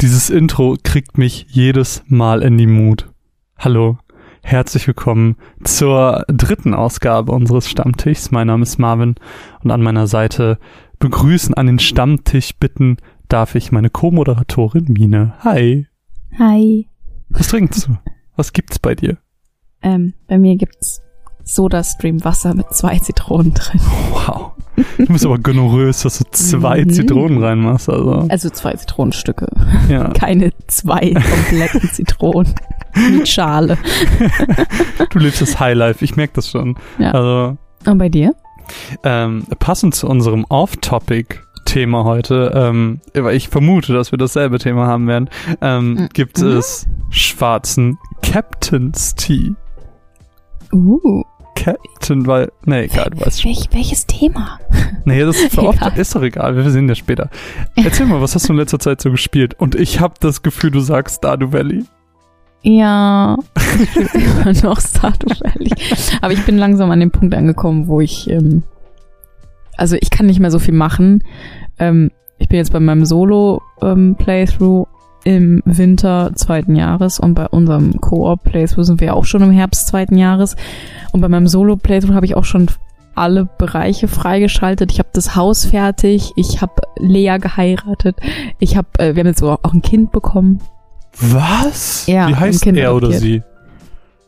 Dieses 0.00 0.30
Intro 0.30 0.78
kriegt 0.82 1.18
mich 1.18 1.44
jedes 1.50 2.02
Mal 2.06 2.40
in 2.40 2.56
die 2.56 2.66
Mut. 2.66 3.12
Hallo, 3.58 3.98
herzlich 4.42 4.86
willkommen 4.86 5.36
zur 5.62 6.24
dritten 6.28 6.72
Ausgabe 6.72 7.32
unseres 7.32 7.68
Stammtischs. 7.68 8.30
Mein 8.30 8.46
Name 8.46 8.62
ist 8.62 8.78
Marvin 8.78 9.16
und 9.62 9.70
an 9.70 9.82
meiner 9.82 10.06
Seite 10.06 10.58
begrüßen 11.00 11.52
an 11.52 11.66
den 11.66 11.78
Stammtisch 11.78 12.54
bitten 12.54 12.96
darf 13.28 13.54
ich 13.54 13.72
meine 13.72 13.90
Co-Moderatorin 13.90 14.86
Mine. 14.88 15.34
Hi. 15.40 15.86
Hi. 16.38 16.88
Was 17.28 17.48
trinkst 17.48 17.86
du? 17.86 17.98
Was 18.36 18.54
gibt's 18.54 18.78
bei 18.78 18.94
dir? 18.94 19.18
Ähm, 19.82 20.14
bei 20.28 20.38
mir 20.38 20.56
gibt's 20.56 21.02
Soda-Stream 21.44 22.24
Wasser 22.24 22.54
mit 22.54 22.72
zwei 22.72 22.98
Zitronen 22.98 23.54
drin. 23.54 23.80
Wow. 24.12 24.52
Du 24.96 25.06
bist 25.06 25.26
aber 25.26 25.38
gonorös, 25.38 26.02
dass 26.02 26.18
du 26.18 26.24
zwei 26.30 26.84
Mhm. 26.84 26.90
Zitronen 26.90 27.42
reinmachst, 27.42 27.88
also. 27.90 28.26
Also 28.28 28.50
zwei 28.50 28.72
Zitronenstücke. 28.74 29.46
Ja. 29.88 30.08
Keine 30.14 30.52
zwei 30.68 31.12
kompletten 31.12 31.82
Zitronen. 31.92 32.54
Mit 33.10 33.28
Schale. 33.28 33.76
Du 35.10 35.18
lebst 35.18 35.40
das 35.42 35.60
Highlife, 35.60 36.04
ich 36.04 36.16
merke 36.16 36.32
das 36.34 36.48
schon. 36.50 36.76
Ja. 36.98 37.12
Also, 37.12 37.56
Und 37.86 37.98
bei 37.98 38.08
dir? 38.08 38.34
ähm, 39.04 39.44
passend 39.58 39.94
zu 39.94 40.08
unserem 40.08 40.44
Off-Topic-Thema 40.48 42.04
heute, 42.04 42.52
ähm, 42.54 43.00
weil 43.14 43.36
ich 43.36 43.48
vermute, 43.48 43.92
dass 43.92 44.12
wir 44.12 44.18
dasselbe 44.18 44.58
Thema 44.58 44.86
haben 44.86 45.06
werden, 45.08 45.28
ähm, 45.60 45.94
Mhm. 45.94 46.08
gibt 46.12 46.38
es 46.40 46.86
schwarzen 47.10 47.98
Captain's 48.22 49.14
Tea. 49.14 49.52
Uh. 50.72 51.22
Captain, 51.60 52.26
weil, 52.26 52.50
nee, 52.64 52.84
egal, 52.84 53.10
du 53.10 53.20
weißt 53.20 53.42
schon. 53.42 53.50
Welch, 53.50 53.68
welches 53.72 54.06
Thema? 54.06 54.58
Nee, 55.06 55.20
das 55.20 55.40
ist, 55.40 55.56
oft, 55.56 55.96
ist 55.96 56.14
doch 56.14 56.22
egal, 56.22 56.56
wir 56.56 56.70
sehen 56.70 56.86
das 56.86 56.98
später. 56.98 57.30
Erzähl 57.74 58.04
mal, 58.04 58.20
was 58.20 58.34
hast 58.34 58.48
du 58.48 58.52
in 58.52 58.58
letzter 58.58 58.78
Zeit 58.78 59.00
so 59.00 59.10
gespielt? 59.10 59.54
Und 59.58 59.74
ich 59.74 59.98
habe 59.98 60.12
das 60.20 60.42
Gefühl, 60.42 60.70
du 60.70 60.80
sagst 60.80 61.16
Stardew 61.16 61.52
Valley. 61.52 61.84
Ja, 62.62 63.38
immer 64.12 64.52
noch 64.62 64.78
Stardew 64.78 65.34
Valley. 65.40 65.70
Aber 66.20 66.34
ich 66.34 66.44
bin 66.44 66.58
langsam 66.58 66.90
an 66.90 67.00
dem 67.00 67.10
Punkt 67.10 67.34
angekommen, 67.34 67.88
wo 67.88 68.02
ich, 68.02 68.28
ähm, 68.28 68.62
also 69.78 69.96
ich 69.98 70.10
kann 70.10 70.26
nicht 70.26 70.38
mehr 70.38 70.50
so 70.50 70.58
viel 70.58 70.74
machen. 70.74 71.24
Ähm, 71.78 72.10
ich 72.38 72.48
bin 72.48 72.58
jetzt 72.58 72.72
bei 72.72 72.80
meinem 72.80 73.06
Solo-Playthrough 73.06 74.86
im 75.24 75.62
Winter 75.64 76.32
zweiten 76.34 76.76
Jahres 76.76 77.20
und 77.20 77.34
bei 77.34 77.46
unserem 77.46 78.00
Koop-Playthrough 78.00 78.84
sind 78.84 79.00
wir 79.00 79.08
ja 79.08 79.12
auch 79.14 79.24
schon 79.24 79.42
im 79.42 79.50
Herbst 79.50 79.88
zweiten 79.88 80.16
Jahres. 80.16 80.56
Und 81.12 81.20
bei 81.20 81.28
meinem 81.28 81.46
Solo-Playthrough 81.46 82.14
habe 82.14 82.26
ich 82.26 82.36
auch 82.36 82.44
schon 82.44 82.68
alle 83.14 83.48
Bereiche 83.58 84.08
freigeschaltet. 84.08 84.92
Ich 84.92 84.98
habe 84.98 85.10
das 85.12 85.36
Haus 85.36 85.66
fertig, 85.66 86.32
ich 86.36 86.62
habe 86.62 86.74
Lea 86.98 87.36
geheiratet, 87.38 88.16
ich 88.58 88.76
habe, 88.76 88.88
äh, 88.98 89.14
wir 89.14 89.20
haben 89.20 89.26
jetzt 89.26 89.42
auch 89.42 89.58
ein 89.74 89.82
Kind 89.82 90.10
bekommen. 90.12 90.60
Was? 91.20 92.06
Ja, 92.06 92.28
Wie 92.28 92.36
heißt 92.36 92.62
Kind 92.62 92.78
er 92.78 92.94
oder 92.94 93.08
adoptiert. 93.08 93.22
sie? 93.22 93.42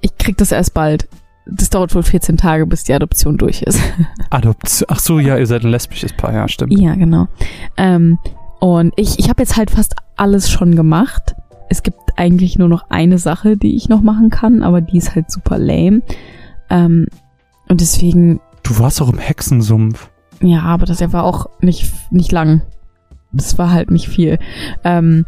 Ich 0.00 0.18
krieg 0.18 0.36
das 0.36 0.52
erst 0.52 0.74
bald. 0.74 1.08
Das 1.46 1.70
dauert 1.70 1.94
wohl 1.94 2.02
14 2.02 2.36
Tage, 2.36 2.66
bis 2.66 2.84
die 2.84 2.92
Adoption 2.92 3.36
durch 3.38 3.62
ist. 3.62 3.80
Adoption. 4.30 4.88
Ach 4.90 4.98
so, 4.98 5.18
ja, 5.18 5.38
ihr 5.38 5.46
seid 5.46 5.64
ein 5.64 5.70
lesbisches 5.70 6.12
Paar, 6.12 6.32
ja, 6.32 6.48
stimmt. 6.48 6.78
ja, 6.78 6.94
genau. 6.94 7.28
Ähm, 7.76 8.18
und 8.60 8.92
ich, 8.96 9.18
ich 9.18 9.28
habe 9.28 9.42
jetzt 9.42 9.56
halt 9.56 9.70
fast 9.70 9.94
alles 10.22 10.48
schon 10.48 10.76
gemacht. 10.76 11.34
Es 11.68 11.82
gibt 11.82 11.98
eigentlich 12.16 12.56
nur 12.58 12.68
noch 12.68 12.90
eine 12.90 13.18
Sache, 13.18 13.56
die 13.56 13.74
ich 13.76 13.88
noch 13.88 14.02
machen 14.02 14.30
kann, 14.30 14.62
aber 14.62 14.80
die 14.80 14.98
ist 14.98 15.14
halt 15.16 15.30
super 15.30 15.58
lame. 15.58 16.02
Ähm, 16.70 17.06
und 17.68 17.80
deswegen, 17.80 18.40
Du 18.62 18.78
warst 18.78 19.02
auch 19.02 19.12
im 19.12 19.18
Hexensumpf. 19.18 20.08
ja, 20.40 20.60
aber 20.62 20.86
das 20.86 21.00
war 21.12 21.24
auch 21.24 21.46
nicht, 21.60 21.92
nicht 22.12 22.30
lang. 22.30 22.62
Das 23.32 23.58
war 23.58 23.70
halt 23.72 23.90
nicht 23.90 24.08
viel. 24.08 24.38
Ähm, 24.84 25.26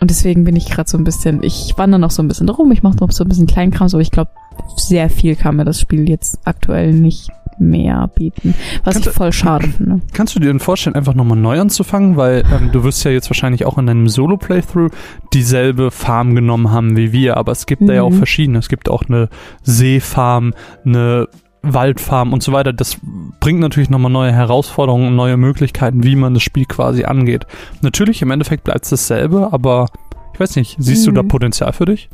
und 0.00 0.08
deswegen 0.10 0.44
bin 0.44 0.56
ich 0.56 0.70
gerade 0.70 0.88
so 0.88 0.96
ein 0.96 1.04
bisschen, 1.04 1.42
ich 1.42 1.74
wandere 1.76 2.00
noch 2.00 2.10
so 2.10 2.22
ein 2.22 2.28
bisschen 2.28 2.48
rum, 2.48 2.72
ich 2.72 2.82
mache 2.82 2.96
noch 2.96 3.12
so 3.12 3.22
ein 3.24 3.28
bisschen 3.28 3.46
Kleinkrams, 3.46 3.92
aber 3.92 4.00
ich 4.00 4.10
glaube, 4.10 4.30
sehr 4.76 5.10
viel 5.10 5.36
kann 5.36 5.56
mir 5.56 5.66
das 5.66 5.78
Spiel 5.78 6.08
jetzt 6.08 6.38
aktuell 6.44 6.92
nicht 6.94 7.28
mehr 7.60 8.10
bieten. 8.14 8.54
Was 8.84 8.94
Kannst 8.94 9.08
ich 9.08 9.14
voll 9.14 9.32
schade 9.32 9.68
finde. 9.68 10.00
Kannst 10.12 10.34
du 10.34 10.40
dir 10.40 10.46
denn 10.48 10.60
vorstellen, 10.60 10.96
einfach 10.96 11.14
nochmal 11.14 11.38
neu 11.38 11.60
anzufangen? 11.60 12.16
Weil 12.16 12.42
ähm, 12.52 12.70
du 12.72 12.82
wirst 12.84 13.04
ja 13.04 13.10
jetzt 13.10 13.28
wahrscheinlich 13.30 13.64
auch 13.66 13.78
in 13.78 13.86
deinem 13.86 14.08
Solo-Playthrough 14.08 14.90
dieselbe 15.32 15.90
Farm 15.90 16.34
genommen 16.34 16.70
haben 16.70 16.96
wie 16.96 17.12
wir, 17.12 17.36
aber 17.36 17.52
es 17.52 17.66
gibt 17.66 17.88
da 17.88 17.92
ja 17.92 18.02
auch 18.02 18.10
Mhm. 18.10 18.14
verschiedene. 18.18 18.58
Es 18.58 18.68
gibt 18.68 18.88
auch 18.88 19.04
eine 19.08 19.28
Seefarm, 19.62 20.54
eine 20.84 21.28
Waldfarm 21.62 22.32
und 22.32 22.42
so 22.42 22.52
weiter. 22.52 22.72
Das 22.72 22.96
bringt 23.38 23.60
natürlich 23.60 23.90
nochmal 23.90 24.10
neue 24.10 24.32
Herausforderungen 24.32 25.08
und 25.08 25.16
neue 25.16 25.36
Möglichkeiten, 25.36 26.02
wie 26.04 26.16
man 26.16 26.34
das 26.34 26.42
Spiel 26.42 26.64
quasi 26.64 27.04
angeht. 27.04 27.46
Natürlich, 27.82 28.22
im 28.22 28.30
Endeffekt 28.30 28.64
bleibt 28.64 28.84
es 28.84 28.90
dasselbe, 28.90 29.52
aber 29.52 29.86
ich 30.34 30.40
weiß 30.40 30.56
nicht, 30.56 30.76
siehst 30.78 31.06
du 31.06 31.10
Mhm. 31.10 31.14
da 31.16 31.22
Potenzial 31.22 31.72
für 31.72 31.84
dich? 31.84 32.08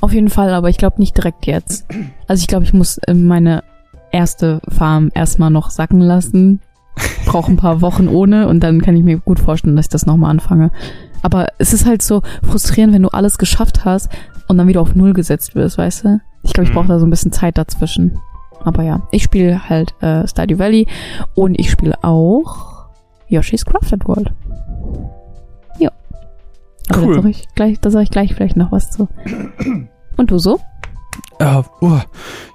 Auf 0.00 0.12
jeden 0.12 0.30
Fall, 0.30 0.52
aber 0.54 0.68
ich 0.68 0.78
glaube 0.78 1.00
nicht 1.00 1.16
direkt 1.16 1.46
jetzt. 1.46 1.86
Also 2.26 2.40
ich 2.40 2.46
glaube, 2.48 2.64
ich 2.64 2.72
muss 2.72 2.98
äh, 2.98 3.14
meine 3.14 3.62
erste 4.12 4.60
Farm 4.68 5.10
erstmal 5.14 5.50
noch 5.50 5.70
sacken 5.70 6.00
lassen. 6.00 6.60
Brauche 7.26 7.50
ein 7.50 7.56
paar 7.56 7.80
Wochen 7.80 8.06
ohne 8.08 8.48
und 8.48 8.60
dann 8.60 8.82
kann 8.82 8.96
ich 8.96 9.02
mir 9.02 9.18
gut 9.18 9.40
vorstellen, 9.40 9.76
dass 9.76 9.86
ich 9.86 9.90
das 9.90 10.04
nochmal 10.06 10.30
anfange. 10.30 10.70
Aber 11.22 11.46
es 11.58 11.72
ist 11.72 11.86
halt 11.86 12.02
so 12.02 12.22
frustrierend, 12.42 12.92
wenn 12.92 13.02
du 13.02 13.08
alles 13.08 13.38
geschafft 13.38 13.84
hast 13.84 14.10
und 14.48 14.58
dann 14.58 14.68
wieder 14.68 14.80
auf 14.80 14.94
Null 14.94 15.12
gesetzt 15.14 15.54
wirst, 15.54 15.78
weißt 15.78 16.04
du? 16.04 16.20
Ich 16.42 16.52
glaube, 16.52 16.68
ich 16.68 16.74
brauche 16.74 16.84
Mhm. 16.84 16.88
da 16.88 16.98
so 16.98 17.06
ein 17.06 17.10
bisschen 17.10 17.32
Zeit 17.32 17.56
dazwischen. 17.56 18.18
Aber 18.64 18.82
ja, 18.82 19.02
ich 19.10 19.22
spiele 19.22 19.68
halt 19.68 19.94
äh, 20.02 20.26
Stardew 20.28 20.58
Valley 20.58 20.86
und 21.34 21.58
ich 21.58 21.70
spiele 21.70 21.94
auch 22.02 22.86
Yoshi's 23.28 23.64
Crafted 23.64 24.06
World. 24.06 24.32
Ja. 25.78 25.90
Aber 26.90 27.02
Cool. 27.02 27.14
da 27.16 27.22
sage 27.22 27.30
ich 27.30 27.48
gleich, 27.54 27.80
da 27.80 27.90
sag 27.90 28.02
ich 28.02 28.10
gleich 28.10 28.34
vielleicht 28.34 28.56
noch 28.56 28.70
was 28.72 28.90
zu. 28.90 29.08
Und 30.16 30.30
du 30.30 30.38
so? 30.38 30.60
Uh, 31.42 31.98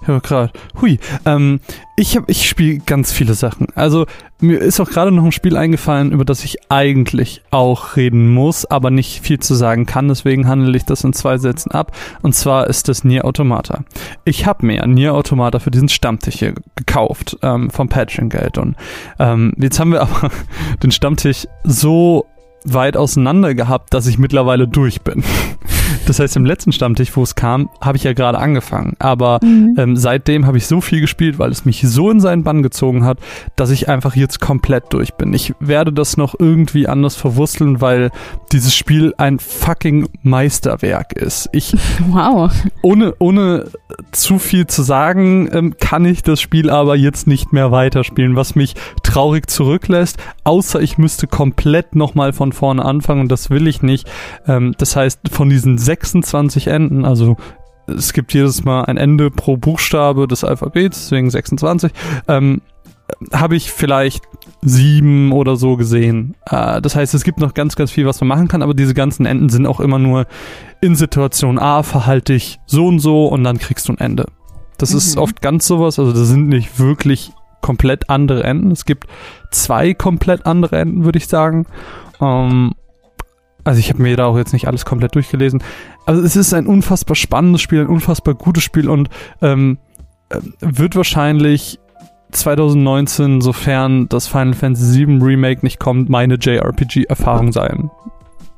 ich 0.01 0.07
habe 0.07 0.21
gerade. 0.21 0.51
Hui. 0.81 0.99
Ähm, 1.25 1.59
ich 1.97 2.15
hab, 2.15 2.29
ich 2.29 2.47
spiele 2.47 2.79
ganz 2.79 3.11
viele 3.11 3.33
Sachen. 3.33 3.67
Also 3.75 4.05
mir 4.39 4.59
ist 4.59 4.79
auch 4.79 4.89
gerade 4.89 5.11
noch 5.11 5.25
ein 5.25 5.31
Spiel 5.31 5.57
eingefallen, 5.57 6.11
über 6.11 6.23
das 6.23 6.43
ich 6.43 6.57
eigentlich 6.69 7.41
auch 7.51 7.95
reden 7.95 8.33
muss, 8.33 8.65
aber 8.65 8.91
nicht 8.91 9.21
viel 9.21 9.39
zu 9.39 9.55
sagen 9.55 9.85
kann. 9.85 10.07
Deswegen 10.07 10.47
handle 10.47 10.77
ich 10.77 10.85
das 10.85 11.03
in 11.03 11.13
zwei 11.13 11.37
Sätzen 11.37 11.71
ab. 11.71 11.91
Und 12.21 12.33
zwar 12.33 12.67
ist 12.67 12.87
das 12.87 13.03
Nier 13.03 13.25
Automata. 13.25 13.83
Ich 14.25 14.45
habe 14.45 14.65
mir 14.65 14.85
Nier 14.87 15.15
Automata 15.15 15.59
für 15.59 15.71
diesen 15.71 15.89
Stammtisch 15.89 16.35
hier 16.35 16.53
gekauft 16.75 17.37
ähm, 17.41 17.69
vom 17.71 17.89
Patreon-Geld. 17.89 18.57
Und 18.57 18.75
ähm, 19.19 19.53
jetzt 19.57 19.79
haben 19.79 19.91
wir 19.91 20.01
aber 20.03 20.29
den 20.83 20.91
Stammtisch 20.91 21.47
so 21.63 22.25
weit 22.63 22.97
auseinander 22.97 23.55
gehabt, 23.55 23.93
dass 23.93 24.07
ich 24.07 24.17
mittlerweile 24.17 24.67
durch 24.67 25.01
bin. 25.01 25.23
Das 26.05 26.19
heißt, 26.19 26.35
im 26.37 26.45
letzten 26.45 26.71
Stammtisch, 26.71 27.15
wo 27.15 27.23
es 27.23 27.35
kam, 27.35 27.69
habe 27.81 27.97
ich 27.97 28.03
ja 28.03 28.13
gerade 28.13 28.37
angefangen. 28.39 28.95
Aber 28.99 29.39
ähm, 29.41 29.95
seitdem 29.97 30.45
habe 30.45 30.57
ich 30.57 30.67
so 30.67 30.81
viel 30.81 31.01
gespielt, 31.01 31.39
weil 31.39 31.51
es 31.51 31.65
mich 31.65 31.81
so 31.81 32.09
in 32.09 32.19
seinen 32.19 32.43
Bann 32.43 32.63
gezogen 32.63 33.03
hat, 33.03 33.19
dass 33.55 33.69
ich 33.69 33.89
einfach 33.89 34.15
jetzt 34.15 34.39
komplett 34.39 34.85
durch 34.91 35.13
bin. 35.15 35.33
Ich 35.33 35.53
werde 35.59 35.91
das 35.91 36.17
noch 36.17 36.35
irgendwie 36.39 36.87
anders 36.87 37.15
verwursteln, 37.15 37.81
weil 37.81 38.09
dieses 38.51 38.75
Spiel 38.75 39.13
ein 39.17 39.39
fucking 39.39 40.07
Meisterwerk 40.23 41.13
ist. 41.13 41.49
Ich, 41.51 41.75
Wow. 42.09 42.51
ohne, 42.81 43.13
ohne 43.19 43.65
zu 44.11 44.39
viel 44.39 44.67
zu 44.67 44.83
sagen, 44.83 45.49
ähm, 45.51 45.75
kann 45.79 46.05
ich 46.05 46.23
das 46.23 46.39
Spiel 46.41 46.69
aber 46.69 46.95
jetzt 46.95 47.27
nicht 47.27 47.53
mehr 47.53 47.71
weiterspielen, 47.71 48.35
was 48.35 48.55
mich 48.55 48.75
traurig 49.03 49.49
zurücklässt, 49.49 50.17
außer 50.43 50.81
ich 50.81 50.97
müsste 50.97 51.27
komplett 51.27 51.95
nochmal 51.95 52.33
von 52.33 52.53
vorne 52.53 52.85
anfangen 52.85 53.21
und 53.21 53.31
das 53.31 53.49
will 53.49 53.67
ich 53.67 53.81
nicht. 53.81 54.09
Ähm, 54.47 54.73
das 54.77 54.95
heißt, 54.95 55.19
von 55.31 55.49
diesen 55.49 55.76
26 55.77 56.67
Enden, 56.67 57.05
also 57.05 57.38
es 57.88 58.13
gibt 58.13 58.33
jedes 58.33 58.65
Mal 58.65 58.83
ein 58.85 58.97
Ende 58.97 59.31
pro 59.31 59.57
Buchstabe 59.57 60.27
des 60.27 60.44
Alphabets, 60.44 61.03
deswegen 61.06 61.29
26, 61.29 61.91
ähm, 62.27 62.62
habe 63.31 63.56
ich 63.56 63.71
vielleicht 63.71 64.25
sieben 64.62 65.31
oder 65.31 65.56
so 65.56 65.77
gesehen. 65.77 66.35
Äh, 66.45 66.81
das 66.81 66.95
heißt, 66.95 67.13
es 67.13 67.24
gibt 67.24 67.39
noch 67.39 67.53
ganz, 67.53 67.75
ganz 67.77 67.89
viel, 67.91 68.06
was 68.06 68.19
man 68.19 68.27
machen 68.27 68.47
kann, 68.50 68.62
aber 68.62 68.74
diese 68.74 68.94
ganzen 68.94 69.25
Enden 69.25 69.47
sind 69.50 69.65
auch 69.65 69.79
immer 69.79 70.00
nur 70.00 70.25
in 70.81 70.95
Situation 70.95 71.57
A 71.59 71.83
verhalte 71.83 72.33
ich 72.33 72.59
so 72.65 72.88
und 72.88 73.00
so 73.00 73.27
und 73.27 73.44
dann 73.45 73.57
kriegst 73.59 73.88
du 73.88 73.94
ein 73.94 74.00
Ende. 74.00 74.25
Das 74.77 74.94
ist 74.94 75.15
Mhm. 75.15 75.21
oft 75.21 75.41
ganz 75.41 75.65
sowas, 75.65 75.97
also 76.00 76.12
das 76.12 76.27
sind 76.27 76.50
nicht 76.50 76.79
wirklich 76.79 77.31
komplett 77.62 78.09
andere 78.09 78.44
Enden. 78.44 78.71
Es 78.71 78.85
gibt 78.85 79.07
zwei 79.51 79.94
komplett 79.94 80.45
andere 80.45 80.77
Enden, 80.77 81.06
würde 81.06 81.18
ich 81.18 81.27
sagen. 81.27 81.65
Ähm, 82.21 82.74
also 83.67 83.79
ich 83.79 83.89
habe 83.89 84.01
mir 84.01 84.15
da 84.15 84.27
auch 84.27 84.37
jetzt 84.37 84.53
nicht 84.53 84.67
alles 84.67 84.85
komplett 84.85 85.13
durchgelesen. 85.15 85.61
Also 86.05 86.21
es 86.21 86.37
ist 86.37 86.53
ein 86.53 86.67
unfassbar 86.67 87.15
spannendes 87.15 87.61
Spiel, 87.61 87.81
ein 87.81 87.87
unfassbar 87.87 88.33
gutes 88.33 88.63
Spiel 88.63 88.87
und 88.89 89.09
ähm, 89.41 89.77
äh, 90.29 90.39
wird 90.61 90.95
wahrscheinlich 90.95 91.77
2019, 92.31 93.41
sofern 93.41 94.07
das 94.07 94.27
Final 94.27 94.53
Fantasy 94.53 95.05
VII 95.05 95.21
Remake 95.21 95.65
nicht 95.65 95.79
kommt, 95.79 96.07
meine 96.07 96.35
JRPG-Erfahrung 96.35 97.51
sein. 97.51 97.91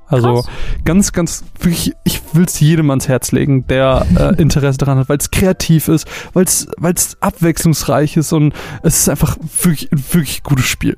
Also 0.06 0.36
Krass. 0.36 0.48
ganz, 0.86 1.12
ganz, 1.12 1.44
wirklich, 1.60 1.94
ich 2.04 2.22
will 2.34 2.46
es 2.46 2.60
jedem 2.60 2.92
ans 2.92 3.08
Herz 3.08 3.32
legen, 3.32 3.66
der 3.66 4.06
äh, 4.16 4.40
Interesse 4.40 4.78
daran 4.78 5.00
hat, 5.00 5.10
weil 5.10 5.18
es 5.18 5.32
kreativ 5.32 5.88
ist, 5.88 6.08
weil 6.34 6.44
es 6.44 7.18
abwechslungsreich 7.20 8.16
ist 8.16 8.32
und 8.32 8.54
es 8.84 9.00
ist 9.00 9.10
einfach 9.10 9.38
wirklich, 9.64 9.90
wirklich 9.92 10.44
gutes 10.44 10.66
Spiel. 10.66 10.98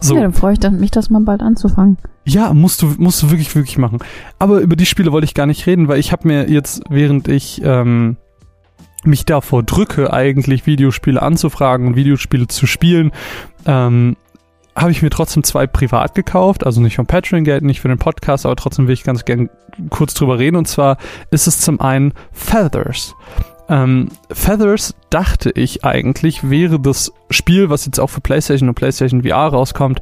So, 0.00 0.14
Ja, 0.14 0.22
dann 0.22 0.32
freue 0.32 0.54
ich 0.54 0.70
mich, 0.70 0.90
das 0.90 1.10
mal 1.10 1.22
bald 1.22 1.40
anzufangen. 1.40 1.98
Ja, 2.24 2.52
musst 2.52 2.82
du, 2.82 2.94
musst 2.98 3.22
du 3.22 3.30
wirklich, 3.30 3.54
wirklich 3.54 3.78
machen. 3.78 3.98
Aber 4.38 4.60
über 4.60 4.76
die 4.76 4.86
Spiele 4.86 5.12
wollte 5.12 5.24
ich 5.24 5.34
gar 5.34 5.46
nicht 5.46 5.66
reden, 5.66 5.88
weil 5.88 5.98
ich 5.98 6.12
habe 6.12 6.28
mir 6.28 6.50
jetzt, 6.50 6.82
während 6.90 7.28
ich 7.28 7.62
ähm, 7.64 8.16
mich 9.04 9.24
davor 9.24 9.62
drücke, 9.62 10.12
eigentlich 10.12 10.66
Videospiele 10.66 11.22
anzufragen 11.22 11.86
und 11.86 11.96
Videospiele 11.96 12.48
zu 12.48 12.66
spielen, 12.66 13.12
ähm, 13.64 14.16
habe 14.74 14.90
ich 14.90 15.00
mir 15.00 15.10
trotzdem 15.10 15.42
zwei 15.42 15.66
privat 15.66 16.14
gekauft, 16.14 16.66
also 16.66 16.82
nicht 16.82 16.96
vom 16.96 17.06
Patreon-Geld, 17.06 17.64
nicht 17.64 17.80
für 17.80 17.88
den 17.88 17.98
Podcast, 17.98 18.44
aber 18.44 18.56
trotzdem 18.56 18.86
will 18.86 18.94
ich 18.94 19.04
ganz 19.04 19.24
gern 19.24 19.48
kurz 19.88 20.12
drüber 20.12 20.38
reden. 20.38 20.56
Und 20.56 20.68
zwar 20.68 20.98
ist 21.30 21.46
es 21.46 21.60
zum 21.60 21.80
einen 21.80 22.12
Feathers. 22.32 23.14
Ähm, 23.68 24.08
Feathers 24.30 24.94
dachte 25.10 25.50
ich 25.50 25.84
eigentlich 25.84 26.48
wäre 26.48 26.78
das 26.78 27.12
Spiel, 27.30 27.68
was 27.70 27.84
jetzt 27.86 27.98
auch 27.98 28.10
für 28.10 28.20
PlayStation 28.20 28.68
und 28.68 28.74
PlayStation 28.74 29.22
VR 29.22 29.48
rauskommt, 29.48 30.00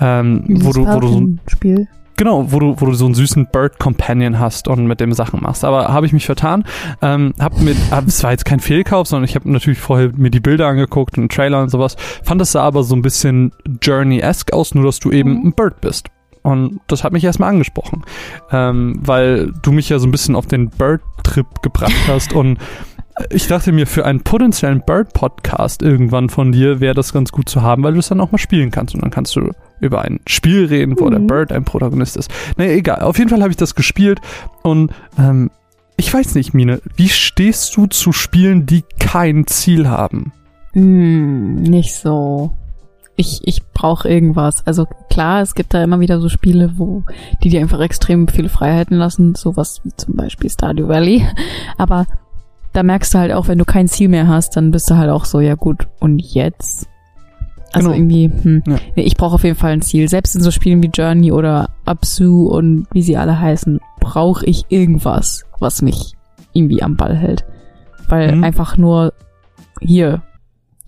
ähm, 0.00 0.44
wo 0.48 0.72
du, 0.72 0.86
wo 0.86 1.00
du 1.00 1.08
so 1.08 1.20
ein 1.20 1.40
Spiel. 1.46 1.88
Genau, 2.16 2.50
wo 2.50 2.58
du, 2.58 2.74
wo 2.80 2.86
du 2.86 2.94
so 2.94 3.04
einen 3.04 3.14
süßen 3.14 3.46
Bird 3.52 3.78
Companion 3.78 4.40
hast 4.40 4.66
und 4.66 4.88
mit 4.88 4.98
dem 4.98 5.12
Sachen 5.12 5.40
machst. 5.40 5.64
Aber 5.64 5.86
habe 5.88 6.04
ich 6.04 6.12
mich 6.12 6.26
vertan. 6.26 6.64
Ähm, 7.00 7.32
hab 7.38 7.60
mit, 7.60 7.76
es 8.08 8.24
war 8.24 8.32
jetzt 8.32 8.44
kein 8.44 8.58
Fehlkauf, 8.58 9.06
sondern 9.06 9.24
ich 9.24 9.36
habe 9.36 9.48
natürlich 9.50 9.78
vorher 9.78 10.10
mir 10.16 10.30
die 10.30 10.40
Bilder 10.40 10.66
angeguckt 10.66 11.16
und 11.16 11.30
Trailer 11.32 11.62
und 11.62 11.68
sowas. 11.70 11.94
Fand 12.24 12.40
es 12.42 12.50
sah 12.50 12.62
aber 12.62 12.82
so 12.82 12.96
ein 12.96 13.02
bisschen 13.02 13.52
Journey-esque 13.80 14.52
aus, 14.52 14.74
nur 14.74 14.84
dass 14.84 14.98
du 14.98 15.12
eben 15.12 15.30
Mhm. 15.34 15.46
ein 15.46 15.52
Bird 15.52 15.80
bist. 15.80 16.08
Und 16.42 16.80
das 16.88 17.04
hat 17.04 17.12
mich 17.12 17.22
erstmal 17.22 17.50
angesprochen. 17.50 18.02
Ähm, 18.50 18.98
weil 19.04 19.52
du 19.62 19.70
mich 19.70 19.88
ja 19.88 20.00
so 20.00 20.08
ein 20.08 20.10
bisschen 20.10 20.34
auf 20.34 20.46
den 20.46 20.70
Bird-Trip 20.70 21.62
gebracht 21.62 21.92
hast 22.08 22.32
und 22.32 22.58
ich 23.30 23.46
dachte 23.46 23.72
mir, 23.72 23.86
für 23.86 24.04
einen 24.04 24.20
potenziellen 24.20 24.82
Bird-Podcast 24.84 25.82
irgendwann 25.82 26.28
von 26.28 26.52
dir 26.52 26.80
wäre 26.80 26.94
das 26.94 27.12
ganz 27.12 27.32
gut 27.32 27.48
zu 27.48 27.62
haben, 27.62 27.82
weil 27.82 27.92
du 27.94 27.98
es 27.98 28.08
dann 28.08 28.20
auch 28.20 28.30
mal 28.32 28.38
spielen 28.38 28.70
kannst. 28.70 28.94
Und 28.94 29.02
dann 29.02 29.10
kannst 29.10 29.34
du 29.36 29.52
über 29.80 30.02
ein 30.02 30.20
Spiel 30.26 30.66
reden, 30.66 30.98
wo 30.98 31.08
der 31.10 31.20
Mhm. 31.20 31.26
Bird 31.26 31.52
ein 31.52 31.64
Protagonist 31.64 32.16
ist. 32.16 32.30
Naja, 32.56 32.72
egal. 32.72 33.00
Auf 33.02 33.18
jeden 33.18 33.30
Fall 33.30 33.40
habe 33.42 33.50
ich 33.50 33.56
das 33.56 33.74
gespielt 33.74 34.20
und 34.62 34.92
ähm, 35.18 35.50
ich 35.96 36.12
weiß 36.14 36.36
nicht, 36.36 36.54
Mine, 36.54 36.80
wie 36.96 37.08
stehst 37.08 37.76
du 37.76 37.86
zu 37.86 38.12
Spielen, 38.12 38.66
die 38.66 38.84
kein 39.00 39.46
Ziel 39.48 39.88
haben? 39.88 40.32
Hm, 40.72 41.62
nicht 41.62 41.94
so. 41.94 42.52
Ich, 43.16 43.40
ich 43.42 43.66
brauche 43.74 44.08
irgendwas. 44.08 44.64
Also 44.64 44.86
klar, 45.10 45.42
es 45.42 45.56
gibt 45.56 45.74
da 45.74 45.82
immer 45.82 45.98
wieder 45.98 46.20
so 46.20 46.28
Spiele, 46.28 46.74
wo 46.76 47.02
die 47.42 47.48
dir 47.48 47.60
einfach 47.60 47.80
extrem 47.80 48.28
viele 48.28 48.48
Freiheiten 48.48 48.96
lassen, 48.96 49.34
sowas 49.34 49.80
wie 49.82 49.90
zum 49.96 50.14
Beispiel 50.14 50.48
Stardew 50.48 50.86
Valley. 50.86 51.26
Aber 51.78 52.06
da 52.72 52.82
merkst 52.82 53.14
du 53.14 53.18
halt 53.18 53.32
auch, 53.32 53.48
wenn 53.48 53.58
du 53.58 53.64
kein 53.64 53.88
Ziel 53.88 54.08
mehr 54.08 54.28
hast, 54.28 54.56
dann 54.56 54.70
bist 54.70 54.90
du 54.90 54.96
halt 54.96 55.10
auch 55.10 55.24
so, 55.24 55.40
ja 55.40 55.54
gut, 55.54 55.88
und 56.00 56.18
jetzt? 56.20 56.88
Also 57.72 57.90
Genau. 57.90 57.98
irgendwie, 57.98 58.30
hm. 58.42 58.62
Ja. 58.66 58.76
Nee, 58.96 59.02
ich 59.02 59.16
brauche 59.16 59.34
auf 59.34 59.44
jeden 59.44 59.56
Fall 59.56 59.72
ein 59.72 59.82
Ziel. 59.82 60.08
Selbst 60.08 60.34
in 60.34 60.42
so 60.42 60.50
Spielen 60.50 60.82
wie 60.82 60.90
Journey 60.92 61.32
oder 61.32 61.68
Absu 61.84 62.46
und 62.46 62.86
wie 62.92 63.02
sie 63.02 63.16
alle 63.18 63.38
heißen, 63.38 63.78
brauche 64.00 64.46
ich 64.46 64.64
irgendwas, 64.70 65.44
was 65.58 65.82
mich 65.82 66.14
irgendwie 66.54 66.82
am 66.82 66.96
Ball 66.96 67.14
hält. 67.16 67.44
Weil 68.08 68.36
Mhm. 68.36 68.44
einfach 68.44 68.78
nur 68.78 69.12
hier, 69.80 70.22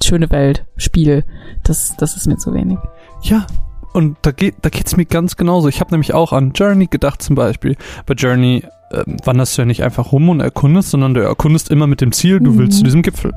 schöne 0.03 0.31
Welt, 0.31 0.65
Spiel, 0.79 1.25
das, 1.65 1.95
das 1.99 2.17
ist 2.17 2.27
mir 2.27 2.39
zu 2.39 2.55
wenig. 2.55 2.79
Ja, 3.23 3.47
und 3.93 4.17
da 4.23 4.31
geht 4.33 4.57
da 4.63 4.69
geht's 4.69 4.97
mir 4.97 5.05
ganz 5.07 5.37
genauso. 5.37 5.69
Ich 5.69 5.81
habe 5.81 5.91
nämlich 5.93 6.15
auch 6.15 6.33
an 6.33 6.53
Journey 6.55 6.87
gedacht 6.87 7.23
zum 7.23 7.37
Beispiel. 7.37 7.77
Bei 8.07 8.15
Journey 8.15 8.65
ähm, 8.93 9.17
wanderst 9.25 9.57
du 9.57 9.63
ja 9.63 9.67
nicht 9.67 9.83
einfach 9.83 10.13
rum 10.13 10.29
und 10.29 10.41
erkundest, 10.41 10.91
sondern 10.91 11.15
du 11.15 11.21
erkundest 11.23 11.71
immer 11.71 11.87
mit 11.87 12.01
dem 12.01 12.13
Ziel, 12.13 12.41
du 12.41 12.53
Mhm. 12.53 12.59
willst 12.59 12.79
zu 12.79 12.85
diesem 12.85 13.03
Gipfel. 13.03 13.33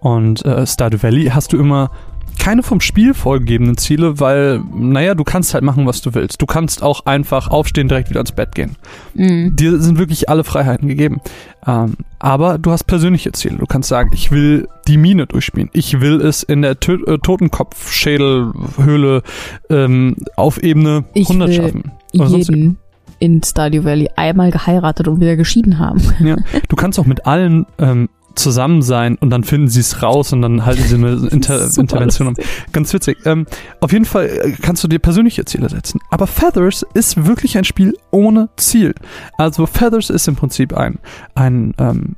Und 0.00 0.44
äh, 0.44 0.66
Stardew 0.66 1.02
Valley 1.02 1.26
hast 1.26 1.52
du 1.52 1.58
immer 1.58 1.90
keine 2.38 2.62
vom 2.62 2.80
Spiel 2.80 3.14
vorgegebenen 3.14 3.76
Ziele, 3.76 4.20
weil, 4.20 4.62
naja, 4.74 5.14
du 5.14 5.24
kannst 5.24 5.54
halt 5.54 5.64
machen, 5.64 5.86
was 5.86 6.00
du 6.00 6.14
willst. 6.14 6.40
Du 6.40 6.46
kannst 6.46 6.82
auch 6.82 7.06
einfach 7.06 7.48
aufstehen, 7.48 7.88
direkt 7.88 8.10
wieder 8.10 8.20
ins 8.20 8.32
Bett 8.32 8.54
gehen. 8.54 8.76
Mhm. 9.14 9.56
Dir 9.56 9.80
sind 9.80 9.98
wirklich 9.98 10.28
alle 10.28 10.44
Freiheiten 10.44 10.88
gegeben. 10.88 11.20
Ähm, 11.66 11.96
aber 12.18 12.58
du 12.58 12.70
hast 12.70 12.84
persönliche 12.84 13.32
Ziele. 13.32 13.58
Du 13.58 13.66
kannst 13.66 13.88
sagen, 13.88 14.10
ich 14.12 14.30
will 14.30 14.68
die 14.86 14.96
Mine 14.96 15.26
durchspielen. 15.26 15.70
Ich 15.72 16.00
will 16.00 16.20
es 16.20 16.42
in 16.42 16.62
der 16.62 16.80
Tö 16.80 16.98
äh, 17.06 17.18
Totenkopf-Schädelhöhle 17.18 19.22
ähm, 19.70 20.16
auf 20.36 20.62
Ebene 20.62 21.04
Ich 21.14 21.28
100 21.28 21.48
will 21.48 21.56
schaffen. 21.56 21.92
Oder 22.14 22.28
Jeden 22.28 22.78
in 23.18 23.42
Stardew 23.42 23.84
Valley 23.84 24.08
einmal 24.16 24.50
geheiratet 24.50 25.08
und 25.08 25.20
wieder 25.20 25.36
geschieden 25.36 25.78
haben. 25.78 26.00
Ja. 26.20 26.36
Du 26.68 26.76
kannst 26.76 26.98
auch 26.98 27.06
mit 27.06 27.26
allen 27.26 27.66
ähm, 27.78 28.08
zusammen 28.38 28.82
sein 28.82 29.16
und 29.16 29.30
dann 29.30 29.44
finden 29.44 29.68
sie 29.68 29.80
es 29.80 30.02
raus 30.02 30.32
und 30.32 30.42
dann 30.42 30.64
halten 30.64 30.82
sie 30.82 30.94
eine 30.94 31.28
Inter 31.30 31.64
Intervention. 31.76 32.28
um. 32.28 32.34
Ganz 32.72 32.92
witzig. 32.94 33.18
Ähm, 33.24 33.46
auf 33.80 33.92
jeden 33.92 34.04
Fall 34.04 34.26
äh, 34.26 34.52
kannst 34.62 34.82
du 34.84 34.88
dir 34.88 34.98
persönliche 34.98 35.44
Ziele 35.44 35.68
setzen. 35.68 36.00
Aber 36.10 36.26
Feathers 36.26 36.84
ist 36.94 37.26
wirklich 37.26 37.58
ein 37.58 37.64
Spiel 37.64 37.94
ohne 38.10 38.48
Ziel. 38.56 38.94
Also 39.36 39.66
Feathers 39.66 40.10
ist 40.10 40.28
im 40.28 40.36
Prinzip 40.36 40.72
ein, 40.74 40.98
ein 41.34 41.74
ähm, 41.78 42.16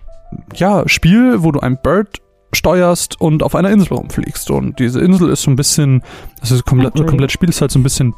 ja, 0.55 0.89
Spiel, 0.89 1.43
wo 1.43 1.51
du 1.53 1.61
ein 1.61 1.79
Bird 1.83 2.19
steuerst 2.53 3.21
und 3.21 3.43
auf 3.43 3.55
einer 3.55 3.71
Insel 3.71 3.95
rumfliegst. 3.95 4.51
Und 4.51 4.79
diese 4.79 5.01
Insel 5.01 5.31
ist 5.31 5.43
so 5.43 5.51
ein 5.51 5.57
bisschen, 5.57 6.03
das 6.41 6.65
komplett, 6.65 6.95
Okay. 6.97 7.07
komplett 7.07 7.33
Spiel 7.33 7.49
ist 7.49 7.61
halt 7.61 7.71
so 7.71 7.79
ein 7.79 7.83
bisschen 7.85 8.15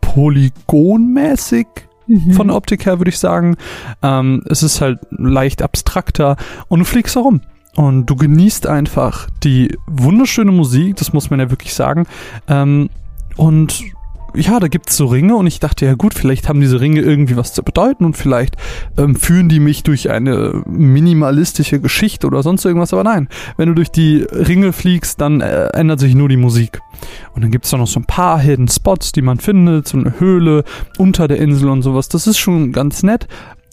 polygonmäßig 0.00 1.66
Mhm. 2.06 2.32
von 2.32 2.50
Optik 2.50 2.86
her, 2.86 2.98
würde 2.98 3.10
ich 3.10 3.18
sagen. 3.18 3.56
Ähm, 4.02 4.42
es 4.48 4.62
ist 4.62 4.80
halt 4.80 4.98
leicht 5.10 5.62
abstrakter 5.62 6.36
und 6.68 6.80
du 6.80 6.84
fliegst 6.84 7.16
herum. 7.16 7.40
Und 7.76 8.06
du 8.06 8.14
genießt 8.14 8.68
einfach 8.68 9.28
die 9.42 9.76
wunderschöne 9.88 10.52
Musik, 10.52 10.96
das 10.96 11.12
muss 11.12 11.30
man 11.30 11.40
ja 11.40 11.50
wirklich 11.50 11.74
sagen. 11.74 12.06
Ähm, 12.48 12.88
und 13.36 13.82
ja, 14.34 14.60
da 14.60 14.68
gibt's 14.68 14.96
so 14.96 15.06
Ringe 15.06 15.36
und 15.36 15.46
ich 15.46 15.60
dachte, 15.60 15.86
ja 15.86 15.94
gut, 15.94 16.14
vielleicht 16.14 16.48
haben 16.48 16.60
diese 16.60 16.80
Ringe 16.80 17.00
irgendwie 17.00 17.36
was 17.36 17.52
zu 17.52 17.62
bedeuten 17.62 18.04
und 18.04 18.16
vielleicht 18.16 18.56
ähm, 18.96 19.16
führen 19.16 19.48
die 19.48 19.60
mich 19.60 19.82
durch 19.82 20.10
eine 20.10 20.62
minimalistische 20.66 21.80
Geschichte 21.80 22.26
oder 22.26 22.42
sonst 22.42 22.64
irgendwas, 22.64 22.92
aber 22.92 23.04
nein. 23.04 23.28
Wenn 23.56 23.68
du 23.68 23.74
durch 23.74 23.90
die 23.90 24.22
Ringe 24.22 24.72
fliegst, 24.72 25.20
dann 25.20 25.40
äh, 25.40 25.68
ändert 25.68 26.00
sich 26.00 26.14
nur 26.14 26.28
die 26.28 26.36
Musik. 26.36 26.80
Und 27.34 27.42
dann 27.42 27.50
gibt's 27.50 27.70
da 27.70 27.76
noch 27.76 27.86
so 27.86 28.00
ein 28.00 28.06
paar 28.06 28.38
Hidden 28.38 28.68
Spots, 28.68 29.12
die 29.12 29.22
man 29.22 29.38
findet, 29.38 29.88
so 29.88 29.98
eine 29.98 30.18
Höhle 30.18 30.64
unter 30.98 31.28
der 31.28 31.38
Insel 31.38 31.68
und 31.68 31.82
sowas. 31.82 32.08
Das 32.08 32.26
ist 32.26 32.38
schon 32.38 32.72
ganz 32.72 33.02
nett. 33.02 33.28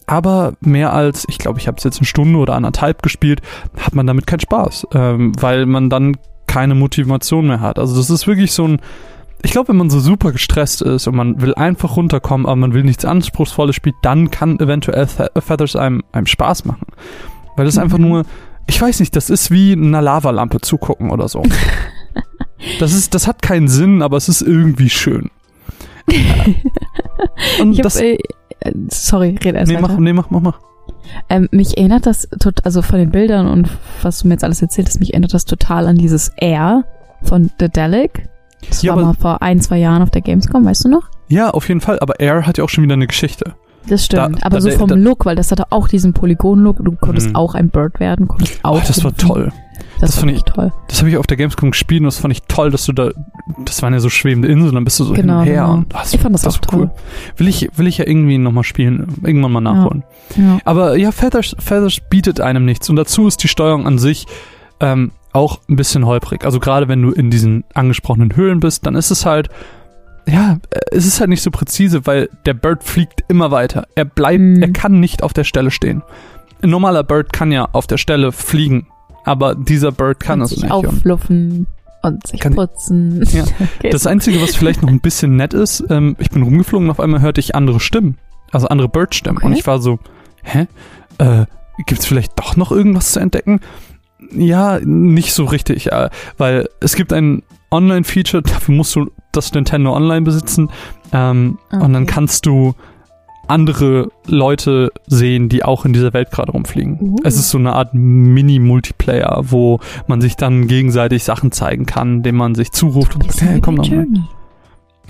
Aber 0.06 0.54
mehr 0.60 0.92
als, 0.92 1.24
ich 1.28 1.38
glaube, 1.38 1.58
ich 1.58 1.68
habe 1.68 1.78
es 1.78 1.84
jetzt 1.84 1.98
eine 1.98 2.06
Stunde 2.06 2.38
oder 2.38 2.54
anderthalb 2.54 3.02
gespielt, 3.02 3.40
hat 3.78 3.94
man 3.94 4.06
damit 4.06 4.26
keinen 4.26 4.40
Spaß, 4.40 4.88
ähm, 4.94 5.32
weil 5.40 5.66
man 5.66 5.90
dann 5.90 6.16
keine 6.46 6.74
Motivation 6.74 7.46
mehr 7.46 7.60
hat. 7.60 7.78
Also 7.78 7.96
das 7.96 8.10
ist 8.10 8.26
wirklich 8.26 8.52
so 8.52 8.66
ein, 8.66 8.80
ich 9.44 9.50
glaube, 9.52 9.68
wenn 9.68 9.76
man 9.76 9.90
so 9.90 10.00
super 10.00 10.32
gestresst 10.32 10.82
ist 10.82 11.06
und 11.06 11.16
man 11.16 11.40
will 11.40 11.54
einfach 11.54 11.96
runterkommen, 11.96 12.46
aber 12.46 12.56
man 12.56 12.74
will 12.74 12.84
nichts 12.84 13.04
Anspruchsvolles 13.04 13.74
spielen, 13.76 13.96
dann 14.02 14.30
kann 14.30 14.58
eventuell 14.60 15.06
Fe- 15.06 15.30
Feathers 15.38 15.76
einem, 15.76 16.02
einem 16.12 16.26
Spaß 16.26 16.64
machen. 16.64 16.86
Weil 17.56 17.66
das 17.66 17.76
einfach 17.78 17.98
Mhm. 17.98 18.08
nur, 18.08 18.22
ich 18.66 18.80
weiß 18.80 19.00
nicht, 19.00 19.14
das 19.16 19.30
ist 19.30 19.50
wie 19.50 19.72
einer 19.72 20.00
Lavalampe 20.02 20.60
zugucken 20.60 21.10
oder 21.10 21.28
so. 21.28 21.42
Das 22.78 22.92
ist, 22.94 23.12
das 23.12 23.26
hat 23.26 23.42
keinen 23.42 23.66
Sinn, 23.66 24.02
aber 24.02 24.16
es 24.16 24.28
ist 24.28 24.40
irgendwie 24.40 24.88
schön. 24.88 25.30
Und 27.60 27.72
Ich 27.72 27.78
hab, 27.78 27.82
das, 27.82 27.96
äh, 28.00 28.18
äh, 28.60 28.72
sorry, 28.88 29.36
red 29.44 29.56
erst 29.56 29.68
nee, 29.70 29.76
weiter. 29.78 29.88
mach, 29.88 29.98
nee, 29.98 30.12
mach, 30.12 30.30
mach, 30.30 30.40
mach. 30.40 30.58
Ähm, 31.28 31.48
mich 31.50 31.76
erinnert 31.76 32.06
das, 32.06 32.28
tot, 32.40 32.64
also 32.64 32.80
von 32.82 32.98
den 33.00 33.10
Bildern 33.10 33.48
und 33.48 33.68
was 34.02 34.20
du 34.20 34.28
mir 34.28 34.34
jetzt 34.34 34.44
alles 34.44 34.62
erzählt 34.62 34.86
hast, 34.88 35.00
mich 35.00 35.12
erinnert 35.12 35.34
das 35.34 35.44
total 35.44 35.86
an 35.88 35.96
dieses 35.96 36.30
Air 36.36 36.84
von 37.22 37.50
The 37.58 37.68
Dalek. 37.68 38.28
Das 38.68 38.82
Ja, 38.82 38.94
war 38.96 39.04
mal 39.04 39.14
vor 39.14 39.42
ein, 39.42 39.60
zwei 39.60 39.78
Jahren 39.78 40.02
auf 40.02 40.10
der 40.10 40.22
Gamescom, 40.22 40.64
weißt 40.64 40.84
du 40.84 40.88
noch? 40.88 41.02
Ja, 41.28 41.50
auf 41.50 41.68
jeden 41.68 41.80
Fall, 41.80 41.98
aber 42.00 42.20
Air 42.20 42.46
hat 42.46 42.58
ja 42.58 42.64
auch 42.64 42.68
schon 42.68 42.84
wieder 42.84 42.94
eine 42.94 43.06
Geschichte. 43.06 43.54
Das 43.88 44.04
stimmt. 44.04 44.36
Da- 44.42 44.46
aber 44.46 44.56
da- 44.56 44.60
so 44.60 44.70
vom 44.70 44.88
da- 44.88 44.94
Look, 44.94 45.24
weil 45.24 45.34
das 45.36 45.50
hatte 45.50 45.64
auch 45.70 45.88
diesen 45.88 46.12
Polygon-Look. 46.12 46.76
Du 46.84 46.92
konntest 46.92 47.30
Mhm. 47.30 47.36
auch 47.36 47.54
ein 47.54 47.68
Bird 47.68 47.98
werden, 48.00 48.28
konntest 48.28 48.60
auch. 48.62 48.76
Oh, 48.76 48.82
das 48.86 49.02
war 49.02 49.16
toll. 49.16 49.50
Das, 50.00 50.12
Das 50.12 50.20
fand 50.20 50.32
ich- 50.32 50.42
toll. 50.42 50.72
Das 50.88 50.98
habe 51.00 51.10
ich 51.10 51.16
auf 51.16 51.26
der 51.26 51.36
Gamescom 51.36 51.70
gespielt 51.70 52.00
und 52.00 52.06
das 52.06 52.18
fand 52.18 52.32
ich 52.32 52.42
toll, 52.48 52.70
dass 52.70 52.86
du 52.86 52.92
da, 52.92 53.10
das 53.64 53.82
waren 53.82 53.92
ja 53.92 54.00
so 54.00 54.08
schwebende 54.08 54.48
Inseln, 54.48 54.74
dann 54.74 54.84
bist 54.84 54.98
du 55.00 55.04
so 55.04 55.12
Genau, 55.14 55.40
hin 55.40 55.40
und 55.40 55.46
her 55.54 55.62
genau. 55.62 55.74
und 55.74 55.92
das, 55.94 56.14
Ich 56.14 56.20
fand 56.20 56.34
das 56.34 56.46
auch 56.46 56.54
war 56.54 56.60
toll. 56.60 56.90
Will 57.36 57.48
ich, 57.48 57.70
will 57.76 57.86
ich 57.86 57.98
ja 57.98 58.06
irgendwie 58.06 58.38
nochmal 58.38 58.64
spielen, 58.64 59.06
irgendwann 59.24 59.52
mal 59.52 59.60
nachholen. 59.60 60.02
Ja. 60.36 60.58
Aber 60.64 60.96
ja, 60.96 61.10
Feathers, 61.12 61.54
Feathers 61.58 61.98
bietet 62.10 62.40
einem 62.40 62.64
nichts 62.64 62.88
und 62.90 62.96
dazu 62.96 63.26
ist 63.28 63.42
die 63.42 63.48
Steuerung 63.48 63.86
an 63.86 63.98
sich 63.98 64.26
ähm, 64.80 65.12
auch 65.32 65.60
ein 65.68 65.76
bisschen 65.76 66.04
holprig. 66.06 66.44
Also 66.44 66.60
gerade 66.60 66.88
wenn 66.88 67.00
du 67.02 67.10
in 67.10 67.30
diesen 67.30 67.64
angesprochenen 67.74 68.36
Höhlen 68.36 68.60
bist, 68.60 68.84
dann 68.86 68.94
ist 68.94 69.10
es 69.10 69.24
halt, 69.26 69.48
ja, 70.26 70.58
äh, 70.70 70.80
es 70.92 71.06
ist 71.06 71.20
halt 71.20 71.30
nicht 71.30 71.42
so 71.42 71.50
präzise, 71.50 72.06
weil 72.06 72.28
der 72.46 72.54
Bird 72.54 72.84
fliegt 72.84 73.24
immer 73.28 73.50
weiter. 73.50 73.86
Er 73.94 74.04
bleibt, 74.04 74.40
Mhm. 74.40 74.62
er 74.62 74.72
kann 74.72 75.00
nicht 75.00 75.22
auf 75.22 75.32
der 75.32 75.44
Stelle 75.44 75.70
stehen. 75.70 76.02
Ein 76.62 76.70
normaler 76.70 77.02
Bird 77.02 77.32
kann 77.32 77.50
ja 77.50 77.68
auf 77.72 77.86
der 77.86 77.96
Stelle 77.98 78.30
fliegen, 78.30 78.86
aber 79.24 79.54
dieser 79.54 79.90
Bird 79.90 80.20
kann 80.20 80.40
und 80.40 80.44
es 80.44 80.50
sich 80.50 80.62
nicht. 80.62 80.72
Und 80.72 80.86
aufluffen 80.86 81.66
und 82.02 82.26
sich 82.26 82.40
Kann- 82.40 82.54
putzen. 82.54 83.24
Ja. 83.32 83.44
Das 83.90 84.06
Einzige, 84.06 84.40
was 84.42 84.54
vielleicht 84.54 84.82
noch 84.82 84.88
ein 84.90 85.00
bisschen 85.00 85.36
nett 85.36 85.54
ist, 85.54 85.82
ähm, 85.90 86.14
ich 86.18 86.30
bin 86.30 86.42
rumgeflogen 86.42 86.86
und 86.86 86.90
auf 86.90 87.00
einmal 87.00 87.20
hörte 87.20 87.40
ich 87.40 87.54
andere 87.54 87.80
Stimmen. 87.80 88.18
Also 88.52 88.68
andere 88.68 88.88
Bird-Stimmen. 88.88 89.38
Okay. 89.38 89.46
Und 89.46 89.52
ich 89.54 89.66
war 89.66 89.80
so, 89.80 89.98
hä? 90.42 90.66
Äh, 91.18 91.46
gibt's 91.86 92.04
vielleicht 92.06 92.38
doch 92.38 92.56
noch 92.56 92.70
irgendwas 92.70 93.12
zu 93.12 93.20
entdecken? 93.20 93.60
Ja, 94.34 94.80
nicht 94.80 95.32
so 95.34 95.44
richtig, 95.44 95.90
weil 96.38 96.68
es 96.80 96.96
gibt 96.96 97.12
ein, 97.12 97.42
Online-Feature, 97.72 98.42
dafür 98.42 98.74
musst 98.74 98.94
du 98.94 99.10
das 99.32 99.52
Nintendo 99.52 99.96
Online 99.96 100.22
besitzen. 100.22 100.68
Ähm, 101.12 101.58
Okay. 101.72 101.82
Und 101.82 101.92
dann 101.94 102.06
kannst 102.06 102.46
du 102.46 102.74
andere 103.48 104.10
Leute 104.26 104.92
sehen, 105.06 105.48
die 105.48 105.64
auch 105.64 105.84
in 105.84 105.92
dieser 105.92 106.12
Welt 106.12 106.30
gerade 106.30 106.52
rumfliegen. 106.52 106.98
Uh. 107.00 107.16
Es 107.24 107.36
ist 107.36 107.50
so 107.50 107.58
eine 107.58 107.72
Art 107.72 107.92
Mini-Multiplayer, 107.92 109.42
wo 109.44 109.80
man 110.06 110.20
sich 110.20 110.36
dann 110.36 110.68
gegenseitig 110.68 111.24
Sachen 111.24 111.50
zeigen 111.50 111.86
kann, 111.86 112.16
indem 112.16 112.36
man 112.36 112.54
sich 112.54 112.72
zuruft 112.72 113.14
und 113.14 113.24
sagt, 113.32 113.42
hey, 113.42 113.60
komm 113.60 113.76
doch 113.76 113.90
mal. 113.90 114.06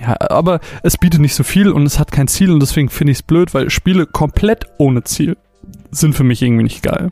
Ja, 0.00 0.17
aber 0.31 0.61
es 0.83 0.97
bietet 0.97 1.21
nicht 1.21 1.35
so 1.35 1.45
viel 1.45 1.71
und 1.71 1.85
es 1.85 1.99
hat 1.99 2.11
kein 2.11 2.26
Ziel 2.26 2.50
und 2.50 2.61
deswegen 2.61 2.88
finde 2.88 3.11
ich 3.12 3.19
es 3.19 3.23
blöd, 3.23 3.55
weil 3.55 3.71
Spiele 3.71 4.07
komplett 4.07 4.67
ohne 4.79 5.05
Ziel 5.05 5.37
sind 5.91 6.14
für 6.14 6.25
mich 6.25 6.43
irgendwie 6.43 6.64
nicht 6.64 6.83
geil. 6.83 7.11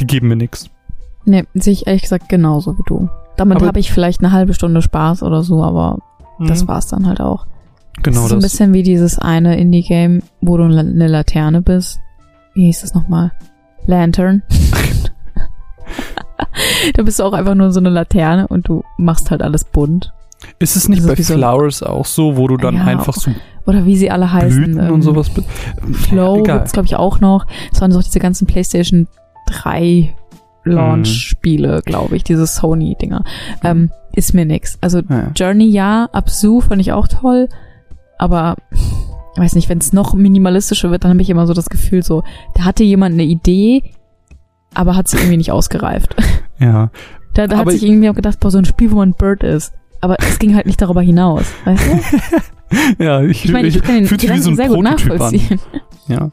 Die 0.00 0.06
geben 0.06 0.28
mir 0.28 0.36
nichts. 0.36 0.70
Nee, 1.28 1.44
sehe 1.54 1.72
ich 1.72 1.86
ehrlich 1.86 2.02
gesagt 2.02 2.28
genauso 2.28 2.76
wie 2.78 2.82
du. 2.86 3.08
Damit 3.36 3.62
habe 3.62 3.78
ich 3.78 3.92
vielleicht 3.92 4.20
eine 4.22 4.32
halbe 4.32 4.54
Stunde 4.54 4.82
Spaß 4.82 5.22
oder 5.22 5.42
so, 5.42 5.62
aber 5.62 5.98
das 6.40 6.64
Mhm. 6.64 6.68
war's 6.68 6.88
dann 6.88 7.06
halt 7.06 7.20
auch. 7.20 7.46
Genau 8.02 8.22
das 8.22 8.24
ist 8.24 8.28
so 8.30 8.34
ein 8.36 8.40
das. 8.40 8.50
bisschen 8.52 8.72
wie 8.72 8.82
dieses 8.82 9.18
eine 9.18 9.58
Indie-Game, 9.58 10.22
wo 10.40 10.56
du 10.56 10.64
eine 10.64 11.06
Laterne 11.06 11.62
bist. 11.62 12.00
Wie 12.54 12.64
hieß 12.66 12.80
das 12.80 12.94
nochmal? 12.94 13.32
Lantern. 13.86 14.42
da 16.94 17.02
bist 17.02 17.18
du 17.18 17.24
auch 17.24 17.32
einfach 17.32 17.54
nur 17.54 17.70
so 17.72 17.80
eine 17.80 17.90
Laterne 17.90 18.46
und 18.48 18.68
du 18.68 18.82
machst 18.96 19.30
halt 19.30 19.42
alles 19.42 19.64
bunt. 19.64 20.12
Ist 20.60 20.76
es 20.76 20.88
nicht 20.88 21.00
das 21.00 21.06
ist 21.06 21.10
bei 21.12 21.18
wie 21.18 21.22
so 21.22 21.34
ein- 21.34 21.38
Flowers 21.40 21.82
auch 21.82 22.06
so, 22.06 22.36
wo 22.36 22.46
du 22.48 22.56
dann 22.56 22.76
Ja, 22.76 22.84
einfach 22.84 23.14
so 23.14 23.32
Oder 23.66 23.84
wie 23.84 23.96
sie 23.96 24.10
alle 24.10 24.32
heißen. 24.32 24.62
Blüten 24.64 24.80
ähm, 24.86 24.94
und 24.94 25.02
sowas 25.02 25.30
Flow 25.92 26.40
Egal. 26.40 26.58
gibt's 26.58 26.72
glaube 26.72 26.86
ich 26.86 26.96
auch 26.96 27.20
noch. 27.20 27.44
Das 27.70 27.80
waren 27.80 27.90
so 27.92 28.00
diese 28.00 28.20
ganzen 28.20 28.46
PlayStation 28.46 29.08
3 29.46 30.14
Launch-Spiele, 30.64 31.82
glaube 31.84 32.16
ich, 32.16 32.24
diese 32.24 32.46
Sony-Dinger. 32.46 33.24
Ähm, 33.64 33.90
ist 34.12 34.34
mir 34.34 34.44
nix. 34.44 34.78
Also 34.80 35.00
Ja. 35.08 35.30
Journey 35.34 35.66
ja, 35.68 36.08
Absu 36.12 36.60
fand 36.60 36.80
ich 36.80 36.92
auch 36.92 37.08
toll, 37.08 37.48
aber 38.18 38.56
ich 39.34 39.40
weiß 39.42 39.54
nicht, 39.54 39.68
wenn 39.68 39.78
es 39.78 39.92
noch 39.92 40.14
minimalistischer 40.14 40.90
wird, 40.90 41.04
dann 41.04 41.12
habe 41.12 41.22
ich 41.22 41.30
immer 41.30 41.46
so 41.46 41.54
das 41.54 41.68
Gefühl, 41.70 42.02
so, 42.02 42.22
da 42.54 42.64
hatte 42.64 42.82
jemand 42.84 43.14
eine 43.14 43.24
Idee, 43.24 43.82
aber 44.74 44.96
hat 44.96 45.08
sie 45.08 45.16
irgendwie 45.16 45.36
nicht 45.36 45.52
ausgereift. 45.52 46.16
ja. 46.58 46.90
Da, 47.34 47.46
da 47.46 47.58
hat 47.58 47.70
sich 47.70 47.82
ich- 47.84 47.88
irgendwie 47.88 48.10
auch 48.10 48.14
gedacht, 48.14 48.40
boah, 48.40 48.50
so 48.50 48.58
ein 48.58 48.64
Spiel, 48.64 48.90
wo 48.90 48.96
man 48.96 49.10
ein 49.10 49.14
Bird 49.16 49.42
ist. 49.44 49.72
Aber 50.00 50.16
es 50.20 50.38
ging 50.38 50.54
halt 50.54 50.66
nicht 50.66 50.80
darüber 50.80 51.02
hinaus, 51.02 51.44
weißt 51.64 51.86
du? 51.86 52.36
Ja, 53.02 53.22
ich, 53.22 53.46
Ich 53.46 53.50
meine, 53.50 53.66
ich 53.68 53.80
kann 53.82 53.94
den 53.94 54.04
so 54.06 54.16
Gedanken 54.16 54.48
ein 54.48 54.56
sehr 54.56 54.68
gut 54.68 54.84
Prototyp 54.84 55.10
an. 55.10 55.16
nachvollziehen. 55.16 55.60
Ja. 56.06 56.30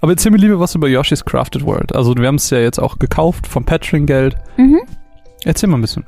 Aber 0.00 0.12
erzähl 0.12 0.32
mir 0.32 0.38
lieber 0.38 0.60
was 0.60 0.74
über 0.74 0.88
Yoshi's 0.88 1.24
Crafted 1.24 1.64
World. 1.64 1.94
Also 1.94 2.14
wir 2.16 2.26
haben 2.26 2.36
es 2.36 2.50
ja 2.50 2.58
jetzt 2.58 2.78
auch 2.78 2.98
gekauft 2.98 3.46
vom 3.46 3.64
Patreon-Geld. 3.64 4.36
Mhm. 4.56 4.80
Erzähl 5.44 5.68
mal 5.68 5.78
ein 5.78 5.82
bisschen. 5.82 6.04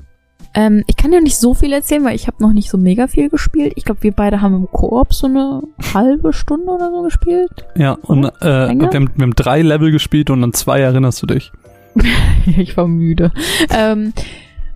Ähm, 0.54 0.84
ich 0.86 0.96
kann 0.96 1.12
ja 1.12 1.20
nicht 1.20 1.36
so 1.36 1.52
viel 1.52 1.72
erzählen, 1.72 2.02
weil 2.04 2.16
ich 2.16 2.26
habe 2.26 2.42
noch 2.42 2.54
nicht 2.54 2.70
so 2.70 2.78
mega 2.78 3.08
viel 3.08 3.28
gespielt. 3.28 3.74
Ich 3.76 3.84
glaube, 3.84 4.02
wir 4.02 4.12
beide 4.12 4.40
haben 4.40 4.54
im 4.54 4.68
Koop 4.70 5.12
so 5.12 5.26
eine 5.26 5.62
halbe 5.92 6.32
Stunde 6.32 6.66
oder 6.66 6.90
so 6.90 7.02
gespielt. 7.02 7.66
Ja, 7.76 7.92
und 7.92 8.24
äh, 8.24 8.30
wir, 8.40 8.88
haben, 8.88 9.10
wir 9.14 9.22
haben 9.22 9.34
drei 9.34 9.60
Level 9.60 9.90
gespielt 9.90 10.30
und 10.30 10.42
an 10.42 10.54
zwei 10.54 10.80
erinnerst 10.80 11.22
du 11.22 11.26
dich. 11.26 11.52
ich 12.56 12.74
war 12.76 12.88
müde. 12.88 13.32
Ähm, 13.70 14.14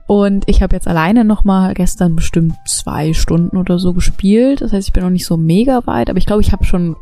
und 0.07 0.45
ich 0.49 0.61
habe 0.61 0.77
jetzt 0.77 0.89
alleine 0.89 1.25
noch 1.25 1.45
mal 1.45 1.73
gestern 1.73 2.17
bestimmt 2.17 2.57
zwei 2.67 3.15
Stunden 3.15 3.57
oder 3.57 3.79
so 3.79 3.95
gespielt. 3.95 4.61
Das 4.61 4.73
heißt, 4.73 4.89
ich 4.89 4.93
bin 4.93 5.03
noch 5.03 5.11
nicht 5.11 5.25
so 5.25 5.39
mega 5.39 5.87
weit, 5.87 6.11
aber 6.11 6.19
ich 6.19 6.27
glaube, 6.27 6.43
ich 6.43 6.53
habe 6.53 6.65
schon 6.65 6.97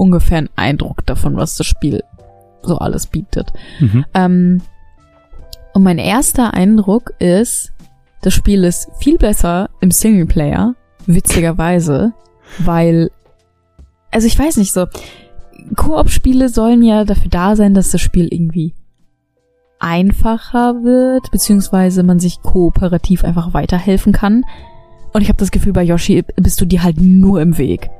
ungefähr 0.00 0.38
einen 0.38 0.50
Eindruck 0.56 1.04
davon, 1.04 1.36
was 1.36 1.56
das 1.56 1.66
Spiel 1.66 2.02
so 2.62 2.78
alles 2.78 3.06
bietet. 3.06 3.52
Mhm. 3.78 4.04
Ähm, 4.14 4.62
und 5.74 5.82
mein 5.82 5.98
erster 5.98 6.54
Eindruck 6.54 7.12
ist, 7.18 7.72
das 8.22 8.34
Spiel 8.34 8.64
ist 8.64 8.90
viel 8.98 9.18
besser 9.18 9.68
im 9.80 9.90
Singleplayer, 9.90 10.74
witzigerweise, 11.06 12.12
weil, 12.58 13.10
also 14.10 14.26
ich 14.26 14.38
weiß 14.38 14.56
nicht 14.56 14.72
so, 14.72 14.86
Koop-Spiele 15.76 16.48
sollen 16.48 16.82
ja 16.82 17.04
dafür 17.04 17.30
da 17.30 17.54
sein, 17.54 17.74
dass 17.74 17.90
das 17.90 18.00
Spiel 18.00 18.28
irgendwie 18.30 18.74
einfacher 19.78 20.82
wird, 20.82 21.30
beziehungsweise 21.30 22.02
man 22.02 22.18
sich 22.18 22.40
kooperativ 22.42 23.24
einfach 23.24 23.52
weiterhelfen 23.52 24.12
kann. 24.12 24.44
Und 25.12 25.22
ich 25.22 25.28
habe 25.28 25.38
das 25.38 25.50
Gefühl, 25.50 25.72
bei 25.72 25.82
Yoshi 25.82 26.24
bist 26.36 26.60
du 26.60 26.64
dir 26.64 26.82
halt 26.82 27.00
nur 27.00 27.40
im 27.40 27.58
Weg. 27.58 27.90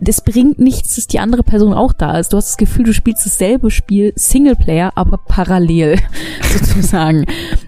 Das 0.00 0.22
bringt 0.22 0.58
nichts, 0.58 0.96
dass 0.96 1.06
die 1.06 1.18
andere 1.18 1.42
Person 1.42 1.74
auch 1.74 1.92
da 1.92 2.18
ist. 2.18 2.32
Du 2.32 2.38
hast 2.38 2.48
das 2.48 2.56
Gefühl, 2.56 2.84
du 2.84 2.94
spielst 2.94 3.26
dasselbe 3.26 3.70
Spiel, 3.70 4.12
Singleplayer, 4.16 4.92
aber 4.94 5.18
parallel, 5.18 5.98
sozusagen. 6.42 7.26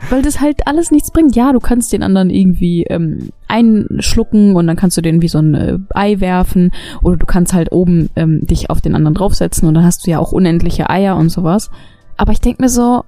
Weil 0.08 0.22
das 0.22 0.40
halt 0.40 0.66
alles 0.66 0.90
nichts 0.90 1.11
bringt. 1.11 1.37
Ja, 1.37 1.52
du 1.52 1.61
kannst 1.61 1.92
den 1.92 2.02
anderen 2.02 2.30
irgendwie 2.30 2.84
ähm, 2.84 3.30
einschlucken 3.49 4.56
und 4.56 4.66
dann 4.66 4.76
kannst 4.76 4.96
du 4.96 5.02
den 5.02 5.20
wie 5.20 5.28
so 5.28 5.38
ein 5.38 5.54
äh, 5.54 5.78
Ei 5.90 6.20
werfen. 6.20 6.70
Oder 7.02 7.18
du 7.18 7.26
kannst 7.26 7.52
halt 7.52 7.70
oben 7.70 8.08
ähm, 8.16 8.46
dich 8.46 8.70
auf 8.70 8.80
den 8.80 8.94
anderen 8.94 9.14
draufsetzen 9.14 9.68
und 9.68 9.75
dann 9.75 9.84
hast 9.84 10.06
du 10.06 10.11
ja 10.11 10.18
auch 10.18 10.32
unendliche 10.32 10.88
Eier 10.88 11.16
und 11.16 11.28
sowas. 11.28 11.70
Aber 12.16 12.32
ich 12.32 12.40
denk 12.40 12.61
mir 12.61 12.68
so, 12.68 13.04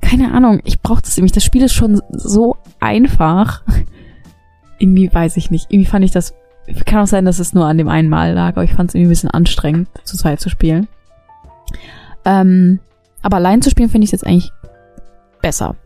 keine 0.00 0.32
Ahnung, 0.32 0.60
ich 0.64 0.80
brauche 0.80 1.02
das 1.02 1.16
nämlich. 1.16 1.32
Das 1.32 1.44
Spiel 1.44 1.62
ist 1.62 1.72
schon 1.72 2.00
so 2.10 2.56
einfach. 2.80 3.62
irgendwie 4.78 5.12
weiß 5.12 5.36
ich 5.36 5.50
nicht. 5.50 5.66
Irgendwie 5.70 5.90
fand 5.90 6.04
ich 6.04 6.12
das. 6.12 6.34
Kann 6.84 7.02
auch 7.02 7.06
sein, 7.06 7.24
dass 7.24 7.38
es 7.38 7.52
nur 7.52 7.66
an 7.66 7.78
dem 7.78 7.88
einen 7.88 8.08
Mal 8.08 8.32
lag, 8.32 8.48
aber 8.50 8.64
ich 8.64 8.72
fand 8.72 8.90
es 8.90 8.94
irgendwie 8.94 9.08
ein 9.08 9.10
bisschen 9.10 9.30
anstrengend, 9.30 9.88
zu 10.04 10.16
zweit 10.16 10.40
zu 10.40 10.48
spielen. 10.50 10.88
Ähm, 12.24 12.80
aber 13.22 13.36
allein 13.36 13.62
zu 13.62 13.70
spielen 13.70 13.88
finde 13.88 14.04
ich 14.04 14.08
es 14.12 14.20
jetzt 14.20 14.26
eigentlich 14.26 14.50
besser. 15.42 15.76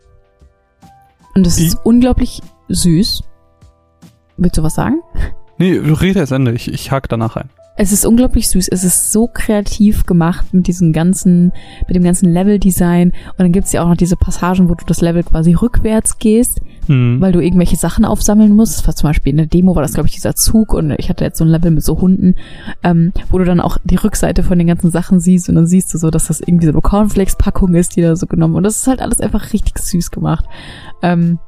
Und 1.35 1.45
es 1.47 1.59
ist 1.59 1.73
Ich- 1.75 1.79
unglaublich 1.85 2.41
süß. 2.69 3.23
Willst 4.37 4.57
du 4.57 4.63
was 4.63 4.75
sagen? 4.75 5.01
Nee, 5.57 5.75
du 5.77 5.93
redest 5.93 6.17
erst 6.17 6.31
Ende. 6.31 6.51
Ich, 6.53 6.71
ich 6.73 6.91
hake 6.91 7.07
danach 7.07 7.35
ein. 7.35 7.49
Es 7.77 7.91
ist 7.91 8.05
unglaublich 8.05 8.49
süß. 8.49 8.67
Es 8.67 8.83
ist 8.83 9.11
so 9.11 9.27
kreativ 9.27 10.05
gemacht 10.05 10.53
mit 10.53 10.67
diesem 10.67 10.93
ganzen, 10.93 11.53
mit 11.87 11.95
dem 11.95 12.03
ganzen 12.03 12.31
Level-Design. 12.33 13.09
Und 13.11 13.39
dann 13.39 13.51
gibt's 13.51 13.71
ja 13.71 13.83
auch 13.83 13.87
noch 13.87 13.95
diese 13.97 14.17
Passagen, 14.17 14.67
wo 14.69 14.75
du 14.75 14.85
das 14.85 15.01
Level 15.01 15.23
quasi 15.23 15.53
rückwärts 15.53 16.17
gehst, 16.19 16.59
Hm. 16.87 17.21
weil 17.21 17.31
du 17.31 17.39
irgendwelche 17.39 17.75
Sachen 17.75 18.05
aufsammeln 18.05 18.55
musst. 18.55 18.79
Das 18.79 18.87
war 18.87 18.95
zum 18.95 19.09
Beispiel 19.09 19.31
in 19.31 19.37
der 19.37 19.45
Demo 19.45 19.75
war 19.75 19.83
das, 19.83 19.93
glaube 19.93 20.07
ich, 20.07 20.15
dieser 20.15 20.35
Zug 20.35 20.73
und 20.73 20.91
ich 20.97 21.09
hatte 21.09 21.23
jetzt 21.23 21.37
so 21.37 21.45
ein 21.45 21.49
Level 21.49 21.71
mit 21.71 21.83
so 21.83 22.01
Hunden, 22.01 22.35
ähm, 22.83 23.13
wo 23.29 23.37
du 23.37 23.45
dann 23.45 23.59
auch 23.59 23.77
die 23.83 23.95
Rückseite 23.95 24.43
von 24.43 24.57
den 24.57 24.67
ganzen 24.67 24.89
Sachen 24.89 25.19
siehst 25.19 25.47
und 25.47 25.55
dann 25.55 25.67
siehst 25.67 25.93
du 25.93 25.97
so, 25.97 26.09
dass 26.09 26.27
das 26.27 26.41
irgendwie 26.41 26.65
so 26.65 26.71
eine 26.71 26.81
Cornflakes-Packung 26.81 27.75
ist, 27.75 27.95
die 27.95 28.01
da 28.01 28.15
so 28.15 28.25
genommen. 28.25 28.55
Und 28.55 28.63
das 28.63 28.77
ist 28.77 28.87
halt 28.87 29.01
alles 29.01 29.21
einfach 29.21 29.53
richtig 29.53 29.77
süß 29.77 30.11
gemacht. 30.11 30.45
Ähm, 31.03 31.39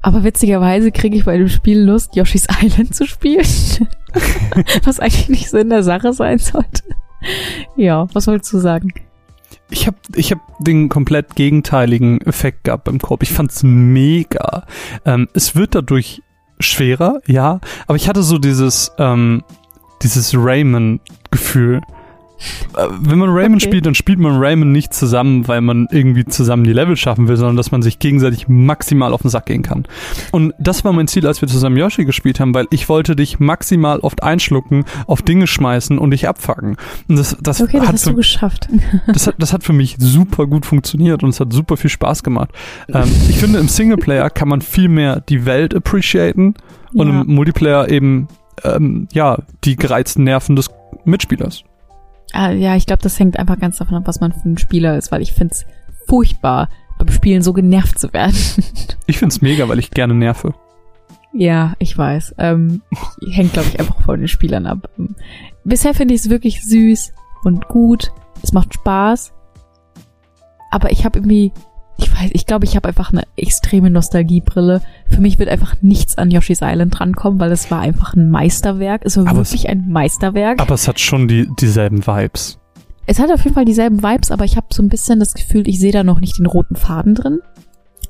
aber 0.00 0.24
witzigerweise 0.24 0.92
kriege 0.92 1.16
ich 1.16 1.24
bei 1.24 1.36
dem 1.36 1.48
Spiel 1.48 1.80
Lust, 1.80 2.16
Yoshi's 2.16 2.46
Island 2.62 2.94
zu 2.94 3.06
spielen. 3.06 3.44
was 4.84 5.00
eigentlich 5.00 5.28
nicht 5.28 5.50
so 5.50 5.58
in 5.58 5.70
der 5.70 5.82
Sache 5.82 6.12
sein 6.12 6.38
sollte. 6.38 6.82
Ja, 7.76 8.06
was 8.14 8.26
wolltest 8.26 8.52
du 8.52 8.58
sagen? 8.58 8.92
Ich 9.70 9.86
habe 9.86 9.96
ich 10.14 10.32
hab 10.32 10.40
den 10.58 10.88
komplett 10.88 11.34
gegenteiligen 11.34 12.20
Effekt 12.22 12.64
gehabt 12.64 12.84
beim 12.84 12.98
Korb. 12.98 13.22
Ich 13.22 13.32
fand's 13.32 13.62
mega. 13.62 14.64
Ähm, 15.04 15.28
es 15.34 15.54
wird 15.56 15.74
dadurch 15.74 16.22
schwerer, 16.58 17.20
ja, 17.26 17.60
aber 17.86 17.96
ich 17.96 18.08
hatte 18.08 18.22
so 18.22 18.38
dieses, 18.38 18.92
ähm, 18.98 19.44
dieses 20.02 20.34
Rayman-Gefühl. 20.34 21.82
Äh, 22.76 22.86
Wenn 23.00 23.18
man 23.18 23.30
Rayman 23.30 23.54
Okay. 23.58 23.66
spielt, 23.66 23.86
dann 23.86 23.94
spielt 23.94 24.18
man 24.18 24.36
Rayman 24.38 24.70
nicht 24.72 24.94
zusammen, 24.94 25.48
weil 25.48 25.60
man 25.60 25.86
irgendwie 25.90 26.24
zusammen 26.24 26.64
die 26.64 26.72
Level 26.72 26.96
schaffen 26.96 27.28
will, 27.28 27.36
sondern 27.36 27.56
dass 27.56 27.70
man 27.72 27.82
sich 27.82 27.98
gegenseitig 27.98 28.48
maximal 28.48 29.12
auf 29.12 29.22
den 29.22 29.30
Sack 29.30 29.46
gehen 29.46 29.62
kann. 29.62 29.84
Und 30.32 30.54
das 30.58 30.84
war 30.84 30.92
mein 30.92 31.08
Ziel, 31.08 31.26
als 31.26 31.40
wir 31.40 31.48
zusammen 31.48 31.76
Yoshi 31.76 32.04
gespielt 32.04 32.40
haben, 32.40 32.54
weil 32.54 32.66
ich 32.70 32.88
wollte 32.88 33.16
dich 33.16 33.40
maximal 33.40 34.00
oft 34.00 34.22
einschlucken, 34.22 34.84
auf 35.06 35.22
Dinge 35.22 35.46
schmeißen 35.46 35.98
und 35.98 36.10
dich 36.12 36.28
abfacken. 36.28 36.76
Und 37.08 37.16
das, 37.18 37.36
das 37.40 37.60
Okay, 37.60 37.78
das 37.78 37.86
hat 37.86 37.94
hast 37.94 38.04
für 38.04 38.10
du 38.10 38.16
geschafft. 38.16 38.68
das 39.12 39.26
hat, 39.26 39.34
das 39.38 39.52
hat 39.52 39.64
für 39.64 39.72
mich 39.72 39.96
super 39.98 40.46
gut 40.46 40.64
funktioniert 40.66 41.22
und 41.22 41.30
es 41.30 41.40
hat 41.40 41.52
super 41.52 41.76
viel 41.76 41.90
Spaß 41.90 42.22
gemacht. 42.22 42.50
Ähm, 42.92 43.10
ich 43.28 43.38
finde, 43.38 43.58
im 43.58 43.68
Singleplayer 43.68 44.30
kann 44.30 44.48
man 44.48 44.60
viel 44.62 44.88
mehr 44.88 45.20
die 45.20 45.44
Welt 45.46 45.74
appreciaten 45.74 46.54
und 46.94 47.08
Ja. 47.08 47.20
im 47.22 47.34
Multiplayer 47.34 47.88
eben, 47.88 48.28
ähm, 48.64 49.08
ja, 49.12 49.38
die 49.64 49.76
gereizten 49.76 50.24
Nerven 50.24 50.56
des 50.56 50.70
Mitspielers. 51.04 51.64
Ah, 52.32 52.50
ja, 52.50 52.76
ich 52.76 52.86
glaube, 52.86 53.02
das 53.02 53.18
hängt 53.18 53.38
einfach 53.38 53.58
ganz 53.58 53.78
davon 53.78 53.96
ab, 53.96 54.02
was 54.06 54.20
man 54.20 54.32
für 54.32 54.48
ein 54.48 54.58
Spieler 54.58 54.96
ist, 54.96 55.10
weil 55.10 55.22
ich 55.22 55.32
find's 55.32 55.64
furchtbar, 56.06 56.68
beim 56.98 57.10
Spielen 57.10 57.42
so 57.42 57.52
genervt 57.52 57.98
zu 57.98 58.12
werden. 58.12 58.36
Ich 59.06 59.18
find's 59.18 59.40
mega, 59.40 59.66
weil 59.70 59.78
ich 59.78 59.90
gerne 59.90 60.12
nerve. 60.12 60.52
ja, 61.32 61.72
ich 61.78 61.96
weiß. 61.96 62.34
Ähm, 62.36 62.82
hängt, 63.32 63.54
glaube 63.54 63.68
ich, 63.68 63.80
einfach 63.80 64.02
von 64.02 64.18
den 64.18 64.28
Spielern 64.28 64.66
ab. 64.66 64.90
Bisher 65.64 65.94
finde 65.94 66.12
ich 66.12 66.20
es 66.20 66.28
wirklich 66.30 66.62
süß 66.62 67.14
und 67.44 67.68
gut. 67.68 68.12
Es 68.42 68.52
macht 68.52 68.74
Spaß. 68.74 69.32
Aber 70.70 70.92
ich 70.92 71.06
habe 71.06 71.18
irgendwie, 71.18 71.52
ich 71.98 72.10
weiß, 72.12 72.30
ich 72.32 72.46
glaube, 72.46 72.64
ich 72.64 72.76
habe 72.76 72.88
einfach 72.88 73.12
eine 73.12 73.22
extreme 73.36 73.90
Nostalgiebrille. 73.90 74.80
Für 75.08 75.20
mich 75.20 75.38
wird 75.38 75.48
einfach 75.48 75.74
nichts 75.82 76.16
an 76.16 76.30
Yoshi's 76.30 76.60
Island 76.62 76.98
drankommen, 76.98 77.40
weil 77.40 77.50
es 77.52 77.70
war 77.70 77.80
einfach 77.80 78.14
ein 78.14 78.30
Meisterwerk. 78.30 79.02
Es 79.04 79.16
war 79.16 79.26
Aber 79.26 79.40
es- 79.40 79.50
wirklich 79.50 79.68
ein 79.68 79.88
Meisterwerk. 79.88 80.60
Aber 80.60 80.74
es 80.74 80.86
hat 80.88 81.00
schon 81.00 81.26
die, 81.28 81.48
dieselben 81.60 82.06
Vibes. 82.06 82.58
Es 83.06 83.18
hat 83.18 83.32
auf 83.32 83.42
jeden 83.42 83.54
Fall 83.54 83.64
dieselben 83.64 84.02
Vibes, 84.02 84.30
aber 84.30 84.44
ich 84.44 84.56
habe 84.56 84.66
so 84.70 84.82
ein 84.82 84.88
bisschen 84.88 85.18
das 85.18 85.34
Gefühl, 85.34 85.66
ich 85.66 85.78
sehe 85.80 85.92
da 85.92 86.04
noch 86.04 86.20
nicht 86.20 86.38
den 86.38 86.46
roten 86.46 86.76
Faden 86.76 87.14
drin. 87.14 87.40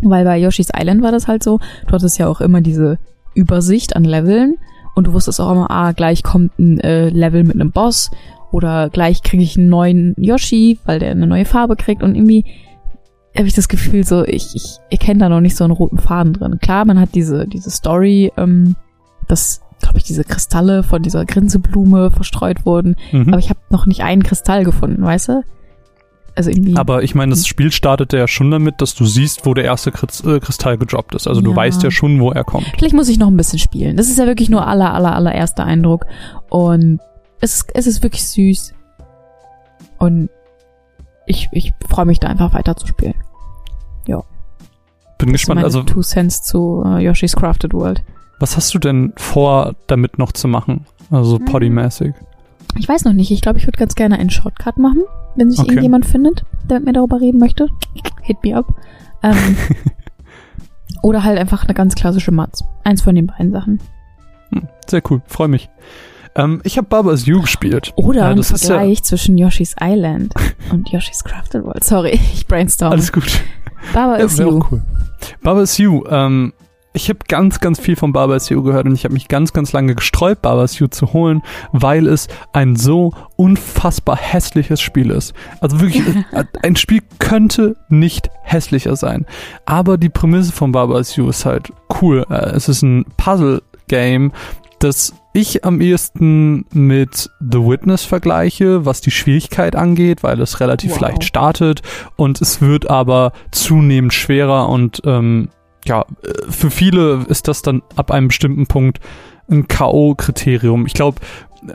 Weil 0.03 0.25
bei 0.25 0.39
Yoshi's 0.39 0.71
Island 0.77 1.03
war 1.03 1.13
das 1.13 1.27
halt 1.27 1.43
so, 1.43 1.59
du 1.87 1.93
hattest 1.93 2.19
ja 2.19 2.29
auch 2.29 2.41
immer 2.41 2.61
diese 2.61 2.99
Übersicht 3.35 3.97
an 3.97 4.05
Leveln 4.05 4.57
und 4.95 5.07
du 5.07 5.13
wusstest 5.13 5.41
auch 5.41 5.51
immer, 5.53 5.71
ah, 5.71 5.93
gleich 5.93 6.23
kommt 6.23 6.59
ein 6.59 6.79
äh, 6.81 7.09
Level 7.09 7.45
mit 7.45 7.55
einem 7.55 7.71
Boss 7.73 8.11
oder 8.53 8.91
gleich 8.91 9.23
kriege 9.23 9.43
ich 9.43 9.57
einen 9.57 9.69
neuen 9.69 10.15
Yoshi, 10.19 10.79
weil 10.85 10.99
der 10.99 11.13
eine 11.13 11.27
neue 11.27 11.45
Farbe 11.45 11.77
kriegt 11.77 12.03
und 12.03 12.15
irgendwie 12.15 12.45
habe 13.39 13.49
ich 13.49 13.55
das 13.55 13.69
Gefühl, 13.69 14.05
so 14.05 14.25
ich, 14.25 14.55
ich 14.55 14.79
erkenne 14.91 15.21
da 15.21 15.29
noch 15.29 15.41
nicht 15.41 15.57
so 15.57 15.65
einen 15.65 15.73
roten 15.73 15.99
Faden 15.99 16.33
drin. 16.35 16.59
Klar, 16.61 16.85
man 16.85 16.99
hat 17.01 17.15
diese, 17.15 17.47
diese 17.47 17.71
Story, 17.71 18.33
ähm, 18.37 18.77
dass, 19.29 19.61
glaube 19.81 19.99
ich, 19.99 20.05
diese 20.05 20.25
Kristalle 20.25 20.83
von 20.83 21.03
dieser 21.03 21.25
Grinseblume 21.25 22.11
verstreut 22.11 22.67
wurden, 22.67 22.97
Mhm. 23.13 23.29
aber 23.29 23.39
ich 23.39 23.49
habe 23.51 23.61
noch 23.71 23.87
nicht 23.87 24.03
einen 24.03 24.23
Kristall 24.23 24.65
gefunden, 24.65 25.03
weißt 25.05 25.29
du? 25.29 25.43
Also 26.35 26.51
irgendwie. 26.51 26.77
Aber 26.77 27.03
ich 27.03 27.15
meine, 27.17 27.31
das 27.31 27.47
Spiel 27.49 27.73
startet 27.73 28.13
ja 28.13 28.29
schon 28.29 28.51
damit, 28.53 28.81
dass 28.81 28.95
du 28.95 29.05
siehst, 29.05 29.45
wo 29.45 29.55
der 29.55 29.65
erste 29.65 29.91
äh, 29.91 30.39
Kristall 30.41 30.79
gedroppt 30.79 31.15
ist. 31.17 31.27
Also 31.27 31.41
du 31.41 31.51
Ja. 31.51 31.57
weißt 31.57 31.83
ja 31.83 31.91
schon, 31.91 32.21
wo 32.21 32.31
er 32.31 32.45
kommt. 32.45 32.67
Vielleicht 32.79 32.95
muss 32.95 33.09
ich 33.09 33.19
noch 33.19 33.27
ein 33.27 33.37
bisschen 33.37 33.59
spielen. 33.59 33.97
Das 33.97 34.09
ist 34.09 34.19
ja 34.19 34.27
wirklich 34.27 34.49
nur 34.49 34.65
aller, 34.67 34.95
aller, 34.95 35.17
allererster 35.17 35.65
Eindruck. 35.65 36.07
Und 36.49 37.01
es 37.41 37.55
ist, 37.57 37.71
es 37.75 37.87
ist 37.89 38.03
wirklich 38.05 38.25
süß. 38.29 38.73
Und 39.99 40.29
ich, 41.27 41.49
ich 41.53 41.73
freue 41.89 42.07
mich 42.07 42.21
da 42.21 42.29
einfach 42.29 42.55
weiter 42.55 42.77
zu 42.77 42.87
spielen. 42.87 43.15
Bin 45.19 45.29
Das 45.33 45.41
gespannt. 45.41 45.65
Also, 45.65 45.83
Two 45.83 46.03
Cents 46.03 46.43
zu 46.43 46.83
äh, 46.87 47.05
Yoshi's 47.05 47.35
Crafted 47.37 47.75
World. 47.75 48.03
was 48.41 48.57
hast 48.57 48.73
du 48.75 48.79
denn 48.79 49.13
vor, 49.17 49.75
damit 49.89 50.19
noch 50.19 50.31
zu 50.33 50.47
machen? 50.49 50.87
Also 51.11 51.39
Mhm. 51.39 51.45
Poddy-mäßig. 51.47 52.15
Ich 52.79 52.89
weiß 52.89 53.05
noch 53.05 53.13
nicht. 53.15 53.31
Ich 53.33 53.41
glaube, 53.41 53.59
ich 53.59 53.67
würde 53.67 53.79
ganz 53.79 53.95
gerne 53.97 54.19
einen 54.19 54.31
Shortcut 54.31 54.79
machen, 54.79 55.03
wenn 55.35 55.51
sich 55.51 55.59
Okay. 55.59 55.71
irgendjemand 55.71 56.07
findet, 56.07 56.45
der 56.69 56.79
mit 56.79 56.87
mir 56.87 56.93
darüber 56.93 57.21
reden 57.21 57.39
möchte. 57.41 57.67
Hit 58.23 58.37
me 58.45 58.55
up. 58.57 58.67
Ähm, 59.23 59.57
oder 61.03 61.25
halt 61.25 61.39
einfach 61.39 61.65
eine 61.65 61.75
ganz 61.75 61.95
klassische 61.95 62.31
Mats. 62.31 62.63
Eins 62.85 63.03
von 63.03 63.15
den 63.15 63.27
beiden 63.27 63.53
Sachen. 63.53 63.81
Hm, 64.53 64.69
sehr 64.87 65.03
cool, 65.11 65.23
freue 65.27 65.49
mich. 65.49 65.69
Ähm, 66.37 66.61
ich 66.65 66.77
habe 66.79 66.87
Baba 66.87 67.13
Is 67.13 67.27
You 67.27 67.41
gespielt. 67.41 67.93
Oder 67.97 68.21
Ja, 68.21 68.29
ein 68.29 68.37
das 68.37 68.51
ist 68.51 68.69
ja- 68.69 68.77
Vergleich 68.77 69.03
zwischen 69.03 69.37
Yoshi's 69.39 69.75
Island 69.81 70.33
und 70.73 70.89
Yoshi's 70.91 71.25
Crafted 71.25 71.65
World. 71.65 71.83
Sorry, 71.85 72.11
ich 72.35 72.47
brainstorm. 72.47 72.93
Alles 72.93 73.13
gut. 73.13 73.41
Baba 73.93 74.19
Ja, 74.19 74.27
you. 74.27 74.59
auch 74.61 74.71
cool. 74.73 74.83
Baba 75.43 75.65
You, 75.77 76.05
ähm, 76.09 76.53
ich 76.95 77.09
habe 77.09 77.21
ganz, 77.29 77.61
ganz 77.61 77.79
viel 77.79 77.97
von 77.97 78.13
Baba 78.13 78.39
You 78.39 78.63
gehört 78.63 78.87
und 78.87 78.95
ich 78.95 79.05
habe 79.05 79.15
mich 79.15 79.29
ganz, 79.29 79.53
ganz 79.53 79.73
lange 79.73 79.95
gesträubt, 79.95 80.43
Baba 80.43 80.65
You 80.65 80.89
zu 80.89 81.13
holen, 81.13 81.43
weil 81.73 82.07
es 82.07 82.29
ein 82.53 82.77
so 82.77 83.13
unfassbar 83.37 84.17
hässliches 84.17 84.81
Spiel 84.81 85.11
ist. 85.11 85.35
Also 85.61 85.81
wirklich, 85.81 86.05
äh, 86.33 86.45
ein 86.63 86.77
Spiel 86.77 87.03
könnte 87.19 87.77
nicht 87.89 88.31
hässlicher 88.43 88.97
sein. 88.97 89.27
Aber 89.65 89.97
die 89.97 90.09
Prämisse 90.09 90.53
von 90.53 90.73
Baba 90.73 91.01
You 91.01 91.29
ist 91.29 91.45
halt 91.45 91.73
cool. 92.01 92.25
Äh, 92.31 92.51
es 92.57 92.69
ist 92.69 92.83
ein 92.83 93.05
Puzzle-Game, 93.17 94.33
das 94.79 95.15
ich 95.33 95.65
am 95.65 95.81
ehesten 95.81 96.65
mit 96.73 97.31
The 97.41 97.59
Witness 97.59 98.05
vergleiche, 98.05 98.85
was 98.85 99.01
die 99.01 99.11
Schwierigkeit 99.11 99.77
angeht, 99.77 100.23
weil 100.23 100.41
es 100.41 100.61
relativ 100.61 100.93
Wow. 100.93 101.01
leicht 101.01 101.25
startet 101.25 101.83
und 102.17 102.41
es 102.41 102.61
wird 102.61 102.91
aber 102.91 103.33
zunehmend 103.51 104.13
schwerer 104.15 104.69
und 104.69 105.01
ähm, 105.05 105.49
ja, 105.85 106.05
für 106.49 106.71
viele 106.71 107.25
ist 107.29 107.49
das 107.49 107.63
dann 107.63 107.83
ab 107.97 108.11
einem 108.11 108.29
bestimmten 108.29 108.67
Punkt 108.67 109.01
ein 109.51 109.69
K.O.-Kriterium. 109.69 110.87
Ich 110.87 110.95
glaube, 110.95 111.21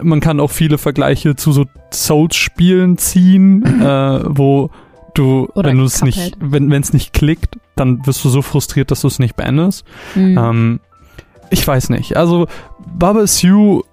man 0.02 0.20
kann 0.20 0.40
auch 0.40 0.52
viele 0.52 0.78
Vergleiche 0.78 1.36
zu 1.36 1.52
so 1.52 1.66
Souls-Spielen 1.92 2.98
ziehen, 2.98 3.64
äh, 3.82 4.20
wo 4.26 4.70
du, 5.14 5.48
Oder 5.56 5.70
wenn 5.70 5.78
du 5.78 5.86
es 5.86 6.04
nicht, 6.04 6.36
wenn 6.40 6.72
es 6.72 6.94
nicht 6.94 7.14
klickt, 7.14 7.58
dann 7.76 8.06
wirst 8.06 8.24
du 8.24 8.30
so 8.30 8.42
frustriert, 8.42 8.92
dass 8.92 9.02
du 9.02 9.08
es 9.08 9.20
nicht 9.20 9.36
beendest. 9.36 9.86
Mhm. 10.16 10.38
Ähm, 10.38 10.80
ich 11.54 11.66
weiß 11.68 11.90
nicht. 11.90 12.18
Also, 12.18 12.48
Baba 12.98 13.26
You 13.42 13.84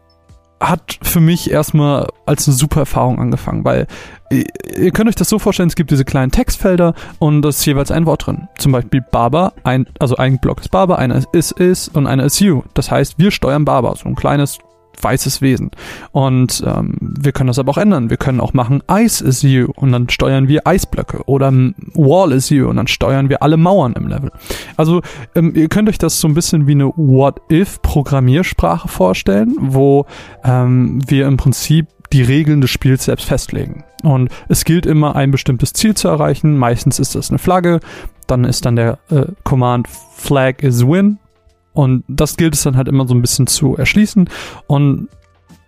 hat 0.61 0.99
für 1.03 1.21
mich 1.21 1.51
erstmal 1.51 2.09
als 2.27 2.49
eine 2.49 2.57
super 2.57 2.81
Erfahrung 2.81 3.19
angefangen, 3.19 3.65
weil 3.65 3.87
ihr, 4.31 4.91
könnt 4.93 5.09
euch 5.09 5.15
das 5.15 5.29
so 5.29 5.39
vorstellen, 5.39 5.69
es 5.69 5.77
gibt 5.77 5.91
diese 5.91 6.05
kleinen 6.05 6.33
Textfelder 6.33 6.95
und 7.19 7.43
da 7.43 7.51
ist 7.51 7.65
jeweils 7.65 7.91
ein 7.91 8.07
Wort 8.07 8.27
drin. 8.27 8.49
Zum 8.59 8.73
Beispiel 8.73 9.03
Baba, 9.11 9.53
ein, 9.63 9.87
also 9.99 10.17
ein 10.17 10.39
Block 10.39 10.61
ist 10.61 10.71
Baba, 10.71 10.97
einer 10.97 11.23
ist 11.33 11.53
is 11.53 11.89
und 11.89 12.07
einer 12.07 12.25
ist 12.25 12.41
you. 12.41 12.63
Das 12.75 12.91
heißt, 12.91 13.19
wir 13.19 13.31
steuern 13.31 13.65
Baba, 13.65 13.95
so 13.97 14.09
ein 14.09 14.15
kleines 14.15 14.59
weißes 15.01 15.41
Wesen. 15.41 15.71
Und 16.13 16.63
ähm, 16.67 16.97
wir 17.01 17.33
können 17.33 17.49
das 17.49 17.59
aber 17.59 17.71
auch 17.71 17.79
ändern. 17.79 18.11
Wir 18.11 18.17
können 18.17 18.41
auch 18.41 18.53
machen 18.53 18.83
Ice 18.91 19.25
is 19.25 19.43
you 19.43 19.69
und 19.77 19.93
dann 19.93 20.09
steuern 20.09 20.49
wir 20.49 20.67
Eisblöcke 20.67 21.25
oder 21.27 21.53
Wall 21.95 22.33
is 22.33 22.51
you 22.51 22.69
und 22.69 22.77
dann 22.77 22.87
steuern 22.87 23.29
wir 23.29 23.43
alle 23.43 23.57
Mauern 23.57 23.95
im 23.95 24.09
Level. 24.09 24.31
Also 24.77 25.03
ähm, 25.35 25.53
ihr 25.55 25.69
könnt 25.69 25.89
euch 25.89 25.99
das 25.99 26.21
so 26.21 26.29
ein 26.29 26.35
bisschen 26.35 26.67
wie 26.67 26.73
eine 26.73 26.89
What-If-Programmiersprache 26.97 28.89
vorstellen, 28.89 29.57
wo 29.61 30.07
ähm, 30.45 31.01
wir 31.07 31.27
im 31.27 31.37
Prinzip 31.37 31.87
die 32.13 32.23
Regeln 32.23 32.61
des 32.61 32.71
Spiels 32.71 33.05
selbst 33.05 33.27
festlegen. 33.27 33.85
Und 34.03 34.31
es 34.49 34.65
gilt 34.65 34.87
immer, 34.87 35.15
ein 35.15 35.31
bestimmtes 35.31 35.73
Ziel 35.73 35.95
zu 35.95 36.09
erreichen. 36.09 36.57
Meistens 36.57 36.99
ist 36.99 37.15
das 37.15 37.31
eine 37.31 37.39
Flagge. 37.39 37.81
Dann 38.27 38.45
ist 38.45 38.67
dann 38.67 38.77
der 38.77 38.99
äh, 39.11 39.27
Command 39.45 39.87
Flag 40.17 40.63
is 40.63 40.85
Win. 40.87 41.20
Und 41.73 42.05
das 42.09 42.37
gilt 42.37 42.55
es 42.55 42.63
dann 42.63 42.77
halt 42.77 42.89
immer 42.89 43.07
so 43.07 43.15
ein 43.15 43.23
bisschen 43.23 43.47
zu 43.47 43.77
erschließen. 43.77 44.29
Und 44.67 45.09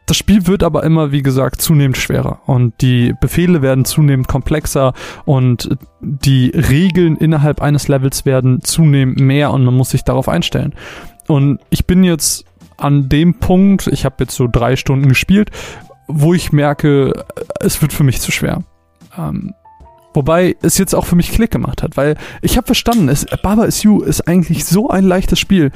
das 0.07 0.17
Spiel 0.17 0.47
wird 0.47 0.62
aber 0.62 0.83
immer, 0.83 1.12
wie 1.12 1.23
gesagt, 1.23 1.62
zunehmend 1.62 1.97
schwerer. 1.97 2.41
Und 2.47 2.75
die 2.81 3.15
Befehle 3.21 3.62
werden 3.62 3.85
zunehmend 3.85 4.29
komplexer 4.29 4.95
und 5.25 5.77
die 6.01 6.49
Regeln 6.49 7.17
innerhalb 7.17 7.62
eines 7.62 7.88
Levels 7.88 8.27
werden 8.27 8.62
zunehmend 8.62 9.21
mehr 9.21 9.53
und 9.53 9.65
man 9.65 9.75
muss 9.75 9.91
sich 9.91 10.03
darauf 10.03 10.29
einstellen. 10.29 10.75
Und 11.29 11.61
ich 11.71 11.87
bin 11.87 12.03
jetzt 12.03 12.45
an 12.77 13.09
dem 13.09 13.38
Punkt, 13.38 13.87
ich 13.87 14.05
habe 14.05 14.17
jetzt 14.21 14.35
so 14.35 14.49
drei 14.51 14.75
Stunden 14.75 15.09
gespielt, 15.09 15.51
wo 16.09 16.35
ich 16.35 16.53
merke, 16.53 17.25
es 17.61 17.81
wird 17.81 17.93
für 17.93 18.05
mich 18.05 18.21
zu 18.21 18.33
schwer. 18.33 18.65
Ähm, 19.17 19.55
wobei 20.14 20.57
es 20.62 20.79
jetzt 20.79 20.94
auch 20.94 21.07
für 21.07 21.16
mich 21.16 21.33
Klick 21.33 21.51
gemacht 21.51 21.83
hat, 21.83 21.96
weil 21.96 22.16
ich 22.40 22.57
habe 22.57 22.66
verstanden, 22.66 23.09
es, 23.09 23.27
Baba 23.42 23.64
Is 23.64 23.83
You 23.83 24.03
ist 24.03 24.27
eigentlich 24.29 24.64
so 24.64 24.88
ein 24.88 25.05
leichtes 25.05 25.38
Spiel. 25.38 25.70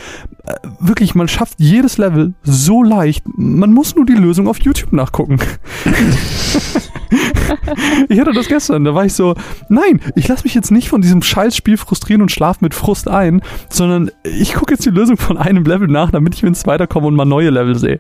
Äh, 0.45 0.55
wirklich, 0.81 1.15
man 1.15 1.29
schafft 1.29 1.55
jedes 1.59 1.99
Level 1.99 2.35
so 2.43 2.83
leicht. 2.83 3.25
Man 3.27 3.73
muss 3.73 3.95
nur 3.95 4.07
die 4.07 4.15
Lösung 4.15 4.49
auf 4.49 4.61
YouTube 4.61 4.93
nachgucken. 4.93 5.39
ich 8.09 8.21
hatte 8.21 8.33
das 8.33 8.49
gestern, 8.49 8.85
da 8.85 8.95
war 8.95 9.05
ich 9.05 9.15
so, 9.15 9.35
nein, 9.69 10.01
ich 10.15 10.29
lasse 10.29 10.45
mich 10.45 10.55
jetzt 10.55 10.71
nicht 10.71 10.89
von 10.89 11.01
diesem 11.01 11.23
Scheißspiel 11.23 11.77
frustrieren 11.77 12.23
und 12.23 12.31
schlaf 12.31 12.61
mit 12.61 12.75
Frust 12.75 13.09
ein, 13.09 13.43
sondern 13.69 14.11
ich 14.25 14.55
gucke 14.55 14.75
jetzt 14.75 14.85
die 14.85 14.91
Lösung 14.91 15.17
von 15.17 15.37
einem 15.37 15.65
Level 15.65 15.89
nach, 15.89 16.11
damit 16.11 16.35
ich 16.35 16.43
ins 16.43 16.67
weiterkomme 16.67 17.07
und 17.07 17.15
mal 17.15 17.25
neue 17.25 17.51
Level 17.51 17.79
sehe. 17.79 17.99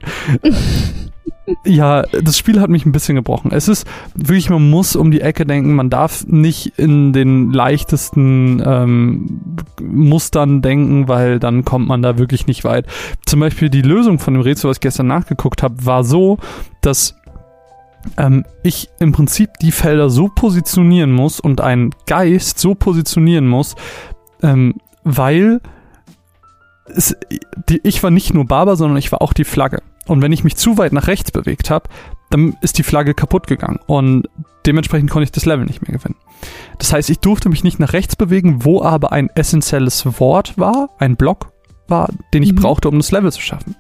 Ja, 1.64 2.02
das 2.02 2.36
Spiel 2.36 2.60
hat 2.60 2.70
mich 2.70 2.86
ein 2.86 2.92
bisschen 2.92 3.14
gebrochen. 3.14 3.52
Es 3.52 3.68
ist 3.68 3.86
wirklich, 4.14 4.50
man 4.50 4.68
muss 4.68 4.96
um 4.96 5.10
die 5.10 5.20
Ecke 5.20 5.46
denken, 5.46 5.74
man 5.74 5.90
darf 5.90 6.26
nicht 6.26 6.78
in 6.78 7.12
den 7.12 7.52
leichtesten 7.52 8.62
ähm, 8.64 9.40
Mustern 9.80 10.60
denken, 10.60 11.08
weil 11.08 11.38
dann 11.38 11.64
kommt 11.64 11.86
man 11.86 12.02
da 12.02 12.18
wirklich 12.18 12.46
nicht 12.46 12.64
weit. 12.64 12.86
Zum 13.26 13.40
Beispiel 13.40 13.70
die 13.70 13.82
Lösung 13.82 14.18
von 14.18 14.34
dem 14.34 14.42
Rätsel, 14.42 14.70
was 14.70 14.78
ich 14.78 14.80
gestern 14.80 15.06
nachgeguckt 15.06 15.62
habe, 15.62 15.86
war 15.86 16.02
so, 16.02 16.38
dass 16.80 17.14
ähm, 18.16 18.44
ich 18.62 18.88
im 18.98 19.12
Prinzip 19.12 19.50
die 19.60 19.72
Felder 19.72 20.10
so 20.10 20.28
positionieren 20.28 21.12
muss 21.12 21.38
und 21.38 21.60
einen 21.60 21.94
Geist 22.06 22.58
so 22.58 22.74
positionieren 22.74 23.46
muss, 23.46 23.76
ähm, 24.42 24.74
weil 25.04 25.60
es, 26.86 27.16
die, 27.68 27.80
ich 27.82 28.02
war 28.02 28.10
nicht 28.10 28.34
nur 28.34 28.46
Barber, 28.46 28.76
sondern 28.76 28.98
ich 28.98 29.12
war 29.12 29.22
auch 29.22 29.32
die 29.32 29.44
Flagge. 29.44 29.82
Und 30.06 30.22
wenn 30.22 30.32
ich 30.32 30.44
mich 30.44 30.56
zu 30.56 30.78
weit 30.78 30.92
nach 30.92 31.06
rechts 31.08 31.30
bewegt 31.30 31.70
habe, 31.70 31.88
dann 32.30 32.56
ist 32.60 32.78
die 32.78 32.82
Flagge 32.82 33.14
kaputt 33.14 33.46
gegangen 33.46 33.78
und 33.86 34.28
dementsprechend 34.66 35.10
konnte 35.10 35.24
ich 35.24 35.32
das 35.32 35.46
Level 35.46 35.64
nicht 35.64 35.86
mehr 35.86 35.96
gewinnen. 35.96 36.16
Das 36.78 36.92
heißt, 36.92 37.08
ich 37.10 37.20
durfte 37.20 37.48
mich 37.48 37.62
nicht 37.64 37.78
nach 37.78 37.92
rechts 37.92 38.16
bewegen, 38.16 38.64
wo 38.64 38.82
aber 38.82 39.12
ein 39.12 39.30
essentielles 39.34 40.04
Wort 40.20 40.58
war, 40.58 40.90
ein 40.98 41.16
Block 41.16 41.52
war, 41.88 42.08
den 42.34 42.42
ich 42.42 42.52
Mhm. 42.52 42.56
brauchte, 42.56 42.88
um 42.88 42.98
das 42.98 43.12
Level 43.12 43.30
zu 43.32 43.40
schaffen. 43.40 43.76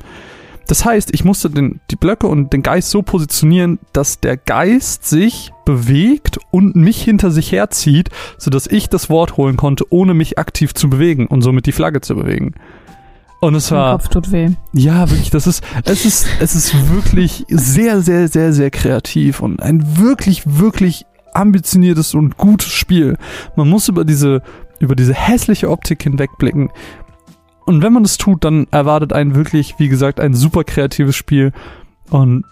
Das 0.68 0.84
heißt, 0.84 1.14
ich 1.14 1.24
musste 1.24 1.48
den, 1.48 1.80
die 1.92 1.96
Blöcke 1.96 2.26
und 2.26 2.52
den 2.52 2.62
Geist 2.62 2.90
so 2.90 3.02
positionieren, 3.02 3.78
dass 3.92 4.18
der 4.18 4.36
Geist 4.36 5.04
sich 5.04 5.52
bewegt 5.64 6.38
und 6.50 6.74
mich 6.74 7.02
hinter 7.02 7.30
sich 7.30 7.52
herzieht, 7.52 8.10
sodass 8.36 8.66
ich 8.66 8.88
das 8.88 9.08
Wort 9.08 9.36
holen 9.36 9.56
konnte, 9.56 9.84
ohne 9.90 10.12
mich 10.14 10.38
aktiv 10.38 10.74
zu 10.74 10.90
bewegen 10.90 11.26
und 11.28 11.42
somit 11.42 11.66
die 11.66 11.72
Flagge 11.72 12.00
zu 12.00 12.16
bewegen. 12.16 12.54
Und 13.40 13.54
es 13.54 13.70
Mein 13.70 13.80
war, 13.80 13.98
Kopf 13.98 14.08
tut 14.08 14.32
weh. 14.32 14.50
ja, 14.72 15.08
wirklich, 15.10 15.30
das 15.30 15.46
ist, 15.46 15.62
es 15.84 16.04
ist, 16.04 16.26
es 16.40 16.54
ist 16.54 16.90
wirklich 16.90 17.44
sehr, 17.48 18.00
sehr, 18.00 18.28
sehr, 18.28 18.52
sehr 18.52 18.70
kreativ 18.70 19.40
und 19.40 19.62
ein 19.62 19.98
wirklich, 19.98 20.42
wirklich 20.46 21.04
ambitioniertes 21.34 22.14
und 22.14 22.36
gutes 22.38 22.70
Spiel. 22.72 23.18
Man 23.56 23.68
muss 23.68 23.88
über 23.88 24.04
diese, 24.04 24.42
über 24.80 24.96
diese 24.96 25.14
hässliche 25.14 25.70
Optik 25.70 26.02
hinwegblicken. 26.02 26.70
Und 27.66 27.82
wenn 27.82 27.92
man 27.92 28.04
das 28.04 28.16
tut, 28.16 28.44
dann 28.44 28.66
erwartet 28.70 29.12
einen 29.12 29.34
wirklich, 29.34 29.74
wie 29.78 29.88
gesagt, 29.88 30.18
ein 30.18 30.34
super 30.34 30.64
kreatives 30.64 31.16
Spiel. 31.16 31.52
Und 32.10 32.44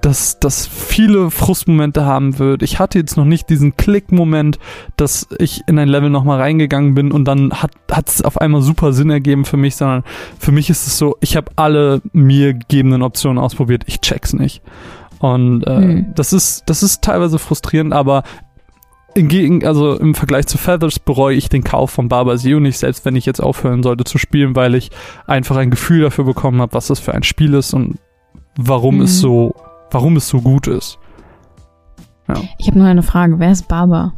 dass 0.00 0.38
das 0.40 0.66
viele 0.66 1.30
Frustmomente 1.30 2.04
haben 2.04 2.38
wird. 2.38 2.62
Ich 2.62 2.78
hatte 2.78 2.98
jetzt 2.98 3.16
noch 3.16 3.24
nicht 3.24 3.50
diesen 3.50 3.76
Klick-Moment, 3.76 4.58
dass 4.96 5.28
ich 5.38 5.62
in 5.66 5.78
ein 5.78 5.88
Level 5.88 6.10
nochmal 6.10 6.40
reingegangen 6.40 6.94
bin 6.94 7.12
und 7.12 7.24
dann 7.26 7.52
hat 7.52 8.08
es 8.08 8.22
auf 8.22 8.40
einmal 8.40 8.62
super 8.62 8.92
Sinn 8.92 9.10
ergeben 9.10 9.44
für 9.44 9.56
mich, 9.56 9.76
sondern 9.76 10.04
für 10.38 10.52
mich 10.52 10.70
ist 10.70 10.86
es 10.86 10.96
so, 10.96 11.16
ich 11.20 11.36
habe 11.36 11.52
alle 11.56 12.00
mir 12.12 12.54
gegebenen 12.54 13.02
Optionen 13.02 13.38
ausprobiert, 13.38 13.84
ich 13.86 14.00
check's 14.00 14.32
nicht. 14.32 14.62
Und 15.18 15.66
äh, 15.66 15.76
hm. 15.76 16.06
das 16.14 16.32
ist 16.32 16.62
das 16.66 16.82
ist 16.82 17.02
teilweise 17.02 17.38
frustrierend, 17.38 17.92
aber 17.92 18.22
Hingegen, 19.16 19.66
also 19.66 19.98
im 19.98 20.14
Vergleich 20.14 20.46
zu 20.46 20.56
Feathers 20.56 21.00
bereue 21.00 21.34
ich 21.34 21.48
den 21.48 21.64
Kauf 21.64 21.90
von 21.90 22.08
Barbers 22.08 22.44
You 22.44 22.60
nicht, 22.60 22.78
selbst 22.78 23.04
wenn 23.04 23.16
ich 23.16 23.26
jetzt 23.26 23.40
aufhören 23.40 23.82
sollte 23.82 24.04
zu 24.04 24.18
spielen, 24.18 24.54
weil 24.54 24.76
ich 24.76 24.90
einfach 25.26 25.56
ein 25.56 25.70
Gefühl 25.70 26.02
dafür 26.02 26.24
bekommen 26.24 26.60
habe, 26.60 26.74
was 26.74 26.86
das 26.86 27.00
für 27.00 27.12
ein 27.12 27.24
Spiel 27.24 27.54
ist 27.54 27.74
und 27.74 27.98
warum 28.56 28.96
mhm. 28.96 29.02
es 29.02 29.18
so, 29.18 29.56
warum 29.90 30.16
es 30.16 30.28
so 30.28 30.40
gut 30.40 30.66
ist. 30.66 30.98
Ja. 32.28 32.40
Ich 32.58 32.68
habe 32.68 32.78
nur 32.78 32.88
eine 32.88 33.02
Frage, 33.02 33.38
wer 33.38 33.50
ist 33.50 33.68
Barber? 33.68 34.12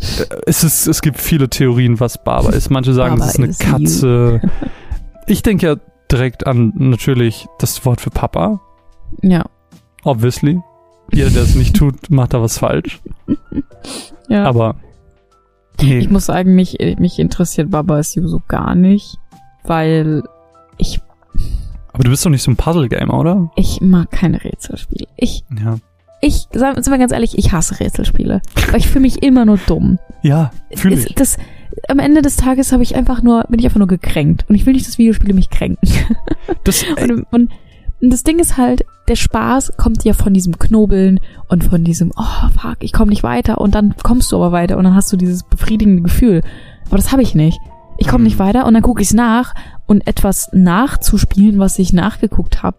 Äh, 0.00 0.24
es, 0.46 0.64
ist, 0.64 0.86
es 0.86 1.02
gibt 1.02 1.20
viele 1.20 1.48
Theorien, 1.48 2.00
was 2.00 2.22
Barber 2.22 2.52
ist. 2.52 2.70
Manche 2.70 2.92
sagen, 2.94 3.20
es 3.20 3.38
ist 3.38 3.38
eine 3.38 3.52
Katze. 3.54 4.40
ich 5.26 5.42
denke 5.42 5.66
ja 5.66 5.76
direkt 6.10 6.46
an 6.46 6.72
natürlich 6.76 7.46
das 7.58 7.84
Wort 7.84 8.00
für 8.00 8.10
Papa. 8.10 8.60
Ja. 9.22 9.44
Obviously. 10.04 10.60
Jeder, 11.12 11.30
der 11.30 11.42
es 11.42 11.54
nicht 11.54 11.76
tut, 11.76 12.10
macht 12.10 12.34
da 12.34 12.42
was 12.42 12.58
falsch. 12.58 13.00
Ja. 14.28 14.44
Aber. 14.44 14.76
Nee. 15.80 15.98
Ich 15.98 16.10
muss 16.10 16.26
sagen, 16.26 16.54
mich, 16.54 16.78
mich 16.98 17.18
interessiert 17.18 17.70
Baba 17.70 17.98
is 17.98 18.14
You 18.14 18.26
so 18.28 18.40
gar 18.46 18.74
nicht, 18.74 19.18
weil 19.64 20.22
ich. 20.78 21.00
Aber 21.94 22.04
du 22.04 22.10
bist 22.10 22.26
doch 22.26 22.30
nicht 22.30 22.42
so 22.42 22.50
ein 22.50 22.56
Puzzle-Gamer, 22.56 23.18
oder? 23.18 23.50
Ich 23.56 23.80
mag 23.80 24.10
keine 24.10 24.42
Rätselspiele. 24.44 25.06
Ich. 25.16 25.44
Ja. 25.64 25.78
Ich, 26.20 26.48
sagen 26.52 26.84
wir 26.84 26.98
ganz 26.98 27.12
ehrlich, 27.12 27.38
ich 27.38 27.52
hasse 27.52 27.80
Rätselspiele. 27.80 28.42
Weil 28.70 28.80
ich 28.80 28.88
fühle 28.88 29.02
mich 29.02 29.22
immer 29.22 29.44
nur 29.44 29.58
dumm. 29.66 29.98
Ja, 30.22 30.50
fühle 30.74 30.96
ich. 30.96 31.14
Das, 31.14 31.36
am 31.88 31.98
Ende 31.98 32.22
des 32.22 32.36
Tages 32.36 32.72
habe 32.72 32.82
ich 32.82 32.96
einfach 32.96 33.22
nur, 33.22 33.44
bin 33.48 33.58
ich 33.58 33.66
einfach 33.66 33.78
nur 33.78 33.88
gekränkt. 33.88 34.44
Und 34.48 34.54
ich 34.54 34.66
will 34.66 34.74
nicht, 34.74 34.86
dass 34.86 34.98
Videospiele 34.98 35.34
mich 35.34 35.50
kränken. 35.50 35.88
Das, 36.64 36.84
und, 37.00 37.26
und 37.30 37.50
und 38.04 38.12
das 38.12 38.22
Ding 38.22 38.38
ist 38.38 38.58
halt, 38.58 38.84
der 39.08 39.16
Spaß 39.16 39.78
kommt 39.78 40.04
ja 40.04 40.12
von 40.12 40.34
diesem 40.34 40.58
Knobeln 40.58 41.20
und 41.48 41.64
von 41.64 41.84
diesem, 41.84 42.12
oh 42.16 42.48
fuck, 42.50 42.76
ich 42.80 42.92
komme 42.92 43.08
nicht 43.08 43.22
weiter 43.22 43.58
und 43.62 43.74
dann 43.74 43.94
kommst 44.02 44.30
du 44.30 44.36
aber 44.36 44.52
weiter 44.52 44.76
und 44.76 44.84
dann 44.84 44.94
hast 44.94 45.10
du 45.10 45.16
dieses 45.16 45.42
befriedigende 45.42 46.02
Gefühl. 46.02 46.42
Aber 46.88 46.98
das 46.98 47.12
habe 47.12 47.22
ich 47.22 47.34
nicht. 47.34 47.58
Ich 47.96 48.06
komme 48.06 48.24
nicht 48.24 48.38
mhm. 48.38 48.44
weiter 48.44 48.66
und 48.66 48.74
dann 48.74 48.82
gucke 48.82 49.00
ich 49.00 49.08
es 49.08 49.14
nach 49.14 49.54
und 49.86 50.06
etwas 50.06 50.50
nachzuspielen, 50.52 51.58
was 51.58 51.78
ich 51.78 51.92
nachgeguckt 51.92 52.62
habe. 52.62 52.78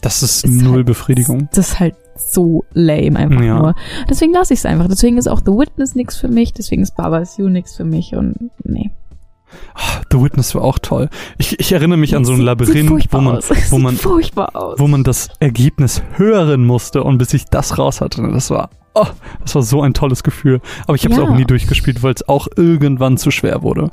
Das 0.00 0.22
ist, 0.22 0.44
ist 0.44 0.50
null 0.50 0.76
halt, 0.76 0.86
Befriedigung. 0.86 1.48
Das 1.52 1.70
ist 1.70 1.80
halt 1.80 1.94
so 2.16 2.64
lame 2.72 3.18
einfach 3.18 3.40
ja. 3.42 3.58
nur. 3.58 3.74
Deswegen 4.08 4.32
lasse 4.32 4.54
ich 4.54 4.60
es 4.60 4.66
einfach. 4.66 4.88
Deswegen 4.88 5.18
ist 5.18 5.28
auch 5.28 5.40
The 5.40 5.52
Witness 5.52 5.94
nichts 5.94 6.16
für 6.16 6.28
mich, 6.28 6.52
deswegen 6.52 6.82
ist 6.82 6.96
Baba 6.96 7.18
Is 7.18 7.36
You 7.38 7.48
nichts 7.48 7.76
für 7.76 7.84
mich 7.84 8.14
und 8.14 8.50
nee. 8.64 8.90
The 10.12 10.20
Witness 10.20 10.54
war 10.54 10.62
auch 10.62 10.78
toll. 10.78 11.08
Ich, 11.38 11.58
ich 11.58 11.72
erinnere 11.72 11.98
mich 11.98 12.14
an 12.14 12.24
so 12.24 12.32
ein 12.32 12.40
Labyrinth, 12.40 13.12
wo 13.12 13.20
man, 13.20 13.40
wo 13.70 13.78
man, 13.78 13.98
wo 13.98 14.86
man 14.86 15.04
das 15.04 15.28
Ergebnis 15.40 16.02
hören 16.16 16.64
musste 16.64 17.02
und 17.02 17.18
bis 17.18 17.34
ich 17.34 17.46
das 17.46 17.78
raus 17.78 18.00
hatte. 18.00 18.22
Das 18.32 18.50
war, 18.50 18.70
oh, 18.94 19.06
das 19.42 19.54
war 19.54 19.62
so 19.62 19.82
ein 19.82 19.94
tolles 19.94 20.22
Gefühl. 20.22 20.60
Aber 20.84 20.94
ich 20.94 21.04
habe 21.04 21.14
es 21.14 21.20
ja. 21.20 21.26
auch 21.26 21.34
nie 21.34 21.44
durchgespielt, 21.44 22.02
weil 22.02 22.14
es 22.14 22.28
auch 22.28 22.48
irgendwann 22.56 23.16
zu 23.16 23.30
schwer 23.30 23.62
wurde. 23.62 23.90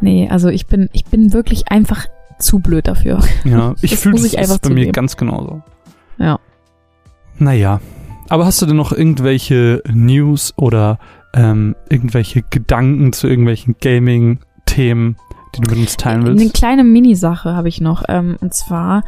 Nee, 0.00 0.28
also 0.28 0.48
ich 0.48 0.66
bin, 0.66 0.88
ich 0.92 1.04
bin 1.04 1.32
wirklich 1.32 1.68
einfach 1.70 2.06
zu 2.38 2.58
blöd 2.58 2.88
dafür. 2.88 3.20
Ja, 3.44 3.74
ich 3.82 3.96
fühle 3.96 4.16
es 4.26 4.32
bei 4.34 4.44
zugeben. 4.44 4.74
mir 4.74 4.92
ganz 4.92 5.16
genauso. 5.16 5.62
Ja. 6.18 6.38
Naja. 7.38 7.80
Aber 8.28 8.46
hast 8.46 8.60
du 8.62 8.66
denn 8.66 8.76
noch 8.76 8.92
irgendwelche 8.92 9.82
News 9.92 10.52
oder 10.56 10.98
ähm, 11.34 11.76
irgendwelche 11.90 12.42
Gedanken 12.42 13.12
zu 13.12 13.28
irgendwelchen 13.28 13.76
Gaming- 13.80 14.38
Themen, 14.66 15.16
die 15.54 15.60
du 15.60 15.70
mit 15.70 15.78
uns 15.80 15.96
teilen 15.98 16.24
willst? 16.24 16.40
Eine 16.40 16.50
kleine 16.50 16.84
Mini-Sache 16.84 17.54
habe 17.54 17.68
ich 17.68 17.80
noch. 17.82 18.02
Ähm, 18.08 18.36
und 18.40 18.54
zwar, 18.54 19.04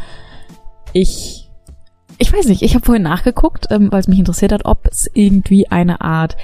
ich, 0.93 1.51
ich 2.19 2.33
weiß 2.33 2.47
nicht, 2.47 2.61
ich 2.63 2.75
habe 2.75 2.85
vorhin 2.85 3.03
nachgeguckt, 3.03 3.69
ähm, 3.71 3.91
weil 3.91 4.01
es 4.01 4.07
mich 4.07 4.19
interessiert 4.19 4.53
hat, 4.53 4.65
ob 4.67 4.87
es 4.87 5.11
irgendwie 5.15 5.69
eine 5.71 6.03
Art, 6.03 6.37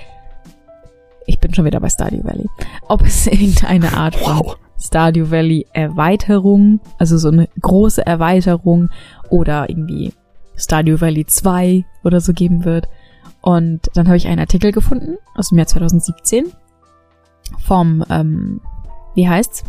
ich 1.26 1.38
bin 1.38 1.54
schon 1.54 1.64
wieder 1.64 1.80
bei 1.80 1.88
Stardew 1.88 2.24
Valley, 2.24 2.46
ob 2.88 3.02
es 3.02 3.26
irgendeine 3.28 3.96
Art 3.96 4.20
wow. 4.20 4.56
Stardew 4.78 5.30
Valley 5.30 5.66
Erweiterung, 5.72 6.80
also 6.98 7.16
so 7.18 7.28
eine 7.28 7.48
große 7.60 8.04
Erweiterung 8.04 8.88
oder 9.30 9.68
irgendwie 9.68 10.12
Stardew 10.56 11.00
Valley 11.00 11.24
2 11.26 11.84
oder 12.04 12.20
so 12.20 12.32
geben 12.32 12.64
wird. 12.64 12.88
Und 13.40 13.90
dann 13.94 14.06
habe 14.06 14.16
ich 14.16 14.28
einen 14.28 14.40
Artikel 14.40 14.72
gefunden 14.72 15.16
aus 15.34 15.48
dem 15.48 15.58
Jahr 15.58 15.66
2017 15.66 16.46
vom 17.58 18.04
ähm, 18.08 18.60
wie 19.14 19.28
heißt's? 19.28 19.64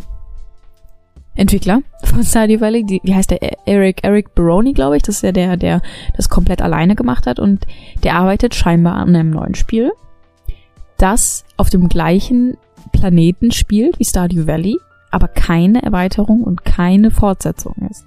Entwickler 1.36 1.80
von 2.04 2.22
Stardew 2.22 2.60
Valley, 2.60 2.84
die, 2.84 3.00
wie 3.02 3.14
heißt 3.14 3.30
der? 3.30 3.40
Eric, 3.66 4.04
Eric 4.04 4.34
Baroni, 4.36 4.72
glaube 4.72 4.96
ich. 4.96 5.02
Das 5.02 5.16
ist 5.16 5.22
ja 5.22 5.32
der, 5.32 5.56
der 5.56 5.82
das 6.16 6.28
komplett 6.28 6.62
alleine 6.62 6.94
gemacht 6.94 7.26
hat 7.26 7.40
und 7.40 7.66
der 8.04 8.14
arbeitet 8.14 8.54
scheinbar 8.54 8.94
an 8.94 9.16
einem 9.16 9.30
neuen 9.30 9.56
Spiel, 9.56 9.90
das 10.96 11.43
auf 11.56 11.70
dem 11.70 11.88
gleichen 11.88 12.56
Planeten 12.92 13.52
spielt 13.52 13.98
wie 13.98 14.04
Stardew 14.04 14.46
Valley, 14.46 14.78
aber 15.10 15.28
keine 15.28 15.82
Erweiterung 15.82 16.42
und 16.42 16.64
keine 16.64 17.10
Fortsetzung 17.10 17.74
ist. 17.90 18.04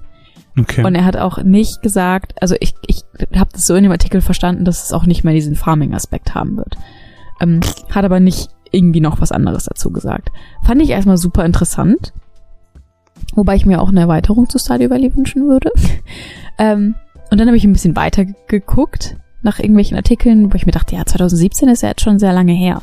Okay. 0.59 0.83
Und 0.83 0.95
er 0.95 1.05
hat 1.05 1.17
auch 1.17 1.43
nicht 1.43 1.81
gesagt, 1.81 2.33
also 2.41 2.55
ich, 2.59 2.73
ich 2.87 3.03
habe 3.35 3.51
das 3.53 3.67
so 3.67 3.75
in 3.75 3.83
dem 3.83 3.91
Artikel 3.91 4.21
verstanden, 4.21 4.65
dass 4.65 4.85
es 4.85 4.93
auch 4.93 5.05
nicht 5.05 5.23
mehr 5.23 5.33
diesen 5.33 5.55
Farming-Aspekt 5.55 6.33
haben 6.33 6.57
wird. 6.57 6.77
Ähm, 7.39 7.59
hat 7.91 8.05
aber 8.05 8.19
nicht 8.19 8.49
irgendwie 8.71 8.99
noch 8.99 9.21
was 9.21 9.31
anderes 9.31 9.65
dazu 9.65 9.91
gesagt. 9.91 10.29
Fand 10.63 10.81
ich 10.81 10.89
erstmal 10.89 11.17
super 11.17 11.45
interessant. 11.45 12.11
Wobei 13.35 13.55
ich 13.55 13.65
mir 13.65 13.81
auch 13.81 13.89
eine 13.89 14.01
Erweiterung 14.01 14.49
zu 14.49 14.57
Stardew 14.57 14.89
Valley 14.89 15.15
wünschen 15.15 15.47
würde. 15.47 15.71
ähm, 16.57 16.95
und 17.29 17.39
dann 17.39 17.47
habe 17.47 17.57
ich 17.57 17.63
ein 17.63 17.73
bisschen 17.73 17.95
weiter 17.95 18.25
geguckt 18.47 19.15
nach 19.43 19.59
irgendwelchen 19.59 19.97
Artikeln, 19.97 20.51
wo 20.51 20.55
ich 20.55 20.65
mir 20.65 20.71
dachte, 20.71 20.95
ja, 20.95 21.05
2017 21.05 21.69
ist 21.69 21.83
ja 21.83 21.89
jetzt 21.89 22.01
schon 22.01 22.19
sehr 22.19 22.33
lange 22.33 22.53
her. 22.53 22.81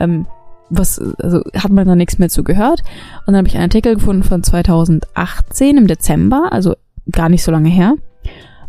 Ähm, 0.00 0.26
was, 0.68 1.00
also 1.22 1.42
hat 1.54 1.70
man 1.70 1.86
da 1.86 1.94
nichts 1.94 2.18
mehr 2.18 2.28
zu 2.28 2.42
gehört. 2.42 2.82
Und 3.20 3.28
dann 3.28 3.36
habe 3.36 3.48
ich 3.48 3.54
einen 3.54 3.64
Artikel 3.64 3.94
gefunden 3.94 4.22
von 4.22 4.42
2018 4.42 5.76
im 5.76 5.86
Dezember, 5.86 6.48
also 6.50 6.74
gar 7.12 7.28
nicht 7.28 7.44
so 7.44 7.52
lange 7.52 7.68
her, 7.68 7.94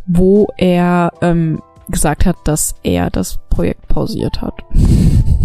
wo 0.05 0.47
er 0.57 1.11
ähm, 1.21 1.61
gesagt 1.89 2.25
hat, 2.25 2.35
dass 2.43 2.75
er 2.83 3.09
das 3.09 3.39
Projekt 3.49 3.87
pausiert 3.87 4.41
hat. 4.41 4.53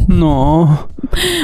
No. 0.09 0.79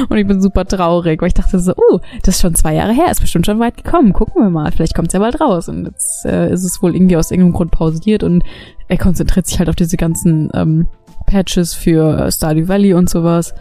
Und 0.09 0.17
ich 0.17 0.27
bin 0.27 0.41
super 0.41 0.65
traurig, 0.65 1.21
weil 1.21 1.29
ich 1.29 1.33
dachte 1.33 1.59
so, 1.59 1.71
uh, 1.71 1.99
das 2.23 2.35
ist 2.35 2.41
schon 2.41 2.55
zwei 2.55 2.75
Jahre 2.75 2.91
her, 2.91 3.09
ist 3.09 3.21
bestimmt 3.21 3.45
schon 3.45 3.59
weit 3.59 3.77
gekommen. 3.77 4.11
Gucken 4.11 4.43
wir 4.43 4.49
mal, 4.49 4.71
vielleicht 4.71 4.95
kommt 4.95 5.07
es 5.07 5.13
ja 5.13 5.19
bald 5.19 5.39
raus. 5.39 5.69
Und 5.69 5.85
jetzt 5.85 6.25
äh, 6.25 6.51
ist 6.51 6.65
es 6.65 6.81
wohl 6.81 6.93
irgendwie 6.93 7.15
aus 7.15 7.31
irgendeinem 7.31 7.53
Grund 7.53 7.71
pausiert 7.71 8.21
und 8.21 8.43
er 8.89 8.97
konzentriert 8.97 9.47
sich 9.47 9.59
halt 9.59 9.69
auf 9.69 9.75
diese 9.75 9.95
ganzen 9.95 10.49
ähm, 10.53 10.87
Patches 11.25 11.73
für 11.73 12.29
Stardew 12.31 12.67
Valley 12.67 12.93
und 12.93 13.09
sowas. 13.09 13.53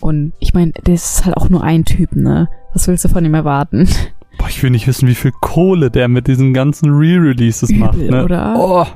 Und 0.00 0.32
ich 0.38 0.54
meine, 0.54 0.72
das 0.84 1.18
ist 1.18 1.24
halt 1.24 1.36
auch 1.36 1.48
nur 1.48 1.62
ein 1.62 1.84
Typ, 1.84 2.14
ne? 2.14 2.48
Was 2.72 2.88
willst 2.88 3.04
du 3.04 3.08
von 3.08 3.24
ihm 3.24 3.34
erwarten? 3.34 3.88
Boah, 4.38 4.48
ich 4.48 4.62
will 4.62 4.70
nicht 4.70 4.86
wissen, 4.86 5.08
wie 5.08 5.14
viel 5.14 5.32
Kohle 5.40 5.90
der 5.90 6.08
mit 6.08 6.26
diesen 6.26 6.52
ganzen 6.52 6.90
Re-Releases 6.90 7.70
macht, 7.70 7.96
ne? 7.98 8.24
Oder? 8.24 8.54
Oh. 8.56 8.86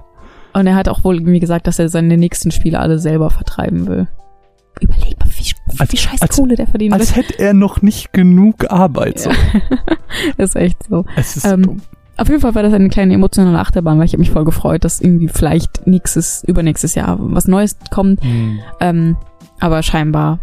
Und 0.52 0.66
er 0.66 0.74
hat 0.74 0.88
auch 0.88 1.04
wohl 1.04 1.16
irgendwie 1.16 1.40
gesagt, 1.40 1.66
dass 1.66 1.78
er 1.78 1.88
seine 1.88 2.16
nächsten 2.16 2.50
Spiele 2.50 2.80
alle 2.80 2.98
selber 2.98 3.30
vertreiben 3.30 3.86
will. 3.86 4.08
Überleg 4.80 5.18
mal, 5.18 5.28
wie, 5.28 5.44
wie, 5.44 5.80
als, 5.80 5.98
scheiß 5.98 6.22
als, 6.22 6.36
Kohle 6.36 6.56
der 6.56 6.66
verdient. 6.66 6.94
Als 6.94 7.14
hätte 7.14 7.38
er 7.38 7.54
noch 7.54 7.82
nicht 7.82 8.12
genug 8.12 8.70
Arbeit. 8.70 9.20
So. 9.20 9.30
Ist 10.38 10.56
echt 10.56 10.84
so. 10.88 11.04
Es 11.16 11.36
ist 11.36 11.44
ähm, 11.44 11.62
dumm. 11.62 11.82
Auf 12.16 12.28
jeden 12.28 12.40
Fall 12.40 12.54
war 12.54 12.62
das 12.62 12.72
eine 12.72 12.88
kleine 12.88 13.14
emotionale 13.14 13.58
Achterbahn, 13.58 13.98
weil 13.98 14.04
ich 14.04 14.12
habe 14.12 14.20
mich 14.20 14.30
voll 14.30 14.44
gefreut, 14.44 14.84
dass 14.84 15.00
irgendwie 15.00 15.28
vielleicht 15.28 15.86
nächstes, 15.86 16.44
übernächstes 16.44 16.94
Jahr 16.94 17.16
was 17.18 17.48
Neues 17.48 17.76
kommt. 17.90 18.22
Mhm. 18.22 18.58
Ähm, 18.80 19.16
aber 19.58 19.82
scheinbar 19.82 20.38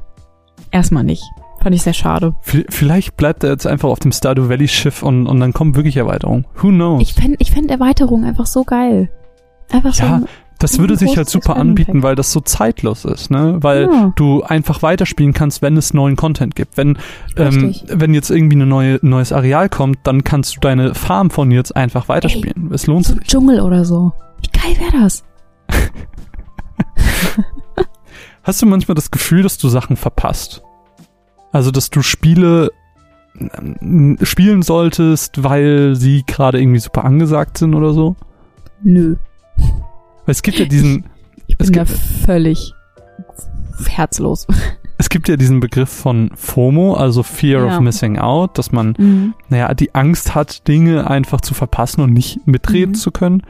erstmal 0.71 1.03
nicht. 1.03 1.23
Fand 1.61 1.75
ich 1.75 1.81
sehr 1.81 1.93
schade. 1.93 2.35
Vielleicht 2.41 3.17
bleibt 3.17 3.43
er 3.43 3.49
jetzt 3.49 3.65
einfach 3.65 3.89
auf 3.89 3.99
dem 3.99 4.11
Stardew 4.11 4.47
Valley 4.47 4.67
Schiff 4.67 5.01
und, 5.01 5.27
und 5.27 5.39
dann 5.39 5.53
kommen 5.53 5.75
wirklich 5.75 5.97
Erweiterungen. 5.97 6.45
Who 6.61 6.69
knows? 6.69 7.01
Ich 7.01 7.13
fände 7.13 7.37
ich 7.39 7.51
fänd 7.51 7.71
Erweiterungen 7.71 8.25
einfach 8.25 8.45
so 8.45 8.63
geil. 8.63 9.09
Einfach 9.71 9.93
ja, 9.95 10.19
so. 10.19 10.25
Das 10.59 10.79
würde 10.79 10.95
sich 10.95 11.17
halt 11.17 11.29
super 11.29 11.55
anbieten, 11.55 12.01
weil 12.01 12.15
das 12.15 12.31
so 12.31 12.39
zeitlos 12.39 13.05
ist, 13.05 13.29
ne? 13.29 13.57
Weil 13.61 13.89
ja. 13.91 14.13
du 14.15 14.41
einfach 14.41 14.81
weiterspielen 14.81 15.33
kannst, 15.33 15.61
wenn 15.61 15.77
es 15.77 15.93
neuen 15.93 16.15
Content 16.15 16.55
gibt. 16.55 16.77
Wenn, 16.77 16.97
ähm, 17.35 17.75
wenn 17.87 18.13
jetzt 18.15 18.31
irgendwie 18.31 18.57
ein 18.57 18.67
neue, 18.67 18.99
neues 19.03 19.31
Areal 19.31 19.69
kommt, 19.69 19.99
dann 20.03 20.23
kannst 20.23 20.55
du 20.55 20.59
deine 20.59 20.95
Farm 20.95 21.29
von 21.29 21.51
jetzt 21.51 21.75
einfach 21.75 22.09
weiterspielen. 22.09 22.69
Ey, 22.69 22.75
es 22.75 22.87
lohnt 22.87 23.05
so 23.05 23.13
sich. 23.13 23.23
Dschungel 23.27 23.61
oder 23.61 23.85
so. 23.85 24.13
Wie 24.41 24.49
geil 24.49 24.75
wäre 24.79 25.03
das? 25.03 25.23
Hast 28.47 28.61
du 28.61 28.65
manchmal 28.65 28.95
das 28.95 29.11
Gefühl, 29.11 29.43
dass 29.43 29.57
du 29.57 29.67
Sachen 29.67 29.97
verpasst? 29.97 30.63
Also, 31.51 31.69
dass 31.69 31.89
du 31.89 32.01
Spiele 32.01 32.71
ähm, 33.37 34.17
spielen 34.23 34.61
solltest, 34.61 35.43
weil 35.43 35.95
sie 35.95 36.23
gerade 36.25 36.59
irgendwie 36.61 36.79
super 36.79 37.03
angesagt 37.03 37.57
sind 37.57 37.75
oder 37.75 37.93
so? 37.93 38.15
Nö. 38.83 39.17
Weil 39.57 39.67
es 40.27 40.41
gibt 40.41 40.59
ja 40.59 40.65
diesen, 40.65 41.05
Ich 41.47 41.57
bin 41.57 41.65
Es 41.67 41.71
gibt- 41.73 41.89
völlig 41.89 42.73
herzlos. 43.87 44.47
Es 44.97 45.09
gibt 45.09 45.27
ja 45.29 45.35
diesen 45.37 45.59
Begriff 45.59 45.89
von 45.89 46.31
FOMO, 46.35 46.95
also 46.95 47.21
Fear 47.23 47.65
Ja. 47.67 47.75
of 47.75 47.81
Missing 47.81 48.17
Out, 48.17 48.57
dass 48.57 48.71
man, 48.71 48.95
Mhm. 48.97 49.33
naja, 49.49 49.73
die 49.73 49.93
Angst 49.93 50.33
hat, 50.35 50.67
Dinge 50.67 51.07
einfach 51.09 51.41
zu 51.41 51.53
verpassen 51.53 52.01
und 52.01 52.13
nicht 52.13 52.47
mitreden 52.47 52.91
Mhm. 52.91 52.95
zu 52.95 53.11
können. 53.11 53.43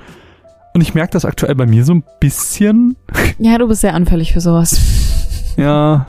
Und 0.78 0.82
ich 0.82 0.94
merke 0.94 1.10
das 1.14 1.26
aktuell 1.26 1.56
bei 1.56 1.66
mir 1.66 1.84
so 1.84 1.92
ein 1.96 2.04
bisschen. 2.20 2.98
Ja, 3.40 3.58
du 3.58 3.68
bist 3.68 3.82
sehr 3.82 3.96
anfällig 3.96 4.32
für 4.34 4.42
sowas. 4.42 4.80
Ja. 5.58 6.06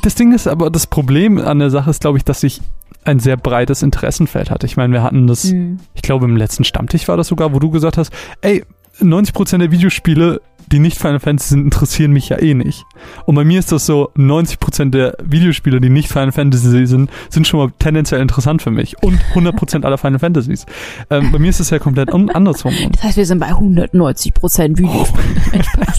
Das 0.00 0.14
Ding 0.14 0.32
ist 0.32 0.46
aber, 0.48 0.70
das 0.70 0.86
Problem 0.86 1.36
an 1.36 1.58
der 1.58 1.68
Sache 1.68 1.90
ist, 1.90 2.00
glaube 2.00 2.16
ich, 2.16 2.24
dass 2.24 2.42
ich 2.42 2.62
ein 3.04 3.18
sehr 3.18 3.36
breites 3.36 3.82
Interessenfeld 3.82 4.50
hatte. 4.50 4.64
Ich 4.64 4.78
meine, 4.78 4.94
wir 4.94 5.02
hatten 5.02 5.26
das, 5.26 5.52
Mhm. 5.52 5.80
ich 5.92 6.00
glaube, 6.00 6.24
im 6.24 6.34
letzten 6.34 6.64
Stammtisch 6.64 7.08
war 7.08 7.18
das 7.18 7.26
sogar, 7.28 7.52
wo 7.52 7.58
du 7.58 7.68
gesagt 7.70 7.98
hast, 7.98 8.10
ey, 8.40 8.64
90% 9.02 9.58
der 9.58 9.70
Videospiele, 9.70 10.40
die 10.70 10.78
nicht 10.78 10.98
Final 10.98 11.20
Fantasy 11.20 11.50
sind, 11.50 11.64
interessieren 11.64 12.12
mich 12.12 12.28
ja 12.28 12.40
eh 12.40 12.54
nicht. 12.54 12.84
Und 13.26 13.34
bei 13.34 13.44
mir 13.44 13.58
ist 13.58 13.72
das 13.72 13.86
so, 13.86 14.10
90% 14.16 14.90
der 14.90 15.16
Videospiele, 15.22 15.80
die 15.80 15.88
nicht 15.88 16.08
Final 16.08 16.32
Fantasy 16.32 16.86
sind, 16.86 17.10
sind 17.30 17.46
schon 17.46 17.60
mal 17.60 17.70
tendenziell 17.78 18.20
interessant 18.20 18.62
für 18.62 18.70
mich. 18.70 19.02
Und 19.02 19.18
100% 19.34 19.84
aller 19.84 19.98
Final 19.98 20.18
Fantasies. 20.18 20.66
Ähm, 21.10 21.32
bei 21.32 21.38
mir 21.38 21.50
ist 21.50 21.60
es 21.60 21.70
ja 21.70 21.78
komplett 21.78 22.12
andersrum. 22.12 22.74
Das 22.92 23.02
heißt, 23.02 23.16
wir 23.16 23.26
sind 23.26 23.38
bei 23.38 23.48
190 23.48 24.34
Prozent 24.34 24.78
Videos. 24.78 25.12
Nein, 25.52 25.62
Spaß. 25.62 25.98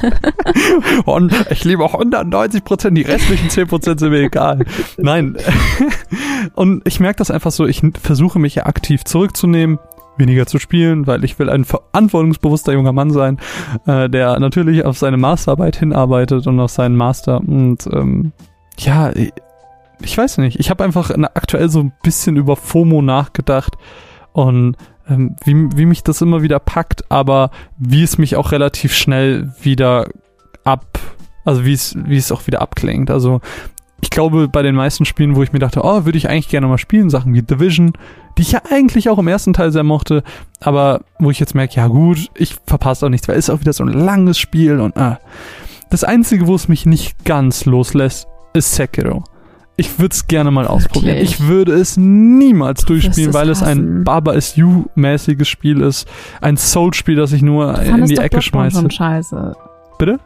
und 1.04 1.34
ich 1.50 1.64
liebe 1.64 1.84
auch 1.84 1.94
190%, 1.94 2.90
die 2.90 3.02
restlichen 3.02 3.48
10% 3.48 3.98
sind 3.98 4.10
mir 4.10 4.22
egal. 4.22 4.64
Nein. 4.98 5.36
Und 6.54 6.82
ich 6.86 7.00
merke 7.00 7.18
das 7.18 7.30
einfach 7.30 7.52
so, 7.52 7.66
ich 7.66 7.82
versuche 8.02 8.38
mich 8.38 8.56
ja 8.56 8.66
aktiv 8.66 9.04
zurückzunehmen, 9.04 9.78
weniger 10.16 10.46
zu 10.46 10.58
spielen, 10.58 11.06
weil 11.06 11.24
ich 11.24 11.38
will 11.38 11.50
ein 11.50 11.64
verantwortungsbewusster 11.64 12.72
junger 12.72 12.92
Mann 12.92 13.10
sein, 13.10 13.38
äh, 13.86 14.08
der 14.08 14.38
natürlich 14.40 14.84
auf 14.84 14.98
seine 14.98 15.16
Masterarbeit 15.16 15.76
hinarbeitet 15.76 16.46
und 16.46 16.60
auf 16.60 16.70
seinen 16.70 16.96
Master. 16.96 17.40
Und 17.40 17.86
ähm, 17.92 18.32
ja, 18.78 19.12
ich, 20.00 20.16
weiß 20.16 20.38
nicht, 20.38 20.58
ich 20.60 20.70
habe 20.70 20.84
einfach 20.84 21.10
aktuell 21.34 21.68
so 21.68 21.80
ein 21.80 21.92
bisschen 22.02 22.36
über 22.36 22.56
FOMO 22.56 23.02
nachgedacht 23.02 23.76
und 24.32 24.76
ähm, 25.08 25.36
wie, 25.44 25.54
wie 25.76 25.86
mich 25.86 26.02
das 26.02 26.20
immer 26.20 26.42
wieder 26.42 26.58
packt, 26.58 27.10
aber 27.10 27.50
wie 27.78 28.02
es 28.02 28.18
mich 28.18 28.36
auch 28.36 28.52
relativ 28.52 28.94
schnell 28.94 29.52
wieder 29.60 30.08
ab, 30.64 30.98
also 31.44 31.64
wie 31.64 31.72
es, 31.72 31.96
wie 32.06 32.16
es 32.16 32.32
auch 32.32 32.46
wieder 32.46 32.62
abklingt. 32.62 33.10
Also 33.10 33.40
ich 34.02 34.10
glaube, 34.10 34.48
bei 34.48 34.62
den 34.62 34.74
meisten 34.74 35.04
Spielen, 35.04 35.36
wo 35.36 35.42
ich 35.42 35.52
mir 35.52 35.60
dachte, 35.60 35.80
oh, 35.84 36.04
würde 36.04 36.18
ich 36.18 36.28
eigentlich 36.28 36.48
gerne 36.48 36.66
mal 36.66 36.76
spielen, 36.76 37.08
Sachen 37.08 37.32
wie 37.32 37.40
Division, 37.40 37.92
die 38.36 38.42
ich 38.42 38.52
ja 38.52 38.60
eigentlich 38.70 39.08
auch 39.08 39.18
im 39.18 39.28
ersten 39.28 39.52
Teil 39.52 39.70
sehr 39.70 39.84
mochte, 39.84 40.24
aber 40.60 41.02
wo 41.20 41.30
ich 41.30 41.38
jetzt 41.38 41.54
merke, 41.54 41.76
ja 41.76 41.86
gut, 41.86 42.28
ich 42.34 42.56
verpasse 42.66 43.06
auch 43.06 43.10
nichts, 43.10 43.28
weil 43.28 43.36
es 43.36 43.48
ist 43.48 43.54
auch 43.54 43.60
wieder 43.60 43.72
so 43.72 43.84
ein 43.84 43.92
langes 43.92 44.38
Spiel 44.38 44.80
und 44.80 44.96
ah. 44.96 45.20
Das 45.88 46.04
Einzige, 46.04 46.46
wo 46.46 46.54
es 46.54 46.68
mich 46.68 46.84
nicht 46.84 47.24
ganz 47.24 47.64
loslässt, 47.64 48.26
ist 48.54 48.74
Sekiro. 48.74 49.24
Ich 49.76 49.98
würde 49.98 50.12
es 50.12 50.26
gerne 50.26 50.50
mal 50.50 50.66
ausprobieren. 50.66 51.16
Wirklich? 51.16 51.40
Ich 51.40 51.46
würde 51.46 51.72
es 51.72 51.96
niemals 51.96 52.84
durchspielen, 52.84 53.30
es 53.30 53.34
weil 53.34 53.48
es 53.48 53.62
ein. 53.62 54.04
Baba 54.04 54.32
is 54.32 54.56
You-mäßiges 54.56 55.48
Spiel 55.48 55.80
ist. 55.80 56.06
Ein 56.40 56.56
Soul-Spiel, 56.56 57.16
das 57.16 57.32
ich 57.32 57.42
nur 57.42 57.80
in 57.80 58.06
die 58.06 58.16
Ecke 58.16 58.42
schmeiße. 58.42 58.90
scheiße. 58.90 59.56
Bitte? 59.98 60.18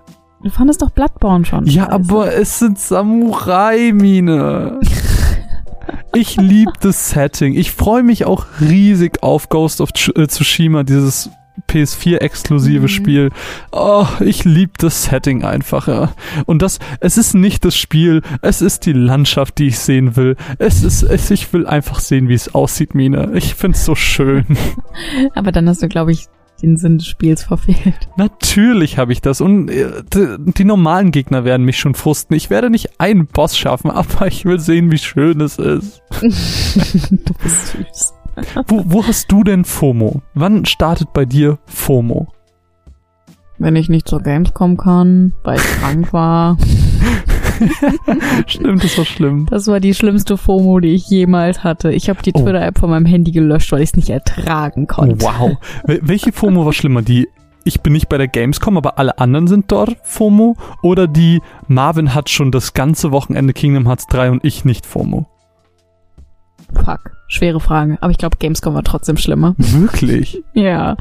Du 0.46 0.52
fandest 0.52 0.80
doch 0.80 0.90
Bloodborne 0.90 1.44
schon 1.44 1.66
Ja, 1.66 1.86
scheiße. 1.86 1.92
aber 1.92 2.32
es 2.34 2.60
sind 2.60 2.78
Samurai-Mine. 2.78 4.78
Ich 6.14 6.36
liebe 6.36 6.72
das 6.80 7.10
Setting. 7.10 7.54
Ich 7.54 7.72
freue 7.72 8.02
mich 8.02 8.24
auch 8.24 8.46
riesig 8.60 9.22
auf 9.22 9.50
Ghost 9.50 9.82
of 9.82 9.90
äh, 10.14 10.26
Tsushima, 10.26 10.82
dieses 10.82 11.28
PS4-exklusive 11.68 12.82
Mhm. 12.82 12.88
Spiel. 12.88 13.30
Oh, 13.70 14.06
ich 14.20 14.44
liebe 14.44 14.72
das 14.78 15.04
Setting 15.04 15.44
einfach. 15.44 15.88
Ja. 15.88 16.12
Und 16.46 16.62
das, 16.62 16.78
es 17.00 17.18
ist 17.18 17.34
nicht 17.34 17.66
das 17.66 17.76
Spiel, 17.76 18.22
es 18.40 18.62
ist 18.62 18.86
die 18.86 18.94
Landschaft, 18.94 19.58
die 19.58 19.66
ich 19.66 19.78
sehen 19.78 20.16
will. 20.16 20.36
Es 20.58 20.82
ist, 20.82 21.02
es, 21.02 21.30
ich 21.30 21.52
will 21.52 21.66
einfach 21.66 22.00
sehen, 22.00 22.30
wie 22.30 22.34
es 22.34 22.54
aussieht, 22.54 22.94
Mine. 22.94 23.32
Ich 23.34 23.54
find's 23.54 23.84
so 23.84 23.94
schön. 23.94 24.46
Aber 25.34 25.52
dann 25.52 25.68
hast 25.68 25.82
du, 25.82 25.88
glaube 25.88 26.12
ich, 26.12 26.28
den 26.62 26.76
Sinn 26.76 26.98
des 26.98 27.06
Spiels 27.06 27.42
verfehlt. 27.42 28.08
Natürlich 28.16 28.98
habe 28.98 29.12
ich 29.12 29.20
das. 29.20 29.40
Und 29.40 29.68
äh, 29.68 30.02
die, 30.12 30.36
die 30.38 30.64
normalen 30.64 31.10
Gegner 31.10 31.44
werden 31.44 31.64
mich 31.64 31.78
schon 31.78 31.94
frusten. 31.94 32.34
Ich 32.34 32.50
werde 32.50 32.70
nicht 32.70 33.00
einen 33.00 33.26
Boss 33.26 33.56
schaffen, 33.56 33.90
aber 33.92 34.26
ich 34.26 34.44
will 34.44 34.58
sehen, 34.58 34.90
wie 34.90 34.98
schön 34.98 35.40
es 35.40 35.58
ist. 35.58 36.02
du 36.20 37.34
bist 37.42 37.66
süß. 37.68 38.14
Wo, 38.66 38.84
wo 38.86 39.06
hast 39.06 39.32
du 39.32 39.44
denn 39.44 39.64
FOMO? 39.64 40.20
Wann 40.34 40.66
startet 40.66 41.12
bei 41.12 41.24
dir 41.24 41.58
FOMO? 41.66 42.28
Wenn 43.58 43.76
ich 43.76 43.88
nicht 43.88 44.06
zur 44.06 44.20
Gamescom 44.20 44.76
kann, 44.76 45.32
weil 45.42 45.56
ich 45.56 45.80
krank 45.80 46.12
war. 46.12 46.58
Stimmt, 48.46 48.84
das 48.84 48.96
war 48.98 49.04
schlimm. 49.04 49.46
Das 49.50 49.66
war 49.66 49.80
die 49.80 49.94
schlimmste 49.94 50.36
FOMO, 50.36 50.80
die 50.80 50.94
ich 50.94 51.08
jemals 51.08 51.64
hatte. 51.64 51.92
Ich 51.92 52.08
habe 52.08 52.22
die 52.22 52.32
Oh. 52.34 52.42
Twitter-App 52.42 52.78
von 52.78 52.90
meinem 52.90 53.06
Handy 53.06 53.30
gelöscht, 53.32 53.72
weil 53.72 53.82
ich 53.82 53.90
es 53.90 53.96
nicht 53.96 54.10
ertragen 54.10 54.84
Oh, 54.90 54.94
konnte. 54.94 55.24
wow. 55.24 55.56
Wel- 55.84 56.00
Welche 56.02 56.32
FOMO 56.32 56.64
war 56.64 56.72
schlimmer? 56.72 57.02
Die 57.02 57.28
ich 57.64 57.80
bin 57.80 57.94
nicht 57.94 58.08
bei 58.08 58.16
der 58.16 58.28
Gamescom, 58.28 58.76
aber 58.76 58.96
alle 58.98 59.18
anderen 59.18 59.48
sind 59.48 59.72
dort 59.72 59.96
FOMO? 60.04 60.56
Oder 60.82 61.08
die 61.08 61.40
Marvin 61.66 62.14
hat 62.14 62.30
schon 62.30 62.52
das 62.52 62.74
ganze 62.74 63.10
Wochenende 63.10 63.52
Kingdom 63.52 63.86
Hearts 63.86 64.06
3 64.06 64.30
und 64.30 64.44
ich 64.44 64.64
nicht 64.64 64.86
FOMO? 64.86 65.26
Fuck. 66.72 67.10
Schwere 67.28 67.58
Frage. 67.60 67.98
Aber 68.00 68.10
ich 68.12 68.18
glaube, 68.18 68.36
Gamescom 68.38 68.74
war 68.74 68.84
trotzdem 68.84 69.16
schlimmer. 69.16 69.54
Wirklich? 69.58 70.42
Ja. 70.54 70.96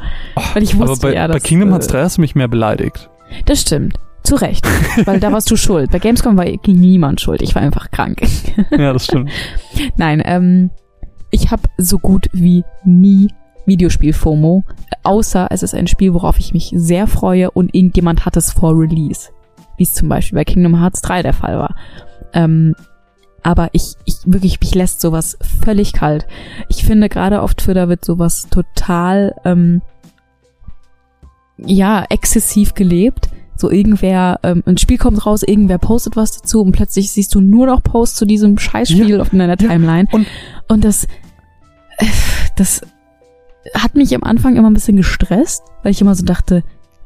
Weil 0.54 0.64
ich 0.64 0.76
wusste 0.78 0.92
aber 0.94 1.02
bei, 1.02 1.14
ja, 1.14 1.28
bei 1.28 1.34
dass, 1.34 1.44
Kingdom 1.44 1.70
Hearts 1.70 1.88
äh, 1.88 1.92
3 1.92 2.02
hast 2.02 2.18
du 2.18 2.22
mich 2.22 2.34
mehr 2.36 2.48
beleidigt. 2.48 3.10
Das 3.46 3.62
stimmt. 3.62 3.98
Zu 4.26 4.36
Recht. 4.36 4.68
Weil 5.06 5.20
da 5.20 5.32
warst 5.32 5.50
du 5.52 5.56
schuld. 5.56 5.92
Bei 5.92 6.00
Gamescom 6.00 6.38
war 6.38 6.46
niemand 6.68 7.22
schuld. 7.22 7.42
Ich 7.42 7.56
war 7.56 7.62
einfach 7.62 7.92
krank. 7.92 8.22
Ja, 8.72 8.94
das 8.94 9.06
stimmt. 9.06 9.30
Nein, 9.98 10.22
ähm, 10.26 10.72
ich 11.30 11.52
habe 11.52 11.64
so 11.78 12.00
gut 12.00 12.28
wie 12.34 12.64
nie 12.84 13.30
Videospiel-FOMO, 13.66 14.64
außer 15.04 15.48
es 15.52 15.64
ist 15.64 15.74
ein 15.74 15.88
Spiel, 15.88 16.14
worauf 16.14 16.40
ich 16.40 16.54
mich 16.54 16.72
sehr 16.76 17.08
freue 17.08 17.52
und 17.52 17.74
irgendjemand 17.76 18.26
hat 18.26 18.38
es 18.38 18.52
vor 18.52 18.78
Release. 18.78 19.30
Wie 19.78 19.84
es 19.84 19.94
zum 19.94 20.10
Beispiel 20.10 20.38
bei 20.38 20.46
Kingdom 20.46 20.80
Hearts 20.80 21.02
3 21.02 21.24
der 21.24 21.34
Fall 21.34 21.58
war. 21.58 21.76
Ähm, 22.34 22.76
aber 23.44 23.70
ich, 23.74 23.96
ich 24.06 24.16
wirklich, 24.26 24.60
mich 24.60 24.74
lässt 24.74 25.02
sowas 25.02 25.38
völlig 25.64 25.94
kalt. 25.94 26.26
Ich 26.70 26.84
finde, 26.84 27.10
gerade 27.10 27.42
auf 27.42 27.54
Twitter 27.54 27.90
wird 27.90 28.04
sowas 28.04 28.48
total, 28.50 29.36
ähm, 29.46 29.82
ja, 31.58 32.06
exzessiv 32.10 32.74
gelebt. 32.74 33.30
So 33.56 33.72
irgendwer, 33.72 34.40
ähm, 34.44 34.64
ein 34.66 34.78
Spiel 34.78 34.98
kommt 34.98 35.26
raus, 35.26 35.44
irgendwer 35.44 35.78
postet 35.78 36.16
was 36.16 36.32
dazu 36.32 36.62
und 36.62 36.74
plötzlich 36.74 37.12
siehst 37.12 37.34
du 37.36 37.42
nur 37.42 37.68
noch 37.68 37.82
Posts 37.82 38.18
zu 38.18 38.26
diesem 38.26 38.58
Scheißspiel 38.58 39.22
auf 39.22 39.30
deiner 39.30 39.50
ja. 39.50 39.56
Timeline. 39.56 40.08
Und- 40.12 40.28
und 40.68 40.84
das, 40.84 41.06
äh, 41.98 42.06
das 42.58 42.82
hat 43.74 43.96
mich 43.96 44.14
am 44.14 44.24
Anfang 44.24 44.56
immer 44.56 44.70
ein 44.70 44.74
bisschen 44.74 44.98
gestresst, 44.98 45.64
weil 45.84 45.92
ich 45.92 46.02
immer 46.02 46.16
so 46.16 46.26
dachte, 46.26 46.64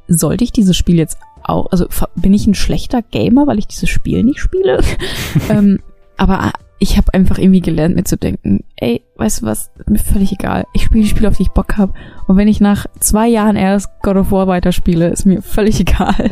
sollte 0.07 0.43
ich 0.43 0.51
dieses 0.51 0.75
Spiel 0.75 0.97
jetzt 0.97 1.17
auch, 1.43 1.71
also 1.71 1.87
bin 2.15 2.33
ich 2.33 2.47
ein 2.47 2.55
schlechter 2.55 3.01
Gamer, 3.01 3.47
weil 3.47 3.59
ich 3.59 3.67
dieses 3.67 3.89
Spiel 3.89 4.23
nicht 4.23 4.39
spiele? 4.39 4.81
ähm, 5.49 5.79
aber 6.17 6.51
ich 6.79 6.97
habe 6.97 7.13
einfach 7.13 7.37
irgendwie 7.37 7.61
gelernt, 7.61 7.95
mir 7.95 8.05
zu 8.05 8.17
denken, 8.17 8.63
ey, 8.77 9.03
weißt 9.17 9.41
du 9.41 9.45
was, 9.45 9.69
mir 9.87 9.99
völlig 9.99 10.31
egal. 10.31 10.65
Ich 10.73 10.83
spiele 10.83 11.03
die 11.03 11.09
Spiele, 11.09 11.27
auf 11.27 11.37
die 11.37 11.43
ich 11.43 11.51
Bock 11.51 11.77
habe. 11.77 11.93
Und 12.27 12.37
wenn 12.37 12.47
ich 12.47 12.61
nach 12.61 12.85
zwei 12.99 13.27
Jahren 13.27 13.57
erst 13.57 13.89
God 14.01 14.15
of 14.15 14.31
War 14.31 14.47
weiterspiele, 14.47 15.09
ist 15.09 15.25
mir 15.25 15.41
völlig 15.41 15.79
egal. 15.81 16.31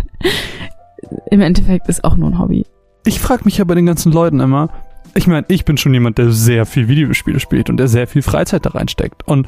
Im 1.29 1.41
Endeffekt 1.41 1.89
ist 1.89 2.03
auch 2.03 2.15
nur 2.15 2.29
ein 2.29 2.39
Hobby. 2.39 2.65
Ich 3.05 3.19
frage 3.19 3.43
mich 3.45 3.57
ja 3.57 3.65
bei 3.65 3.75
den 3.75 3.85
ganzen 3.85 4.11
Leuten 4.11 4.39
immer, 4.39 4.69
ich 5.15 5.27
meine, 5.27 5.45
ich 5.49 5.65
bin 5.65 5.77
schon 5.77 5.93
jemand, 5.93 6.17
der 6.17 6.31
sehr 6.31 6.65
viel 6.65 6.87
Videospiele 6.87 7.39
spielt 7.39 7.69
und 7.69 7.77
der 7.77 7.87
sehr 7.87 8.07
viel 8.07 8.21
Freizeit 8.21 8.65
da 8.65 8.69
reinsteckt. 8.71 9.27
Und 9.27 9.47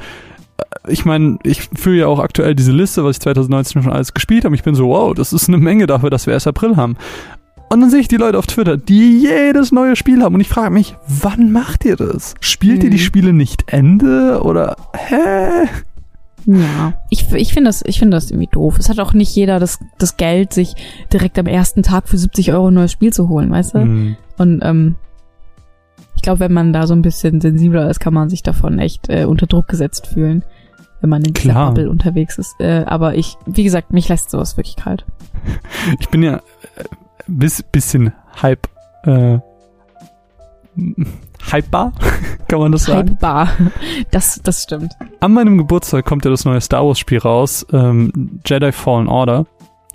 äh, 0.58 0.92
ich 0.92 1.04
meine, 1.06 1.38
ich 1.44 1.62
führe 1.74 1.96
ja 1.96 2.06
auch 2.08 2.18
aktuell 2.18 2.54
diese 2.54 2.72
Liste, 2.72 3.04
was 3.04 3.16
ich 3.16 3.20
2019 3.20 3.82
schon 3.82 3.92
alles 3.92 4.12
gespielt 4.12 4.44
habe. 4.44 4.54
Ich 4.54 4.62
bin 4.62 4.74
so, 4.74 4.88
wow, 4.88 5.14
das 5.14 5.32
ist 5.32 5.48
eine 5.48 5.58
Menge 5.58 5.86
dafür, 5.86 6.10
dass 6.10 6.26
wir 6.26 6.34
erst 6.34 6.46
April 6.46 6.76
haben. 6.76 6.96
Und 7.72 7.80
dann 7.80 7.90
sehe 7.90 8.00
ich 8.00 8.08
die 8.08 8.16
Leute 8.16 8.36
auf 8.36 8.46
Twitter, 8.46 8.76
die 8.76 9.20
jedes 9.20 9.70
neue 9.70 9.94
Spiel 9.94 10.22
haben. 10.24 10.34
Und 10.34 10.40
ich 10.40 10.48
frage 10.48 10.70
mich, 10.70 10.96
wann 11.06 11.52
macht 11.52 11.84
ihr 11.84 11.94
das? 11.96 12.34
Spielt 12.40 12.82
ihr 12.82 12.90
die 12.90 12.96
Mhm. 12.96 13.00
Spiele 13.00 13.32
nicht 13.32 13.72
Ende? 13.72 14.42
Oder, 14.42 14.76
hä? 14.96 15.68
Ja, 16.46 16.94
ich, 17.10 17.32
ich 17.32 17.52
finde 17.52 17.68
das, 17.68 17.82
ich 17.86 17.98
finde 18.00 18.16
das 18.16 18.30
irgendwie 18.30 18.48
doof. 18.50 18.76
Es 18.78 18.88
hat 18.88 18.98
auch 18.98 19.12
nicht 19.14 19.34
jeder 19.36 19.60
das, 19.60 19.78
das 19.98 20.16
Geld, 20.16 20.52
sich 20.52 20.74
direkt 21.12 21.38
am 21.38 21.46
ersten 21.46 21.82
Tag 21.84 22.08
für 22.08 22.18
70 22.18 22.52
Euro 22.52 22.68
ein 22.68 22.74
neues 22.74 22.90
Spiel 22.92 23.12
zu 23.12 23.28
holen, 23.28 23.50
weißt 23.50 23.74
du? 23.74 23.80
Hm. 23.82 24.16
Und 24.38 24.60
ähm, 24.64 24.96
ich 26.16 26.22
glaube, 26.22 26.40
wenn 26.40 26.52
man 26.52 26.72
da 26.72 26.86
so 26.88 26.94
ein 26.94 27.02
bisschen 27.02 27.40
sensibler 27.40 27.88
ist, 27.88 28.00
kann 28.00 28.14
man 28.14 28.30
sich 28.30 28.42
davon 28.42 28.78
echt 28.80 29.08
äh, 29.08 29.26
unter 29.26 29.46
Druck 29.46 29.68
gesetzt 29.68 30.08
fühlen, 30.08 30.44
wenn 31.00 31.10
man 31.10 31.22
in 31.22 31.34
dieser 31.34 31.50
Klar. 31.52 31.66
Bubble 31.68 31.88
unterwegs 31.90 32.36
ist. 32.36 32.56
Äh, 32.58 32.84
aber 32.86 33.14
ich, 33.14 33.36
wie 33.46 33.62
gesagt, 33.62 33.92
mich 33.92 34.08
lässt 34.08 34.30
sowas 34.30 34.56
wirklich 34.56 34.74
kalt. 34.76 35.04
Ich 36.00 36.08
bin 36.08 36.22
ja 36.22 36.36
äh, 36.36 36.84
bis, 37.26 37.62
bisschen 37.62 38.12
hype, 38.42 38.68
äh, 39.04 39.38
hypebar, 41.50 41.92
kann 42.48 42.60
man 42.60 42.72
das 42.72 42.84
sagen? 42.84 43.10
Hypebar. 43.10 43.48
Das, 44.10 44.40
das 44.42 44.62
stimmt. 44.62 44.92
An 45.20 45.32
meinem 45.32 45.58
Geburtstag 45.58 46.04
kommt 46.04 46.24
ja 46.24 46.30
das 46.30 46.44
neue 46.44 46.60
Star 46.60 46.86
Wars 46.86 46.98
Spiel 46.98 47.18
raus, 47.18 47.66
ähm, 47.72 48.40
Jedi 48.46 48.72
Fallen 48.72 49.08
Order. 49.08 49.46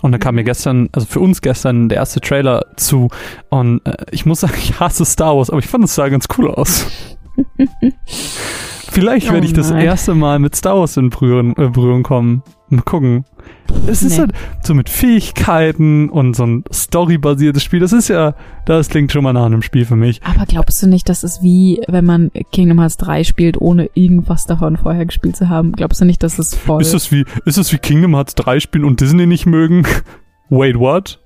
Und 0.02 0.12
da 0.12 0.18
kam 0.18 0.34
mir 0.34 0.44
gestern, 0.44 0.88
also 0.92 1.06
für 1.06 1.20
uns 1.20 1.40
gestern, 1.40 1.88
der 1.88 1.98
erste 1.98 2.20
Trailer 2.20 2.66
zu. 2.76 3.08
Und 3.48 3.84
äh, 3.86 3.96
ich 4.10 4.26
muss 4.26 4.40
sagen, 4.40 4.54
ich 4.58 4.78
hasse 4.78 5.04
Star 5.04 5.36
Wars, 5.36 5.50
aber 5.50 5.58
ich 5.58 5.68
fand 5.68 5.84
es 5.84 5.94
sah 5.94 6.08
ganz 6.08 6.26
cool 6.36 6.50
aus. 6.50 6.86
Vielleicht 8.88 9.28
Oh 9.28 9.32
werde 9.34 9.46
ich 9.46 9.52
das 9.52 9.70
nein. 9.70 9.84
erste 9.84 10.14
Mal 10.14 10.38
mit 10.38 10.54
Star 10.56 10.78
Wars 10.78 10.96
in 10.96 11.10
Berührung, 11.10 11.50
äh, 11.58 11.68
Berührung 11.68 12.02
kommen. 12.02 12.42
Mal 12.70 12.82
gucken. 12.82 13.24
Es 13.86 14.02
ist 14.02 14.12
Nee. 14.12 14.20
halt 14.20 14.32
so 14.62 14.74
mit 14.74 14.88
Fähigkeiten 14.88 16.08
und 16.08 16.34
so 16.34 16.44
ein 16.46 16.64
storybasiertes 16.72 17.62
Spiel. 17.62 17.80
Das 17.80 17.92
ist 17.92 18.08
ja, 18.08 18.34
das 18.64 18.88
klingt 18.88 19.12
schon 19.12 19.22
mal 19.22 19.32
nach 19.34 19.44
einem 19.44 19.60
Spiel 19.62 19.84
für 19.84 19.96
mich. 19.96 20.22
Aber 20.24 20.46
glaubst 20.46 20.82
du 20.82 20.86
nicht, 20.88 21.08
das 21.08 21.24
ist 21.24 21.42
wie, 21.42 21.82
wenn 21.88 22.04
man 22.06 22.30
Kingdom 22.52 22.78
Hearts 22.78 22.96
3 22.96 23.24
spielt, 23.24 23.60
ohne 23.60 23.90
irgendwas 23.94 24.46
davon 24.46 24.76
vorher 24.78 25.04
gespielt 25.04 25.36
zu 25.36 25.48
haben? 25.48 25.72
Glaubst 25.72 26.00
du 26.00 26.04
nicht, 26.04 26.22
dass 26.22 26.38
es 26.38 26.54
voll... 26.54 26.80
Ist 26.80 26.94
das 26.94 27.12
wie, 27.12 27.24
ist 27.44 27.58
das 27.58 27.72
wie 27.72 27.78
Kingdom 27.78 28.14
Hearts 28.14 28.34
3 28.36 28.60
spielen 28.60 28.84
und 28.84 29.00
Disney 29.00 29.26
nicht 29.26 29.46
mögen? 29.46 29.86
Wait, 30.48 30.78
what? 30.78 31.20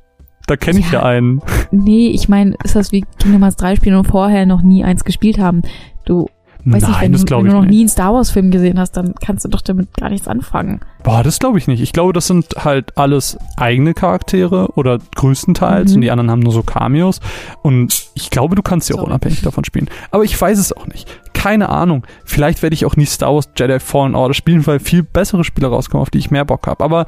Da 0.50 0.56
kenne 0.56 0.80
ich 0.80 0.90
ja, 0.90 1.00
Ja. 1.00 1.06
einen. 1.06 1.40
nee, 1.70 2.08
ich 2.08 2.28
meine, 2.28 2.56
ist 2.64 2.74
das 2.74 2.90
wie 2.90 3.04
Kingdom 3.20 3.42
Hearts 3.42 3.56
3 3.56 3.76
spielen 3.76 3.94
und 3.96 4.06
vorher 4.08 4.46
noch 4.46 4.62
nie 4.62 4.82
eins 4.82 5.04
gespielt 5.04 5.38
haben? 5.38 5.62
Du, 6.04 6.26
weiß 6.64 6.82
nicht, 6.82 6.90
Nein, 6.92 7.00
wenn, 7.02 7.12
das 7.12 7.24
glaube 7.24 7.44
wenn 7.44 7.50
ich 7.50 7.52
du 7.52 7.56
noch 7.58 7.64
nicht. 7.66 7.70
nie 7.74 7.80
einen 7.82 7.88
Star 7.88 8.12
Wars 8.12 8.30
Film 8.32 8.50
gesehen 8.50 8.78
hast, 8.80 8.92
dann 8.96 9.14
kannst 9.24 9.44
du 9.44 9.48
doch 9.48 9.60
damit 9.60 9.94
gar 9.94 10.10
nichts 10.10 10.26
anfangen. 10.26 10.80
Boah, 11.04 11.22
das 11.22 11.38
glaube 11.38 11.58
ich 11.58 11.68
nicht. 11.68 11.80
Ich 11.80 11.92
glaube, 11.92 12.12
das 12.12 12.26
sind 12.26 12.46
halt 12.58 12.98
alles 12.98 13.38
eigene 13.56 13.94
Charaktere 13.94 14.68
oder 14.74 14.98
größtenteils 15.14 15.90
Mhm. 15.92 15.94
und 15.94 16.00
die 16.02 16.10
anderen 16.10 16.30
haben 16.32 16.40
nur 16.40 16.52
so 16.52 16.62
Cameos. 16.64 17.20
Und 17.62 18.08
ich 18.14 18.30
glaube, 18.30 18.56
du 18.56 18.62
kannst 18.62 18.88
sie 18.88 18.94
auch 18.94 19.02
unabhängig 19.04 19.40
davon 19.42 19.64
spielen. 19.64 19.88
Aber 20.10 20.24
ich 20.24 20.38
weiß 20.38 20.58
es 20.58 20.72
auch 20.76 20.86
nicht. 20.88 21.08
Keine 21.32 21.68
Ahnung. 21.70 22.04
Vielleicht 22.24 22.62
werde 22.62 22.74
ich 22.74 22.84
auch 22.84 22.96
nie 22.96 23.06
Star 23.06 23.32
Wars 23.34 23.48
Jedi 23.56 23.78
Fallen 23.78 24.14
Order 24.14 24.34
spielen, 24.34 24.66
weil 24.66 24.80
viel 24.80 25.02
bessere 25.04 25.44
Spiele 25.44 25.68
rauskommen, 25.68 26.02
auf 26.02 26.10
die 26.10 26.18
ich 26.18 26.30
mehr 26.32 26.44
Bock 26.44 26.66
habe. 26.66 26.84
Aber 26.84 27.06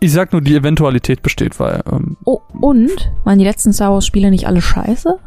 ich 0.00 0.12
sag 0.12 0.32
nur, 0.32 0.40
die 0.40 0.54
Eventualität 0.56 1.22
besteht, 1.22 1.60
weil, 1.60 1.82
ähm, 1.92 2.16
Oh, 2.24 2.40
und? 2.60 2.90
Waren 3.24 3.38
die 3.38 3.44
letzten 3.44 3.72
Star 3.72 3.92
Wars 3.92 4.06
Spiele 4.06 4.30
nicht 4.30 4.46
alle 4.46 4.60
scheiße? 4.62 5.18